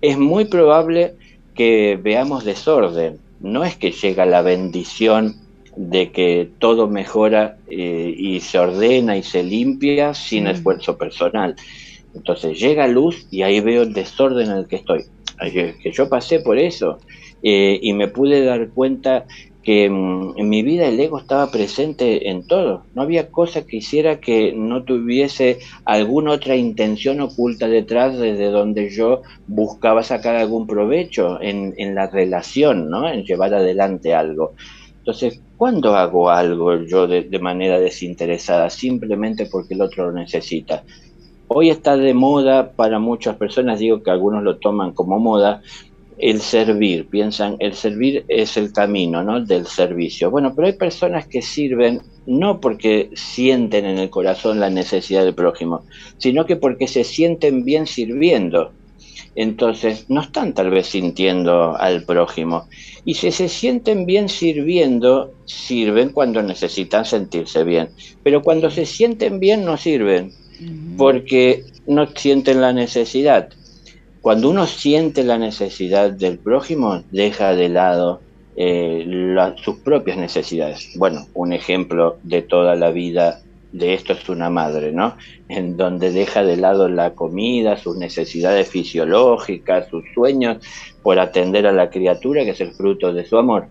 es 0.01 0.17
muy 0.17 0.45
probable 0.45 1.15
que 1.57 1.99
veamos 2.01 2.45
desorden. 2.45 3.19
No 3.41 3.65
es 3.65 3.75
que 3.75 3.91
llega 3.91 4.25
la 4.25 4.41
bendición 4.41 5.35
de 5.75 6.11
que 6.11 6.49
todo 6.59 6.87
mejora 6.87 7.57
eh, 7.69 8.13
y 8.17 8.39
se 8.39 8.57
ordena 8.57 9.17
y 9.17 9.23
se 9.23 9.43
limpia 9.43 10.13
sin 10.13 10.45
mm. 10.45 10.47
esfuerzo 10.47 10.97
personal. 10.97 11.55
Entonces 12.15 12.59
llega 12.59 12.87
luz 12.87 13.27
y 13.29 13.41
ahí 13.41 13.59
veo 13.59 13.83
el 13.83 13.93
desorden 13.93 14.49
en 14.49 14.57
el 14.57 14.67
que 14.67 14.77
estoy. 14.77 15.03
Que 15.39 15.91
yo 15.91 16.09
pasé 16.09 16.39
por 16.39 16.57
eso 16.57 16.97
eh, 17.43 17.79
y 17.81 17.93
me 17.93 18.07
pude 18.07 18.43
dar 18.43 18.69
cuenta 18.69 19.25
que 19.67 19.89
mm, 19.89 20.35
en 20.37 20.47
mi 20.47 20.63
vida 20.63 20.87
el 20.87 20.97
ego 20.97 21.19
estaba 21.19 21.51
presente 21.51 22.29
en 22.29 22.47
todo. 22.47 22.85
No 22.95 23.01
había 23.01 23.29
cosa 23.29 23.65
que 23.65 23.75
hiciera 23.75 24.21
que 24.21 24.53
no 24.53 24.83
tuviese 24.83 25.59
alguna 25.83 26.31
otra 26.31 26.55
intención 26.55 27.19
oculta 27.19 27.67
detrás 27.67 28.17
desde 28.17 28.45
donde 28.45 28.89
yo 28.89 29.23
buscaba 29.45 30.03
sacar 30.03 30.37
algún 30.37 30.67
provecho 30.67 31.41
en, 31.41 31.95
la 31.95 32.07
relación, 32.07 32.89
¿no? 32.89 33.09
En 33.09 33.25
llevar 33.25 33.53
adelante 33.53 34.15
algo. 34.15 34.53
Entonces, 34.99 35.41
¿cuándo 35.57 35.97
hago 35.97 36.29
algo 36.29 36.85
yo 36.85 37.05
de, 37.05 37.23
de 37.23 37.39
manera 37.39 37.77
desinteresada? 37.77 38.69
Simplemente 38.69 39.47
porque 39.47 39.73
el 39.73 39.81
otro 39.81 40.05
lo 40.05 40.13
necesita. 40.13 40.85
Hoy 41.49 41.71
está 41.71 41.97
de 41.97 42.13
moda 42.13 42.71
para 42.71 42.99
muchas 42.99 43.35
personas, 43.35 43.79
digo 43.79 44.01
que 44.01 44.11
algunos 44.11 44.43
lo 44.43 44.59
toman 44.59 44.93
como 44.93 45.19
moda, 45.19 45.61
el 46.17 46.41
servir, 46.41 47.07
piensan, 47.07 47.57
el 47.59 47.73
servir 47.73 48.25
es 48.27 48.57
el 48.57 48.73
camino 48.73 49.23
¿no? 49.23 49.43
del 49.43 49.67
servicio. 49.67 50.31
Bueno, 50.31 50.53
pero 50.55 50.67
hay 50.67 50.73
personas 50.73 51.27
que 51.27 51.41
sirven 51.41 52.01
no 52.25 52.59
porque 52.59 53.09
sienten 53.13 53.85
en 53.85 53.99
el 53.99 54.09
corazón 54.09 54.59
la 54.59 54.69
necesidad 54.69 55.23
del 55.23 55.35
prójimo, 55.35 55.85
sino 56.17 56.45
que 56.45 56.55
porque 56.55 56.87
se 56.87 57.03
sienten 57.03 57.63
bien 57.63 57.87
sirviendo. 57.87 58.71
Entonces, 59.35 60.05
no 60.09 60.21
están 60.21 60.53
tal 60.53 60.71
vez 60.71 60.87
sintiendo 60.87 61.77
al 61.77 62.03
prójimo. 62.03 62.65
Y 63.05 63.13
si 63.13 63.31
se 63.31 63.47
sienten 63.49 64.07
bien 64.07 64.29
sirviendo, 64.29 65.31
sirven 65.45 66.09
cuando 66.09 66.41
necesitan 66.41 67.05
sentirse 67.05 67.63
bien. 67.63 67.89
Pero 68.23 68.41
cuando 68.41 68.71
se 68.71 68.87
sienten 68.87 69.39
bien, 69.39 69.63
no 69.63 69.77
sirven, 69.77 70.31
porque 70.97 71.63
no 71.85 72.07
sienten 72.15 72.61
la 72.61 72.73
necesidad. 72.73 73.49
Cuando 74.21 74.49
uno 74.49 74.65
siente 74.65 75.23
la 75.23 75.37
necesidad 75.37 76.11
del 76.11 76.39
prójimo, 76.39 77.03
deja 77.11 77.55
de 77.55 77.69
lado 77.69 78.21
eh, 78.55 79.05
sus 79.63 79.77
propias 79.77 80.17
necesidades. 80.17 80.93
Bueno, 80.97 81.27
un 81.33 81.53
ejemplo 81.53 82.17
de 82.23 82.41
toda 82.41 82.75
la 82.75 82.91
vida 82.91 83.41
de 83.71 83.93
esto 83.93 84.13
es 84.13 84.27
una 84.29 84.49
madre, 84.49 84.91
¿no? 84.91 85.15
En 85.49 85.77
donde 85.77 86.11
deja 86.11 86.43
de 86.43 86.57
lado 86.57 86.89
la 86.89 87.13
comida, 87.13 87.77
sus 87.77 87.97
necesidades 87.97 88.69
fisiológicas, 88.69 89.87
sus 89.89 90.03
sueños, 90.13 90.57
por 91.03 91.19
atender 91.19 91.67
a 91.67 91.71
la 91.71 91.89
criatura 91.89 92.43
que 92.43 92.51
es 92.51 92.61
el 92.61 92.73
fruto 92.73 93.13
de 93.13 93.25
su 93.25 93.37
amor. 93.37 93.67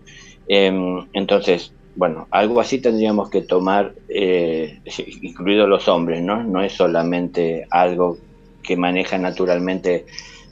Em, 0.47 1.05
entonces, 1.13 1.73
bueno, 1.95 2.27
algo 2.31 2.61
así 2.61 2.79
tendríamos 2.79 3.29
que 3.29 3.41
tomar, 3.41 3.93
eh, 4.07 4.79
incluidos 5.21 5.67
los 5.67 5.87
hombres, 5.87 6.21
¿no? 6.21 6.43
No 6.43 6.61
es 6.61 6.73
solamente 6.73 7.67
algo 7.69 8.17
que 8.63 8.77
maneja 8.77 9.17
naturalmente 9.17 10.05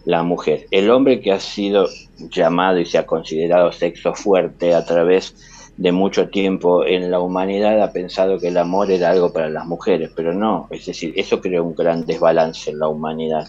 la 0.05 0.23
mujer. 0.23 0.67
El 0.71 0.89
hombre 0.89 1.19
que 1.19 1.31
ha 1.31 1.39
sido 1.39 1.87
llamado 2.29 2.79
y 2.79 2.85
se 2.85 2.97
ha 2.97 3.05
considerado 3.05 3.71
sexo 3.71 4.13
fuerte 4.13 4.73
a 4.73 4.85
través 4.85 5.35
de 5.77 5.91
mucho 5.91 6.29
tiempo 6.29 6.85
en 6.85 7.11
la 7.11 7.19
humanidad 7.19 7.81
ha 7.81 7.91
pensado 7.91 8.39
que 8.39 8.47
el 8.47 8.57
amor 8.57 8.91
era 8.91 9.09
algo 9.09 9.33
para 9.33 9.49
las 9.49 9.65
mujeres, 9.65 10.11
pero 10.15 10.33
no, 10.33 10.67
es 10.71 10.85
decir, 10.85 11.13
eso 11.17 11.41
creó 11.41 11.65
un 11.65 11.75
gran 11.75 12.05
desbalance 12.05 12.71
en 12.71 12.79
la 12.79 12.87
humanidad. 12.87 13.47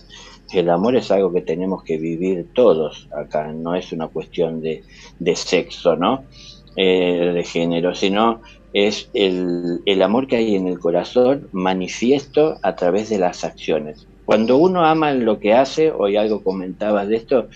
El 0.52 0.70
amor 0.70 0.96
es 0.96 1.10
algo 1.10 1.32
que 1.32 1.40
tenemos 1.40 1.82
que 1.82 1.98
vivir 1.98 2.48
todos 2.52 3.08
acá, 3.16 3.52
no 3.52 3.74
es 3.74 3.92
una 3.92 4.08
cuestión 4.08 4.60
de, 4.60 4.82
sexo, 5.34 5.96
¿no? 5.96 6.24
Eh, 6.76 7.32
de 7.34 7.44
género, 7.44 7.94
sino 7.94 8.42
es 8.72 9.08
el, 9.14 9.80
el 9.86 10.02
amor 10.02 10.26
que 10.26 10.36
hay 10.36 10.56
en 10.56 10.68
el 10.68 10.78
corazón 10.78 11.48
manifiesto 11.52 12.58
a 12.62 12.76
través 12.76 13.08
de 13.08 13.18
las 13.18 13.44
acciones. 13.44 14.06
Cuando 14.26 14.56
uno 14.56 14.84
ama 14.84 15.12
lo 15.12 15.38
que 15.38 15.54
hace, 15.54 15.92
hoy 15.92 16.16
algo 16.16 16.42
comentabas 16.42 17.08
de 17.08 17.16
esto, 17.16 17.48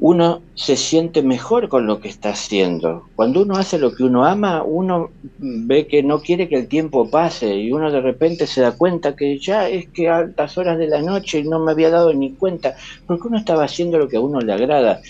uno 0.00 0.42
se 0.54 0.76
siente 0.76 1.22
mejor 1.22 1.68
con 1.68 1.86
lo 1.86 2.00
que 2.00 2.08
está 2.08 2.30
haciendo. 2.30 3.04
Cuando 3.14 3.42
uno 3.42 3.56
hace 3.56 3.78
lo 3.78 3.94
que 3.94 4.02
uno 4.02 4.24
ama, 4.24 4.64
uno 4.64 5.10
ve 5.38 5.86
que 5.86 6.02
no 6.02 6.22
quiere 6.22 6.48
que 6.48 6.56
el 6.56 6.68
tiempo 6.68 7.08
pase 7.08 7.54
y 7.54 7.70
uno 7.70 7.92
de 7.92 8.00
repente 8.00 8.48
se 8.48 8.62
da 8.62 8.72
cuenta 8.72 9.14
que 9.14 9.38
ya 9.38 9.68
es 9.68 9.88
que 9.90 10.08
a 10.08 10.16
altas 10.16 10.58
horas 10.58 10.76
de 10.76 10.88
la 10.88 11.02
noche 11.02 11.44
no 11.44 11.60
me 11.60 11.70
había 11.70 11.90
dado 11.90 12.12
ni 12.14 12.32
cuenta, 12.32 12.74
porque 13.06 13.28
uno 13.28 13.38
estaba 13.38 13.64
haciendo 13.64 13.96
lo 13.98 14.08
que 14.08 14.16
a 14.16 14.20
uno 14.20 14.40
le 14.40 14.52
agrada. 14.52 15.00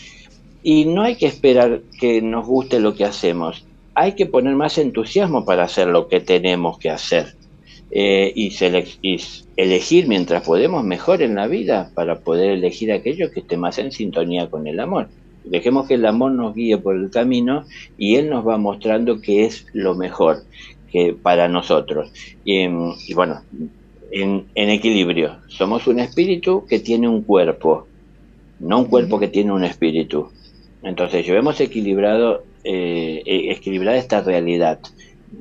Y 0.62 0.84
no 0.84 1.02
hay 1.02 1.16
que 1.16 1.26
esperar 1.26 1.80
que 1.98 2.20
nos 2.20 2.46
guste 2.46 2.80
lo 2.80 2.94
que 2.94 3.06
hacemos, 3.06 3.64
hay 3.94 4.12
que 4.12 4.26
poner 4.26 4.54
más 4.56 4.76
entusiasmo 4.76 5.46
para 5.46 5.64
hacer 5.64 5.86
lo 5.86 6.08
que 6.08 6.20
tenemos 6.20 6.78
que 6.78 6.90
hacer. 6.90 7.39
Eh, 7.92 8.32
y, 8.36 8.52
y, 9.02 9.20
elegir 9.56 10.06
mientras 10.06 10.44
podemos 10.44 10.84
mejor 10.84 11.22
en 11.22 11.34
la 11.34 11.48
vida 11.48 11.90
para 11.94 12.20
poder 12.20 12.50
elegir 12.50 12.92
aquello 12.92 13.30
que 13.32 13.40
esté 13.40 13.56
más 13.56 13.78
en 13.78 13.90
sintonía 13.90 14.48
con 14.48 14.66
el 14.66 14.78
amor. 14.78 15.08
Dejemos 15.44 15.88
que 15.88 15.94
el 15.94 16.06
amor 16.06 16.32
nos 16.32 16.54
guíe 16.54 16.78
por 16.78 16.96
el 16.96 17.10
camino 17.10 17.64
y 17.98 18.16
Él 18.16 18.28
nos 18.28 18.46
va 18.46 18.58
mostrando 18.58 19.20
qué 19.20 19.44
es 19.44 19.66
lo 19.72 19.94
mejor 19.94 20.44
que 20.92 21.14
para 21.14 21.48
nosotros. 21.48 22.12
Y, 22.44 22.68
bueno, 23.14 23.42
en, 24.10 24.46
equilibrio. 24.54 25.38
Somos 25.48 25.86
un 25.86 26.00
espíritu 26.00 26.66
que 26.66 26.80
tiene 26.80 27.08
un 27.08 27.22
cuerpo, 27.22 27.86
no 28.58 28.80
un 28.80 28.84
cuerpo 28.86 29.18
que 29.18 29.28
tiene 29.28 29.52
un 29.52 29.64
espíritu. 29.64 30.30
Entonces, 30.82 31.26
llevemos 31.26 31.60
equilibrado, 31.60 32.44
eh, 32.64 33.22
e, 33.24 33.52
equilibrada 33.52 33.98
esta 33.98 34.20
realidad. 34.20 34.80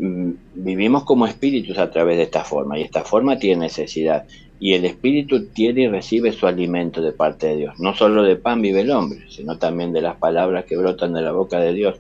Mm, 0.02 0.32
vivimos 0.56 1.04
como 1.04 1.28
espíritus 1.28 1.78
a 1.78 1.91
través 1.91 2.16
de 2.16 2.24
esta 2.24 2.45
forma 2.45 2.80
y 2.80 2.84
esta 2.84 3.04
forma 3.04 3.38
tiene 3.38 3.64
necesidad 3.64 4.26
y 4.58 4.74
el 4.74 4.86
espíritu 4.86 5.47
tiene 5.47 5.82
y 5.82 5.88
recibe 5.89 6.32
su 6.32 6.47
alimento 6.47 7.02
de 7.02 7.12
parte 7.12 7.47
de 7.47 7.58
Dios. 7.58 7.80
No 7.80 7.93
solo 7.93 8.24
de 8.24 8.38
pan 8.38 8.62
vive 8.62 8.82
el 8.82 8.91
hombre, 8.91 9.26
sino 9.30 9.58
también 9.58 9.91
de 9.91 10.02
las 10.02 10.16
palabras 10.16 10.64
que 10.66 10.78
brotan 10.78 11.14
de 11.14 11.22
la 11.22 11.34
boca 11.34 11.60
de 11.60 11.74
Dios. 11.74 12.00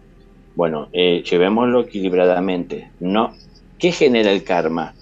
Bueno, 0.55 0.87
eh, 0.93 1.23
llevémoslo 1.29 1.81
equilibradamente. 1.81 2.89
No, 3.01 3.33
¿qué 3.77 3.91
genera 3.91 4.31
el 4.31 4.43
karma? 4.43 4.93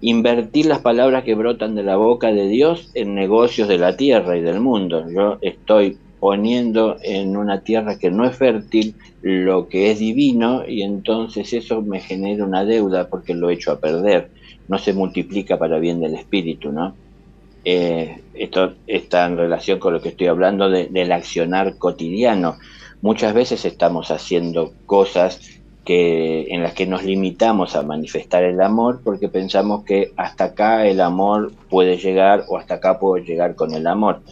Invertir 0.00 0.66
las 0.66 0.80
palabras 0.80 1.22
que 1.22 1.34
brotan 1.36 1.76
de 1.76 1.84
la 1.84 1.96
boca 1.96 2.32
de 2.32 2.48
Dios 2.48 2.90
en 2.94 3.14
negocios 3.14 3.68
de 3.68 3.78
la 3.78 3.96
tierra 3.96 4.36
y 4.36 4.42
del 4.42 4.60
mundo. 4.60 5.08
Yo 5.10 5.38
estoy 5.42 5.96
poniendo 6.26 6.96
en 7.04 7.36
una 7.36 7.60
tierra 7.60 8.00
que 8.00 8.10
no 8.10 8.26
es 8.26 8.34
fértil 8.34 8.96
lo 9.22 9.68
que 9.68 9.92
es 9.92 10.00
divino 10.00 10.64
y 10.66 10.82
entonces 10.82 11.52
eso 11.52 11.82
me 11.82 12.00
genera 12.00 12.44
una 12.44 12.64
deuda 12.64 13.06
porque 13.06 13.32
lo 13.32 13.48
he 13.48 13.54
hecho 13.54 13.70
a 13.70 13.78
perder, 13.78 14.30
no 14.66 14.76
se 14.76 14.92
multiplica 14.92 15.56
para 15.56 15.78
bien 15.78 16.00
del 16.00 16.16
espíritu, 16.16 16.72
¿no? 16.72 16.96
Eh, 17.64 18.22
esto 18.34 18.74
está 18.88 19.24
en 19.24 19.36
relación 19.36 19.78
con 19.78 19.92
lo 19.92 20.02
que 20.02 20.08
estoy 20.08 20.26
hablando 20.26 20.68
del 20.68 21.12
accionar 21.12 21.78
cotidiano. 21.78 22.56
Muchas 23.02 23.32
veces 23.32 23.64
estamos 23.64 24.10
haciendo 24.10 24.72
cosas 24.84 25.38
que, 25.84 26.48
en 26.48 26.60
las 26.64 26.72
que 26.72 26.88
nos 26.88 27.04
limitamos 27.04 27.76
a 27.76 27.82
manifestar 27.82 28.42
el 28.42 28.60
amor 28.60 29.00
porque 29.04 29.28
pensamos 29.28 29.84
que 29.84 30.10
hasta 30.16 30.46
acá 30.46 30.88
el 30.88 31.00
amor 31.00 31.52
puede 31.70 31.98
llegar 31.98 32.46
o 32.48 32.58
hasta 32.58 32.74
acá 32.74 32.98
puedo 32.98 33.24
llegar 33.24 33.54
con 33.54 33.72
el 33.74 33.86
amor 33.86 34.22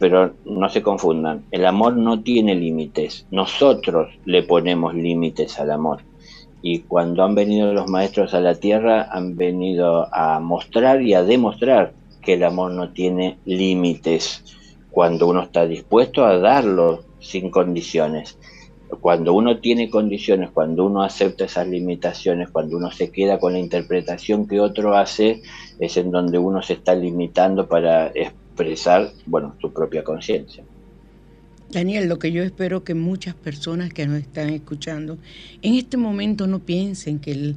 pero 0.00 0.32
no 0.46 0.70
se 0.70 0.82
confundan, 0.82 1.44
el 1.50 1.66
amor 1.66 1.94
no 1.94 2.22
tiene 2.22 2.54
límites, 2.54 3.26
nosotros 3.30 4.08
le 4.24 4.42
ponemos 4.42 4.94
límites 4.94 5.60
al 5.60 5.70
amor. 5.70 6.00
Y 6.62 6.80
cuando 6.80 7.22
han 7.22 7.34
venido 7.34 7.72
los 7.74 7.88
maestros 7.88 8.32
a 8.32 8.40
la 8.40 8.54
tierra, 8.54 9.08
han 9.12 9.36
venido 9.36 10.08
a 10.12 10.40
mostrar 10.40 11.02
y 11.02 11.12
a 11.12 11.22
demostrar 11.22 11.92
que 12.22 12.34
el 12.34 12.44
amor 12.44 12.72
no 12.72 12.92
tiene 12.92 13.38
límites, 13.44 14.42
cuando 14.90 15.28
uno 15.28 15.42
está 15.42 15.66
dispuesto 15.66 16.24
a 16.24 16.38
darlo 16.38 17.04
sin 17.20 17.50
condiciones. 17.50 18.38
Cuando 19.00 19.34
uno 19.34 19.58
tiene 19.58 19.90
condiciones, 19.90 20.50
cuando 20.50 20.86
uno 20.86 21.02
acepta 21.02 21.44
esas 21.44 21.68
limitaciones, 21.68 22.48
cuando 22.48 22.78
uno 22.78 22.90
se 22.90 23.12
queda 23.12 23.38
con 23.38 23.52
la 23.52 23.58
interpretación 23.58 24.48
que 24.48 24.60
otro 24.60 24.96
hace, 24.96 25.42
es 25.78 25.96
en 25.98 26.10
donde 26.10 26.38
uno 26.38 26.62
se 26.62 26.72
está 26.72 26.94
limitando 26.94 27.68
para 27.68 28.08
expresar, 28.60 29.12
bueno, 29.26 29.56
tu 29.60 29.72
propia 29.72 30.04
conciencia. 30.04 30.64
Daniel, 31.70 32.08
lo 32.08 32.18
que 32.18 32.32
yo 32.32 32.42
espero 32.42 32.82
que 32.82 32.94
muchas 32.94 33.34
personas 33.34 33.92
que 33.92 34.06
nos 34.06 34.18
están 34.18 34.50
escuchando 34.50 35.18
en 35.62 35.74
este 35.74 35.96
momento 35.96 36.46
no 36.46 36.58
piensen 36.58 37.20
que 37.20 37.54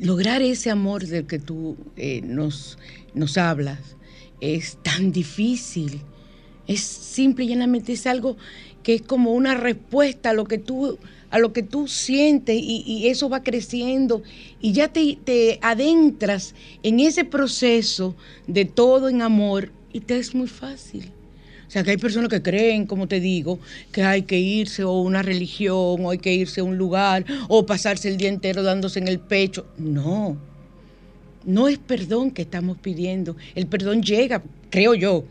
lograr 0.00 0.40
ese 0.40 0.70
amor 0.70 1.04
del 1.04 1.26
que 1.26 1.38
tú 1.38 1.76
eh, 1.96 2.22
nos, 2.22 2.78
nos 3.12 3.36
hablas 3.36 3.96
es 4.40 4.78
tan 4.82 5.12
difícil. 5.12 6.00
Es 6.66 6.80
simple 6.80 7.44
y 7.44 7.48
llanamente 7.48 7.92
es 7.92 8.06
algo 8.06 8.36
que 8.82 8.94
es 8.94 9.02
como 9.02 9.32
una 9.34 9.54
respuesta 9.54 10.30
a 10.30 10.32
lo 10.32 10.44
que 10.44 10.56
tú, 10.56 10.98
a 11.30 11.38
lo 11.38 11.52
que 11.52 11.62
tú 11.62 11.86
sientes 11.86 12.56
y, 12.56 12.82
y 12.86 13.08
eso 13.08 13.28
va 13.28 13.42
creciendo 13.42 14.22
y 14.60 14.72
ya 14.72 14.88
te, 14.88 15.18
te 15.22 15.58
adentras 15.60 16.54
en 16.82 17.00
ese 17.00 17.24
proceso 17.24 18.16
de 18.46 18.64
todo 18.64 19.10
en 19.10 19.20
amor 19.20 19.70
y 19.92 20.00
te 20.00 20.18
es 20.18 20.34
muy 20.34 20.48
fácil. 20.48 21.12
O 21.66 21.72
sea, 21.72 21.84
que 21.84 21.92
hay 21.92 21.98
personas 21.98 22.28
que 22.28 22.42
creen, 22.42 22.84
como 22.84 23.06
te 23.06 23.20
digo, 23.20 23.60
que 23.92 24.02
hay 24.02 24.22
que 24.22 24.40
irse 24.40 24.82
a 24.82 24.88
una 24.88 25.22
religión, 25.22 26.04
o 26.04 26.10
hay 26.10 26.18
que 26.18 26.34
irse 26.34 26.60
a 26.60 26.64
un 26.64 26.76
lugar, 26.76 27.24
o 27.48 27.64
pasarse 27.64 28.08
el 28.08 28.16
día 28.16 28.28
entero 28.28 28.64
dándose 28.64 28.98
en 28.98 29.06
el 29.06 29.20
pecho. 29.20 29.66
No, 29.78 30.36
no 31.44 31.68
es 31.68 31.78
perdón 31.78 32.32
que 32.32 32.42
estamos 32.42 32.76
pidiendo. 32.78 33.36
El 33.54 33.68
perdón 33.68 34.02
llega, 34.02 34.42
creo 34.68 34.94
yo, 34.94 35.24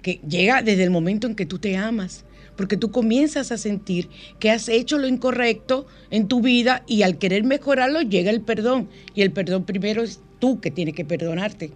que 0.00 0.20
llega 0.26 0.62
desde 0.62 0.82
el 0.82 0.90
momento 0.90 1.26
en 1.26 1.34
que 1.34 1.44
tú 1.44 1.58
te 1.58 1.76
amas, 1.76 2.24
porque 2.56 2.76
tú 2.76 2.90
comienzas 2.90 3.52
a 3.52 3.58
sentir 3.58 4.08
que 4.38 4.50
has 4.50 4.68
hecho 4.68 4.98
lo 4.98 5.06
incorrecto 5.06 5.86
en 6.10 6.26
tu 6.26 6.40
vida 6.40 6.84
y 6.86 7.02
al 7.02 7.18
querer 7.18 7.44
mejorarlo 7.44 8.00
llega 8.00 8.30
el 8.30 8.40
perdón. 8.40 8.88
Y 9.14 9.22
el 9.22 9.30
perdón 9.30 9.64
primero 9.64 10.02
es 10.02 10.20
tú 10.38 10.60
que 10.60 10.70
tienes 10.70 10.94
que 10.94 11.04
perdonarte. 11.04 11.70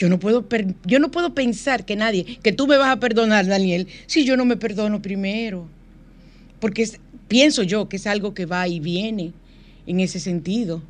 Yo 0.00 0.08
no 0.08 0.18
puedo, 0.18 0.46
yo 0.86 0.98
no 0.98 1.10
puedo 1.10 1.34
pensar 1.34 1.84
que 1.84 1.94
nadie, 1.94 2.24
que 2.42 2.52
tú 2.52 2.66
me 2.66 2.78
vas 2.78 2.88
a 2.88 2.98
perdonar, 2.98 3.46
Daniel, 3.46 3.86
si 4.06 4.24
yo 4.24 4.34
no 4.38 4.46
me 4.46 4.56
perdono 4.56 5.02
primero. 5.02 5.68
Porque 6.58 6.88
pienso 7.28 7.62
yo 7.64 7.86
que 7.90 7.96
es 7.96 8.06
algo 8.06 8.32
que 8.32 8.46
va 8.46 8.66
y 8.66 8.80
viene 8.80 9.34
en 9.86 10.00
ese 10.00 10.18
sentido. 10.18 10.82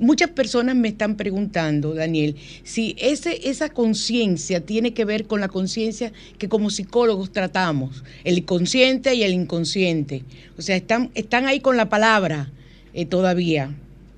Muchas 0.00 0.30
personas 0.30 0.74
me 0.74 0.88
están 0.88 1.16
preguntando, 1.16 1.94
Daniel, 1.94 2.34
si 2.64 2.96
ese, 2.98 3.48
esa 3.48 3.68
conciencia 3.68 4.60
tiene 4.60 4.92
que 4.92 5.04
ver 5.04 5.28
con 5.28 5.40
la 5.40 5.46
conciencia 5.46 6.12
que 6.36 6.48
como 6.48 6.70
psicólogos 6.70 7.30
tratamos, 7.30 8.02
el 8.24 8.44
consciente 8.44 9.14
y 9.14 9.22
el 9.22 9.34
inconsciente. 9.34 10.24
O 10.58 10.62
sea, 10.62 10.74
están, 10.74 11.12
están 11.14 11.46
ahí 11.46 11.60
con 11.60 11.76
la 11.76 11.88
palabra 11.88 12.50
eh, 12.92 13.06
todavía 13.06 13.72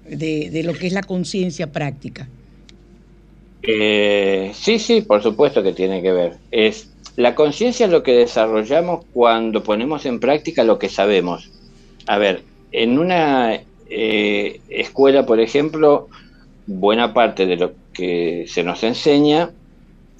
de, 0.09 0.49
de 0.49 0.63
lo 0.63 0.73
que 0.73 0.87
es 0.87 0.95
la 0.95 1.03
conciencia 1.03 1.71
práctica. 1.73 2.27
Eh, 3.63 4.53
sí, 4.55 4.79
sí, 4.79 5.03
por 5.03 5.23
supuesto 5.23 5.63
que 5.63 5.73
tiene 5.73 6.03
que 6.03 6.13
ver. 6.13 6.37
Es 6.51 6.91
la 7.17 7.35
conciencia 7.35 7.87
es 7.87 7.93
lo 7.93 8.05
que 8.05 8.13
desarrollamos 8.13 9.05
cuando 9.13 9.65
ponemos 9.65 10.07
en 10.07 10.21
práctica 10.21 10.63
lo 10.63 10.79
que 10.79 10.89
sabemos. 10.89 11.51
A 12.07 12.17
ver, 12.17 12.45
en 12.71 12.99
una 12.99 13.61
eh, 13.91 14.61
escuela, 14.69 15.27
por 15.27 15.41
ejemplo, 15.41 16.09
buena 16.67 17.13
parte 17.13 17.47
de 17.47 17.57
lo 17.57 17.73
que 17.93 18.45
se 18.47 18.63
nos 18.63 18.85
enseña 18.85 19.51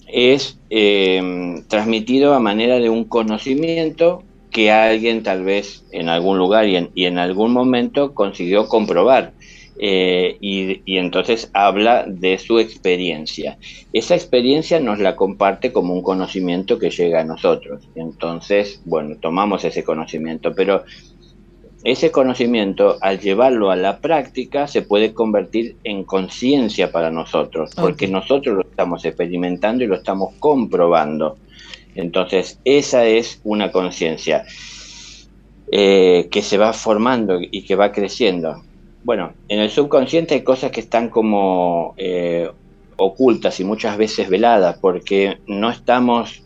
es 0.09 0.59
eh, 0.71 1.63
transmitido 1.69 2.35
a 2.35 2.41
manera 2.41 2.81
de 2.81 2.91
un 2.91 3.05
conocimiento 3.05 4.25
que 4.51 4.73
alguien 4.73 5.23
tal 5.23 5.45
vez 5.45 5.85
en 5.93 6.09
algún 6.09 6.39
lugar 6.39 6.67
y 6.67 7.05
en 7.05 7.19
algún 7.19 7.53
momento 7.53 8.13
consiguió 8.13 8.67
comprobar. 8.67 9.35
Eh, 9.81 10.37
y, 10.41 10.83
entonces 10.99 11.51
habla 11.55 12.05
de 12.07 12.39
su 12.39 12.59
experiencia. 12.59 13.59
Esa 13.93 14.17
experiencia 14.17 14.81
nos 14.81 14.99
la 14.99 15.15
comparte 15.15 15.73
como 15.73 15.95
un 15.95 16.03
conocimiento 16.03 16.79
que 16.79 16.91
llega 16.91 17.21
a 17.21 17.25
nosotros. 17.25 17.89
Entonces, 17.95 18.83
bueno, 18.85 19.17
tomamos 19.21 19.65
ese 19.65 19.85
conocimiento, 19.85 20.53
pero 20.55 20.83
ese 21.85 22.11
conocimiento, 22.11 22.99
al 23.01 23.21
llevarlo 23.21 23.71
a 23.71 23.77
la 23.77 24.01
práctica, 24.01 24.67
se 24.67 24.83
puede 24.83 25.15
convertir 25.15 25.77
en 25.85 26.03
conciencia 26.03 26.91
para 26.91 27.13
nosotros, 27.13 27.71
porque 27.77 28.09
nosotros 28.09 28.57
lo 28.57 28.63
estamos 28.63 29.05
experimentando 29.05 29.85
y 29.85 29.87
lo 29.87 29.95
estamos 29.95 30.35
comprobando. 30.41 31.39
Entonces, 31.95 32.59
esa 32.65 33.07
es 33.07 33.41
una 33.45 33.71
conciencia 33.71 34.45
eh, 35.71 36.29
que 36.31 36.43
se 36.43 36.59
va 36.59 36.73
formando 36.73 37.39
y 37.41 37.63
que 37.63 37.77
va 37.77 37.93
creciendo. 37.93 38.65
Bueno, 39.09 39.33
en 39.49 39.61
el 39.61 39.71
subconsciente 39.71 40.35
hay 40.35 40.43
cosas 40.43 40.71
que 40.71 40.81
están 40.81 41.09
como 41.09 41.95
eh, 41.97 42.47
ocultas 42.99 43.59
y 43.59 43.65
muchas 43.65 43.97
veces 43.97 44.29
veladas 44.29 44.77
porque 44.81 45.39
no 45.47 45.71
estamos 45.71 46.43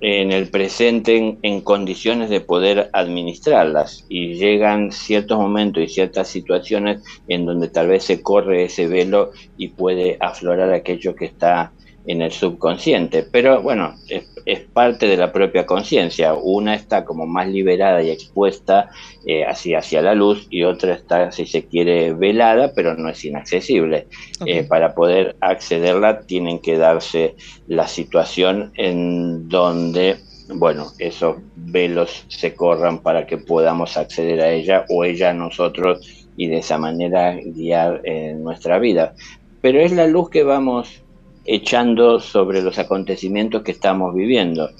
en 0.00 0.30
el 0.30 0.48
presente 0.48 1.36
en, 1.42 1.60
condiciones 1.62 2.30
de 2.30 2.40
poder 2.40 2.90
administrarlas 2.92 4.06
y 4.08 4.34
llegan 4.34 4.92
ciertos 4.92 5.36
momentos 5.36 5.82
y 5.82 5.88
ciertas 5.88 6.28
situaciones 6.28 7.02
en 7.26 7.44
donde 7.44 7.66
tal 7.66 7.88
vez 7.88 8.04
se 8.04 8.22
corre 8.22 8.66
ese 8.66 8.86
velo 8.86 9.32
y 9.56 9.70
puede 9.70 10.16
aflorar 10.20 10.72
aquello 10.72 11.16
que 11.16 11.24
está 11.24 11.72
en 12.06 12.22
el 12.22 12.30
subconsciente. 12.30 13.24
Pero 13.24 13.62
bueno, 13.62 13.96
es, 14.08 14.28
parte 14.72 15.06
de 15.08 15.16
la 15.16 15.32
propia 15.32 15.66
conciencia. 15.66 16.34
Una 16.34 16.74
está 16.74 17.04
como 17.04 17.26
más 17.26 17.48
liberada 17.48 18.02
y 18.02 18.10
expuesta 18.10 18.90
eh, 19.26 19.44
hacia, 19.44 19.78
hacia 19.78 20.02
la 20.02 20.14
luz 20.14 20.46
y 20.50 20.62
otra 20.62 20.94
está, 20.94 21.32
si 21.32 21.46
se 21.46 21.66
quiere, 21.66 22.12
velada, 22.12 22.72
pero 22.74 22.94
no 22.94 23.08
es 23.08 23.24
inaccesible. 23.24 24.06
Eh, 24.46 24.62
para 24.62 24.94
poder 24.94 25.36
accederla 25.40 26.20
tienen 26.20 26.60
que 26.60 26.78
darse 26.78 27.34
la 27.66 27.88
situación 27.88 28.72
en 28.76 29.48
donde 29.48 30.18
bueno, 30.54 30.92
esos 30.98 31.36
velos 31.56 32.24
se 32.28 32.54
corran 32.54 33.00
para 33.00 33.26
que 33.26 33.36
podamos 33.36 33.96
acceder 33.96 34.40
a 34.40 34.50
ella 34.52 34.84
o 34.88 35.04
ella 35.04 35.30
a 35.30 35.34
nosotros 35.34 36.28
y 36.36 36.46
de 36.46 36.58
esa 36.58 36.78
manera 36.78 37.36
guiar 37.44 38.00
en 38.04 38.44
nuestra 38.44 38.78
vida. 38.78 39.14
Pero 39.60 39.80
es 39.80 39.92
la 39.92 40.06
luz 40.06 40.30
que 40.30 40.44
vamos 40.44 41.02
echando 41.46 42.20
sobre 42.20 42.62
los 42.62 42.78
acontecimientos 42.78 43.62
que 43.62 43.72
estamos 43.72 44.14
viviendo. 44.14 44.70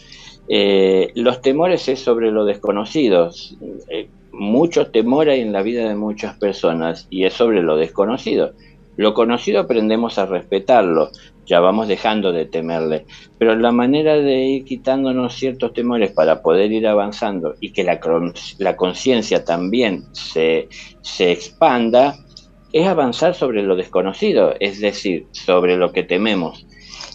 Eh, 0.48 1.12
los 1.14 1.40
temores 1.40 1.88
es 1.88 2.00
sobre 2.00 2.30
lo 2.30 2.44
desconocido. 2.44 3.30
Eh, 3.88 4.08
mucho 4.32 4.88
temor 4.88 5.28
hay 5.28 5.40
en 5.40 5.52
la 5.52 5.62
vida 5.62 5.88
de 5.88 5.94
muchas 5.94 6.36
personas 6.36 7.06
y 7.10 7.24
es 7.24 7.32
sobre 7.32 7.62
lo 7.62 7.76
desconocido. 7.76 8.52
Lo 8.96 9.12
conocido 9.12 9.60
aprendemos 9.60 10.18
a 10.18 10.26
respetarlo, 10.26 11.10
ya 11.44 11.60
vamos 11.60 11.86
dejando 11.86 12.32
de 12.32 12.46
temerle, 12.46 13.04
pero 13.38 13.54
la 13.54 13.70
manera 13.70 14.16
de 14.16 14.46
ir 14.46 14.64
quitándonos 14.64 15.34
ciertos 15.34 15.74
temores 15.74 16.12
para 16.12 16.40
poder 16.40 16.72
ir 16.72 16.86
avanzando 16.86 17.54
y 17.60 17.72
que 17.72 17.84
la, 17.84 18.00
la 18.58 18.76
conciencia 18.76 19.44
también 19.44 20.04
se, 20.12 20.68
se 21.02 21.30
expanda 21.30 22.16
es 22.72 22.86
avanzar 22.86 23.34
sobre 23.34 23.62
lo 23.62 23.76
desconocido, 23.76 24.54
es 24.60 24.80
decir, 24.80 25.26
sobre 25.32 25.76
lo 25.76 25.92
que 25.92 26.02
tememos, 26.02 26.66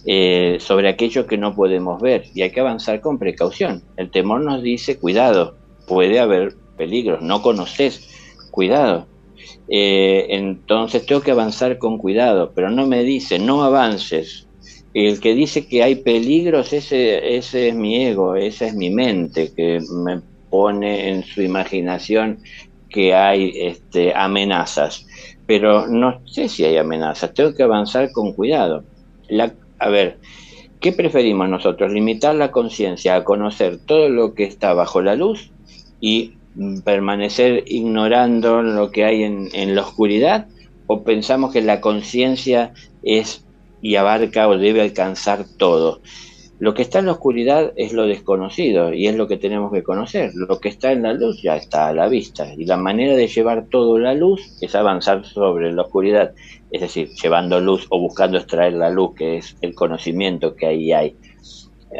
eh, 0.05 0.57
sobre 0.59 0.89
aquello 0.89 1.27
que 1.27 1.37
no 1.37 1.55
podemos 1.55 2.01
ver, 2.01 2.25
y 2.33 2.41
hay 2.41 2.51
que 2.51 2.61
avanzar 2.61 3.01
con 3.01 3.19
precaución. 3.19 3.83
El 3.97 4.09
temor 4.11 4.41
nos 4.41 4.63
dice, 4.63 4.97
cuidado, 4.97 5.55
puede 5.87 6.19
haber 6.19 6.55
peligros, 6.77 7.21
no 7.21 7.41
conoces, 7.41 8.09
cuidado. 8.49 9.07
Eh, 9.67 10.27
entonces 10.29 11.05
tengo 11.05 11.21
que 11.21 11.31
avanzar 11.31 11.77
con 11.77 11.97
cuidado, 11.97 12.51
pero 12.55 12.69
no 12.69 12.87
me 12.87 13.03
dice, 13.03 13.39
no 13.39 13.63
avances. 13.63 14.47
El 14.93 15.21
que 15.21 15.33
dice 15.35 15.67
que 15.67 15.83
hay 15.83 15.95
peligros, 15.95 16.73
ese, 16.73 17.37
ese 17.37 17.69
es 17.69 17.75
mi 17.75 18.03
ego, 18.03 18.35
esa 18.35 18.67
es 18.67 18.73
mi 18.73 18.89
mente, 18.89 19.53
que 19.55 19.79
me 20.03 20.21
pone 20.49 21.09
en 21.09 21.23
su 21.23 21.41
imaginación 21.41 22.39
que 22.89 23.13
hay 23.13 23.53
este, 23.55 24.13
amenazas 24.13 25.07
pero 25.51 25.85
no 25.85 26.21
sé 26.25 26.47
si 26.47 26.63
hay 26.63 26.77
amenazas, 26.77 27.33
tengo 27.33 27.53
que 27.53 27.63
avanzar 27.63 28.09
con 28.13 28.31
cuidado. 28.31 28.85
a 29.79 29.89
ver, 29.89 30.17
¿qué 30.79 30.93
preferimos 30.93 31.49
nosotros? 31.49 31.91
¿Limitar 31.91 32.35
la 32.35 32.51
conciencia 32.51 33.17
a 33.17 33.25
conocer 33.25 33.77
todo 33.85 34.07
lo 34.07 34.33
que 34.33 34.45
está 34.45 34.73
bajo 34.73 35.01
la 35.01 35.17
luz 35.17 35.51
y 35.99 36.35
permanecer 36.85 37.65
ignorando 37.67 38.61
lo 38.61 38.91
que 38.91 39.03
hay 39.03 39.23
en, 39.23 39.49
en 39.51 39.75
la 39.75 39.81
oscuridad? 39.81 40.47
¿O 40.87 41.03
pensamos 41.03 41.51
que 41.51 41.61
la 41.61 41.81
conciencia 41.81 42.71
es 43.03 43.43
y 43.81 43.97
abarca 43.97 44.47
o 44.47 44.57
debe 44.57 44.79
alcanzar 44.79 45.43
todo? 45.57 45.99
Lo 46.61 46.75
que 46.75 46.83
está 46.83 46.99
en 46.99 47.07
la 47.07 47.13
oscuridad 47.13 47.73
es 47.75 47.91
lo 47.91 48.05
desconocido 48.05 48.93
y 48.93 49.07
es 49.07 49.15
lo 49.15 49.27
que 49.27 49.37
tenemos 49.37 49.73
que 49.73 49.81
conocer. 49.81 50.29
Lo 50.35 50.59
que 50.59 50.69
está 50.69 50.91
en 50.91 51.01
la 51.01 51.11
luz 51.11 51.41
ya 51.41 51.55
está 51.55 51.87
a 51.87 51.93
la 51.93 52.07
vista. 52.07 52.53
Y 52.53 52.65
la 52.65 52.77
manera 52.77 53.15
de 53.15 53.25
llevar 53.25 53.65
todo 53.65 53.97
la 53.97 54.13
luz 54.13 54.57
es 54.61 54.75
avanzar 54.75 55.25
sobre 55.25 55.73
la 55.73 55.81
oscuridad. 55.81 56.35
Es 56.69 56.81
decir, 56.81 57.09
llevando 57.19 57.59
luz 57.59 57.87
o 57.89 57.99
buscando 57.99 58.37
extraer 58.37 58.73
la 58.73 58.91
luz, 58.91 59.15
que 59.15 59.37
es 59.37 59.57
el 59.61 59.73
conocimiento 59.73 60.55
que 60.55 60.67
ahí 60.67 60.91
hay. 60.93 61.15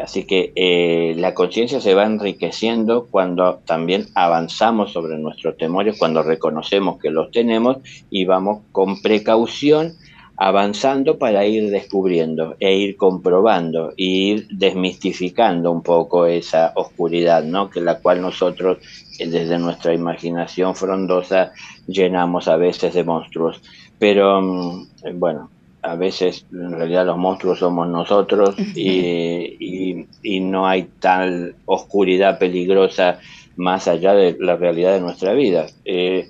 Así 0.00 0.22
que 0.24 0.52
eh, 0.54 1.14
la 1.16 1.34
conciencia 1.34 1.80
se 1.80 1.94
va 1.94 2.04
enriqueciendo 2.04 3.08
cuando 3.10 3.62
también 3.66 4.06
avanzamos 4.14 4.92
sobre 4.92 5.18
nuestros 5.18 5.56
temores, 5.56 5.98
cuando 5.98 6.22
reconocemos 6.22 7.00
que 7.00 7.10
los 7.10 7.32
tenemos 7.32 7.78
y 8.10 8.26
vamos 8.26 8.62
con 8.70 9.02
precaución 9.02 9.94
avanzando 10.36 11.18
para 11.18 11.46
ir 11.46 11.70
descubriendo 11.70 12.56
e 12.58 12.74
ir 12.74 12.96
comprobando 12.96 13.92
e 13.96 14.04
ir 14.04 14.48
desmistificando 14.50 15.70
un 15.70 15.82
poco 15.82 16.26
esa 16.26 16.72
oscuridad, 16.74 17.44
¿no? 17.44 17.70
Que 17.70 17.80
la 17.80 17.98
cual 17.98 18.20
nosotros 18.22 18.78
eh, 19.18 19.28
desde 19.28 19.58
nuestra 19.58 19.94
imaginación 19.94 20.74
frondosa 20.74 21.52
llenamos 21.86 22.48
a 22.48 22.56
veces 22.56 22.94
de 22.94 23.04
monstruos. 23.04 23.60
Pero 23.98 24.40
mm, 24.40 24.86
bueno, 25.14 25.50
a 25.82 25.96
veces 25.96 26.46
en 26.52 26.72
realidad 26.72 27.06
los 27.06 27.18
monstruos 27.18 27.58
somos 27.58 27.88
nosotros 27.88 28.54
y, 28.74 30.06
no 30.40 30.66
hay 30.66 30.88
tal 31.00 31.56
oscuridad 31.66 32.38
peligrosa 32.38 33.18
más 33.56 33.88
allá 33.88 34.14
de 34.14 34.36
la 34.38 34.56
realidad 34.56 34.94
de 34.94 35.00
nuestra 35.00 35.32
vida. 35.34 35.66
Eh, 35.84 36.28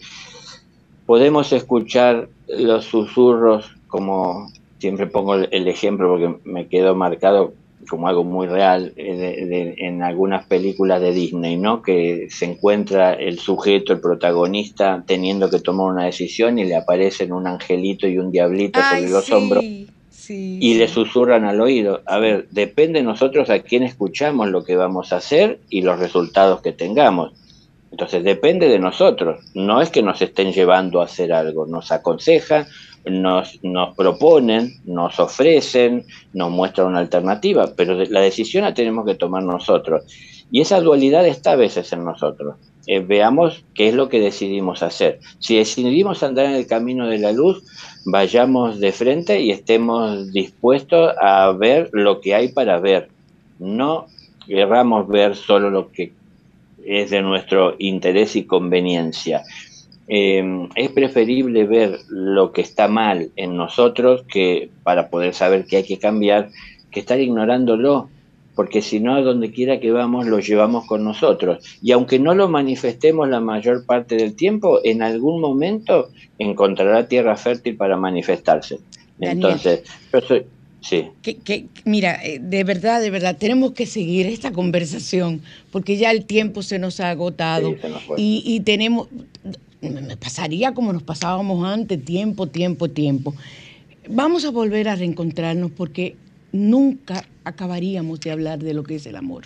podemos 1.07 1.53
escuchar 1.53 2.29
los 2.49 2.85
susurros 2.87 3.71
como 3.93 4.51
siempre 4.79 5.07
pongo 5.07 5.35
el 5.35 5.69
ejemplo 5.69 6.09
porque 6.09 6.35
me 6.45 6.67
quedó 6.67 6.95
marcado 6.95 7.53
como 7.91 8.09
algo 8.09 8.25
muy 8.25 8.47
real 8.47 8.95
eh, 8.97 9.75
en 9.77 10.03
algunas 10.03 10.47
películas 10.47 11.03
de 11.03 11.13
Disney, 11.13 11.59
¿no? 11.59 11.83
Que 11.83 12.29
se 12.31 12.47
encuentra 12.47 13.13
el 13.13 13.39
sujeto, 13.39 13.93
el 13.93 14.01
protagonista, 14.01 15.05
teniendo 15.07 15.51
que 15.51 15.61
tomar 15.61 15.89
una 15.89 16.07
decisión 16.07 16.59
y 16.59 16.65
le 16.65 16.75
aparecen 16.75 17.35
un 17.35 17.47
angelito 17.47 18.09
y 18.09 18.17
un 18.17 18.33
diablito 18.33 18.81
sobre 18.81 19.11
los 19.11 19.31
hombros 19.31 19.63
y 19.63 20.75
le 20.75 20.89
susurran 20.89 21.45
al 21.45 21.61
oído. 21.61 22.01
A 22.07 22.19
ver, 22.19 22.49
depende 22.51 23.01
de 23.01 23.05
nosotros 23.05 23.51
a 23.51 23.59
quién 23.59 23.83
escuchamos 23.83 24.49
lo 24.49 24.65
que 24.65 24.77
vamos 24.77 25.13
a 25.13 25.17
hacer 25.17 25.59
y 25.69 25.83
los 25.83 25.99
resultados 25.99 26.63
que 26.63 26.73
tengamos. 26.73 27.33
Entonces 27.91 28.25
depende 28.25 28.69
de 28.69 28.79
nosotros. 28.79 29.45
No 29.55 29.83
es 29.83 29.91
que 29.91 30.03
nos 30.03 30.23
estén 30.23 30.53
llevando 30.53 31.03
a 31.03 31.05
hacer 31.05 31.33
algo, 31.33 31.67
nos 31.67 31.93
aconsejan, 31.93 32.67
nos, 33.05 33.59
nos 33.63 33.95
proponen, 33.97 34.81
nos 34.85 35.19
ofrecen, 35.19 36.05
nos 36.33 36.51
muestran 36.51 36.89
una 36.89 37.01
alternativa, 37.01 37.73
pero 37.77 37.95
la 37.95 38.21
decisión 38.21 38.65
la 38.65 38.75
tenemos 38.75 39.05
que 39.07 39.15
tomar 39.15 39.43
nosotros. 39.43 40.05
Y 40.51 40.61
esa 40.61 40.81
dualidad 40.81 41.27
está 41.27 41.53
a 41.53 41.57
veces 41.57 41.93
en 41.93 42.05
nosotros. 42.05 42.57
Eh, 42.87 43.01
veamos 43.01 43.65
qué 43.75 43.89
es 43.89 43.95
lo 43.95 44.09
que 44.09 44.21
decidimos 44.21 44.83
hacer. 44.83 45.21
Si 45.39 45.57
decidimos 45.57 46.23
andar 46.23 46.47
en 46.47 46.53
el 46.53 46.67
camino 46.67 47.09
de 47.09 47.19
la 47.19 47.33
luz, 47.33 47.63
vayamos 48.05 48.81
de 48.81 48.93
frente 48.93 49.41
y 49.41 49.51
estemos 49.51 50.33
dispuestos 50.33 51.15
a 51.21 51.53
ver 51.53 51.91
lo 51.93 52.21
que 52.21 52.35
hay 52.35 52.49
para 52.49 52.81
ver. 52.81 53.09
No 53.59 54.07
querramos 54.47 55.09
ver 55.09 55.37
solo 55.37 55.71
lo 55.71 55.91
que 55.91 56.13
es 56.85 57.11
de 57.11 57.23
nuestro 57.23 57.77
interés 57.79 58.35
y 58.37 58.45
conveniencia. 58.45 59.43
Em, 60.15 60.69
es 60.75 60.91
preferible 60.91 61.65
ver 61.65 62.01
lo 62.11 62.53
que 62.53 62.61
está 62.61 62.87
mal 62.87 63.31
en 63.37 63.57
nosotros 63.57 64.25
que 64.31 64.69
para 64.83 65.09
poder 65.09 65.33
saber 65.33 65.65
que 65.65 65.79
hay 65.79 65.85
que 65.85 65.99
cambiar, 65.99 66.51
que 66.91 67.01
estar 67.01 67.19
ignorándolo, 67.19 68.11
porque 68.55 68.83
si 68.83 69.01
no, 69.01 69.15
a 69.15 69.23
donde 69.23 69.51
quiera 69.53 69.81
que 69.81 69.91
vamos, 69.91 70.27
lo 70.27 70.39
llevamos 70.39 70.85
con 70.85 71.03
nosotros. 71.03 71.65
Y 71.81 71.93
aunque 71.93 72.19
no 72.19 72.35
lo 72.35 72.51
manifestemos 72.51 73.27
la 73.31 73.41
mayor 73.41 73.87
parte 73.87 74.17
del 74.17 74.37
tiempo, 74.37 74.81
en 74.85 75.01
algún 75.01 75.41
momento 75.41 76.11
encontrará 76.39 77.09
tierra 77.09 77.35
fértil 77.39 77.79
para 77.79 77.97
manifestarse. 77.97 78.81
Entonces, 79.19 79.83
yo 80.13 80.21
soy, 80.21 80.45
Sí. 80.83 81.07
Que, 81.23 81.67
mira, 81.85 82.21
eh, 82.25 82.41
de 82.43 82.65
verdad, 82.65 83.01
de 83.01 83.09
verdad, 83.09 83.37
tenemos 83.39 83.71
que 83.71 83.87
seguir 83.87 84.27
esta 84.27 84.51
conversación 84.51 85.41
porque 85.71 85.97
ya 85.97 86.11
el 86.11 86.25
tiempo 86.25 86.63
se 86.63 86.81
nos 86.81 86.99
ha 86.99 87.11
agotado 87.11 87.77
y, 88.17 88.43
y, 88.45 88.61
tenemos, 88.61 89.07
pasaría 90.19 90.75
como 90.75 90.93
nos 90.93 91.03
pasábamos 91.03 91.65
antes, 91.67 92.05
tiempo, 92.05 92.47
tiempo, 92.47 92.89
tiempo. 92.89 93.35
Vamos 94.09 94.45
a 94.45 94.51
volver 94.51 94.89
a 94.89 94.97
reencontrarnos 94.97 95.71
porque 95.71 96.17
nunca 96.53 97.27
acabaríamos 97.45 98.21
de 98.21 98.31
hablar 98.31 98.61
de 98.61 98.75
lo 98.75 98.85
que 98.85 98.97
es 98.97 99.07
el 99.07 99.17
amor. 99.17 99.45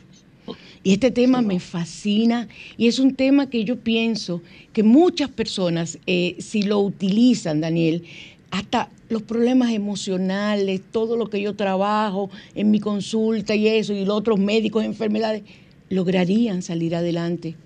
Y 0.85 0.93
este 0.93 1.11
tema 1.11 1.43
me 1.43 1.59
fascina 1.59 2.49
y 2.77 2.87
es 2.87 2.99
un 3.01 3.15
tema 3.15 3.51
que 3.51 3.65
yo 3.65 3.81
pienso 3.81 4.43
que 4.73 4.85
muchas 4.85 5.29
personas, 5.29 5.99
eh, 6.07 6.37
si 6.39 6.63
lo 6.63 6.79
utilizan, 6.79 7.61
Daniel, 7.61 8.05
hasta 8.53 8.91
los 9.09 9.23
problemas 9.23 9.73
emocionales, 9.73 10.81
todo 10.93 11.17
lo 11.17 11.29
que 11.29 11.41
yo 11.41 11.57
trabajo 11.57 12.31
en 12.55 12.71
mi 12.71 12.79
consulta 12.79 13.57
y 13.57 13.67
eso, 13.67 13.93
y 13.93 14.05
los 14.05 14.17
otros 14.17 14.39
médicos, 14.39 14.85
enfermedades, 14.85 15.43
lograrían 15.89 16.63
salir 16.63 16.95
adelante 16.95 17.57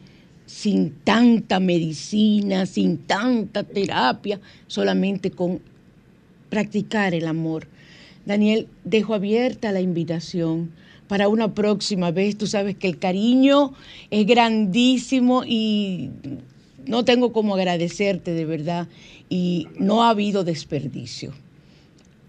sin 0.51 0.90
tanta 1.05 1.61
medicina, 1.61 2.66
sin 2.66 2.98
tanta 2.98 3.62
terapia, 3.62 4.40
solamente 4.66 5.30
con 5.30 5.61
practicar 6.48 7.14
el 7.14 7.28
amor. 7.28 7.68
Daniel, 8.26 8.66
dejo 8.84 9.14
abierta 9.14 9.70
la 9.70 9.80
invitación 9.80 10.72
para 11.07 11.28
una 11.28 11.55
próxima 11.55 12.11
vez. 12.11 12.36
Tú 12.36 12.48
sabes 12.48 12.76
que 12.76 12.88
el 12.88 12.98
cariño 12.98 13.74
es 14.11 14.26
grandísimo 14.26 15.44
y 15.46 16.11
no 16.84 17.05
tengo 17.05 17.32
como 17.32 17.55
agradecerte 17.55 18.32
de 18.32 18.44
verdad 18.44 18.88
y 19.28 19.68
no 19.78 20.03
ha 20.03 20.11
habido 20.11 20.42
desperdicio. 20.42 21.32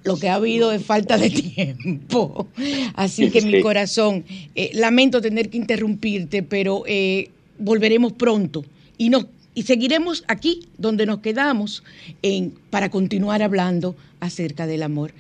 Lo 0.04 0.18
que 0.18 0.30
ha 0.30 0.36
habido 0.36 0.72
es 0.72 0.86
falta 0.86 1.18
de 1.18 1.30
tiempo. 1.56 2.48
Así 2.94 3.32
que 3.32 3.42
mi 3.42 3.62
corazón, 3.62 4.26
eh, 4.54 4.70
lamento 4.76 5.22
tener 5.22 5.50
que 5.50 5.58
interrumpirte, 5.58 6.44
pero 6.44 6.84
eh, 6.86 7.32
volveremos 7.62 8.14
pronto 8.14 8.66
y, 8.98 9.10
no, 9.10 9.28
y 9.56 9.64
seguiremos 9.64 10.24
aquí 10.28 10.68
donde 10.78 11.06
nos 11.06 11.20
quedamos 11.20 11.84
en, 12.22 12.54
para 12.70 12.90
continuar 12.90 13.42
hablando 13.42 13.96
acerca 14.20 14.68
del 14.68 14.84
amor. 14.84 15.14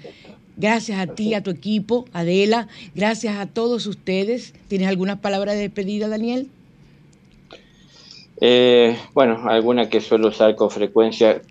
Gracias 0.58 1.00
a 1.00 1.08
ti, 1.08 1.34
a 1.34 1.42
tu 1.42 1.50
equipo, 1.50 2.06
Adela, 2.14 2.68
gracias 2.94 3.38
a 3.38 3.48
todos 3.48 3.88
ustedes. 3.88 4.54
¿Tienes 4.68 4.88
algunas 4.89 5.20
palabras 5.20 5.56
de 5.56 5.62
despedida, 5.62 6.08
Daniel? 6.08 6.50
Eh, 8.42 8.98
bueno, 9.14 9.48
alguna 9.48 9.89
que 9.89 10.02
suelo 10.02 10.30
usar 10.30 10.56
con 10.56 10.70
frecuencia, 10.70 11.42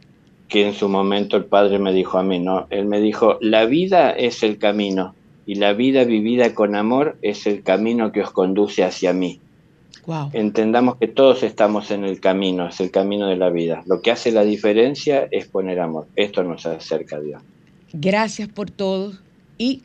que 0.49 0.67
en 0.67 0.75
su 0.75 0.89
momento 0.89 1.37
el 1.37 1.45
padre 1.45 1.79
me 1.79 1.93
dijo 1.93 2.19
a 2.19 2.23
mí, 2.23 2.41
¿no? 2.41 2.67
Él 2.71 2.87
me 2.87 3.01
dijo, 3.01 3.39
la 3.41 3.65
vida 3.65 4.11
es 4.11 4.43
el 4.43 4.59
camino 4.59 5.15
y 5.47 5.55
la 5.55 5.73
vida 5.73 6.05
vivida 6.05 6.55
con 6.55 6.75
amor 6.75 7.17
es 7.23 7.47
el 7.47 7.63
camino 7.63 8.13
que 8.13 8.23
os 8.23 8.31
conduce 8.31 8.83
hacia 8.83 9.13
mí. 9.13 9.41
Entendamos 10.33 10.97
que 10.97 11.09
todos 11.09 11.43
estamos 11.43 11.91
en 11.91 12.05
el 12.05 12.21
camino, 12.21 12.69
es 12.69 12.81
el 12.81 12.91
camino 12.91 13.29
de 13.29 13.37
la 13.37 13.51
vida. 13.51 13.83
Lo 13.87 14.01
que 14.01 14.11
hace 14.11 14.33
la 14.33 14.45
diferencia 14.45 15.29
es 15.31 15.47
poner 15.47 15.81
amor. 15.81 16.07
Esto 16.17 16.43
nos 16.43 16.67
acerca 16.67 17.17
a 17.17 17.21
Dios. 17.21 17.43
Gracias 17.93 18.49
por 18.49 18.71
todo 18.71 19.13
y 19.59 19.83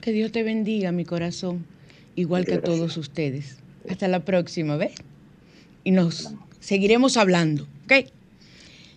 que 0.00 0.12
Dios 0.12 0.32
te 0.32 0.42
bendiga, 0.42 0.92
mi 0.92 1.04
corazón, 1.04 1.66
igual 2.14 2.44
que 2.44 2.54
a 2.54 2.62
todos 2.62 2.96
ustedes. 2.96 3.58
Hasta 3.88 4.08
la 4.08 4.20
próxima, 4.20 4.76
¿ves? 4.76 4.94
Y 5.82 5.90
nos 5.90 6.34
seguiremos 6.60 7.16
hablando, 7.16 7.66
¿ok? 7.84 8.08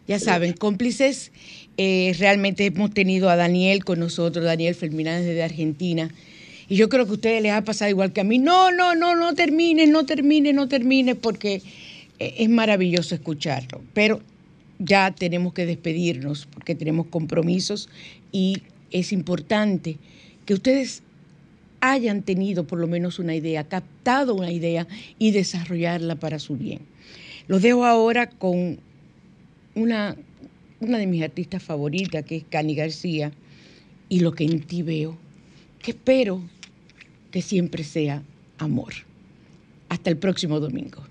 Ya 0.08 0.20
saben, 0.20 0.54
cómplices, 0.54 1.32
eh, 1.78 2.16
realmente 2.18 2.66
hemos 2.66 2.92
tenido 2.92 3.30
a 3.30 3.36
Daniel 3.36 3.84
con 3.84 4.00
nosotros, 4.00 4.46
Daniel 4.46 4.74
Fernández 4.74 5.26
de 5.26 5.44
Argentina. 5.44 6.10
Y 6.70 6.76
yo 6.76 6.90
creo 6.90 7.06
que 7.06 7.12
a 7.12 7.16
ustedes 7.16 7.42
les 7.42 7.54
ha 7.54 7.64
pasado 7.64 7.90
igual 7.90 8.12
que 8.14 8.22
a 8.22 8.24
mí. 8.24 8.40
No, 8.40 8.72
no, 8.72 8.96
no, 8.96 9.16
no 9.16 9.34
termines, 9.36 9.90
no 9.90 10.06
termines, 10.06 10.54
no 10.54 10.68
termines, 10.68 11.16
porque 11.16 11.62
eh, 12.20 12.36
es 12.38 12.50
maravilloso 12.50 13.16
escucharlo. 13.16 13.82
Pero 13.94 14.22
ya 14.80 15.12
tenemos 15.12 15.54
que 15.54 15.66
despedirnos 15.66 16.46
porque 16.46 16.76
tenemos 16.76 17.08
compromisos 17.08 17.90
y 18.32 18.62
es 18.92 19.12
importante 19.12 19.98
que 20.46 20.54
ustedes 20.54 21.04
hayan 21.80 22.22
tenido 22.24 22.66
por 22.66 22.80
lo 22.80 22.88
menos 22.88 23.20
una 23.20 23.36
idea, 23.36 23.64
captado 23.64 24.36
una 24.36 24.52
idea 24.52 24.88
y 25.20 25.32
desarrollarla 25.32 26.16
para 26.16 26.40
su 26.40 26.58
bien. 26.58 26.82
Los 27.48 27.62
dejo 27.62 27.86
ahora 27.86 28.30
con 28.30 28.80
una, 29.76 30.16
una 30.80 30.98
de 30.98 31.08
mis 31.08 31.24
artistas 31.24 31.64
favoritas, 31.64 32.26
que 32.26 32.38
es 32.38 32.44
Cani 32.50 32.76
García, 32.76 33.32
y 34.10 34.22
lo 34.22 34.34
que 34.34 34.46
en 34.46 34.62
ti 34.62 34.82
veo, 34.82 35.18
que 35.82 35.92
espero 35.92 36.42
que 37.38 37.44
siempre 37.44 37.84
sea 37.84 38.24
amor. 38.58 38.94
Hasta 39.90 40.10
el 40.10 40.18
próximo 40.18 40.60
domingo. 40.60 41.04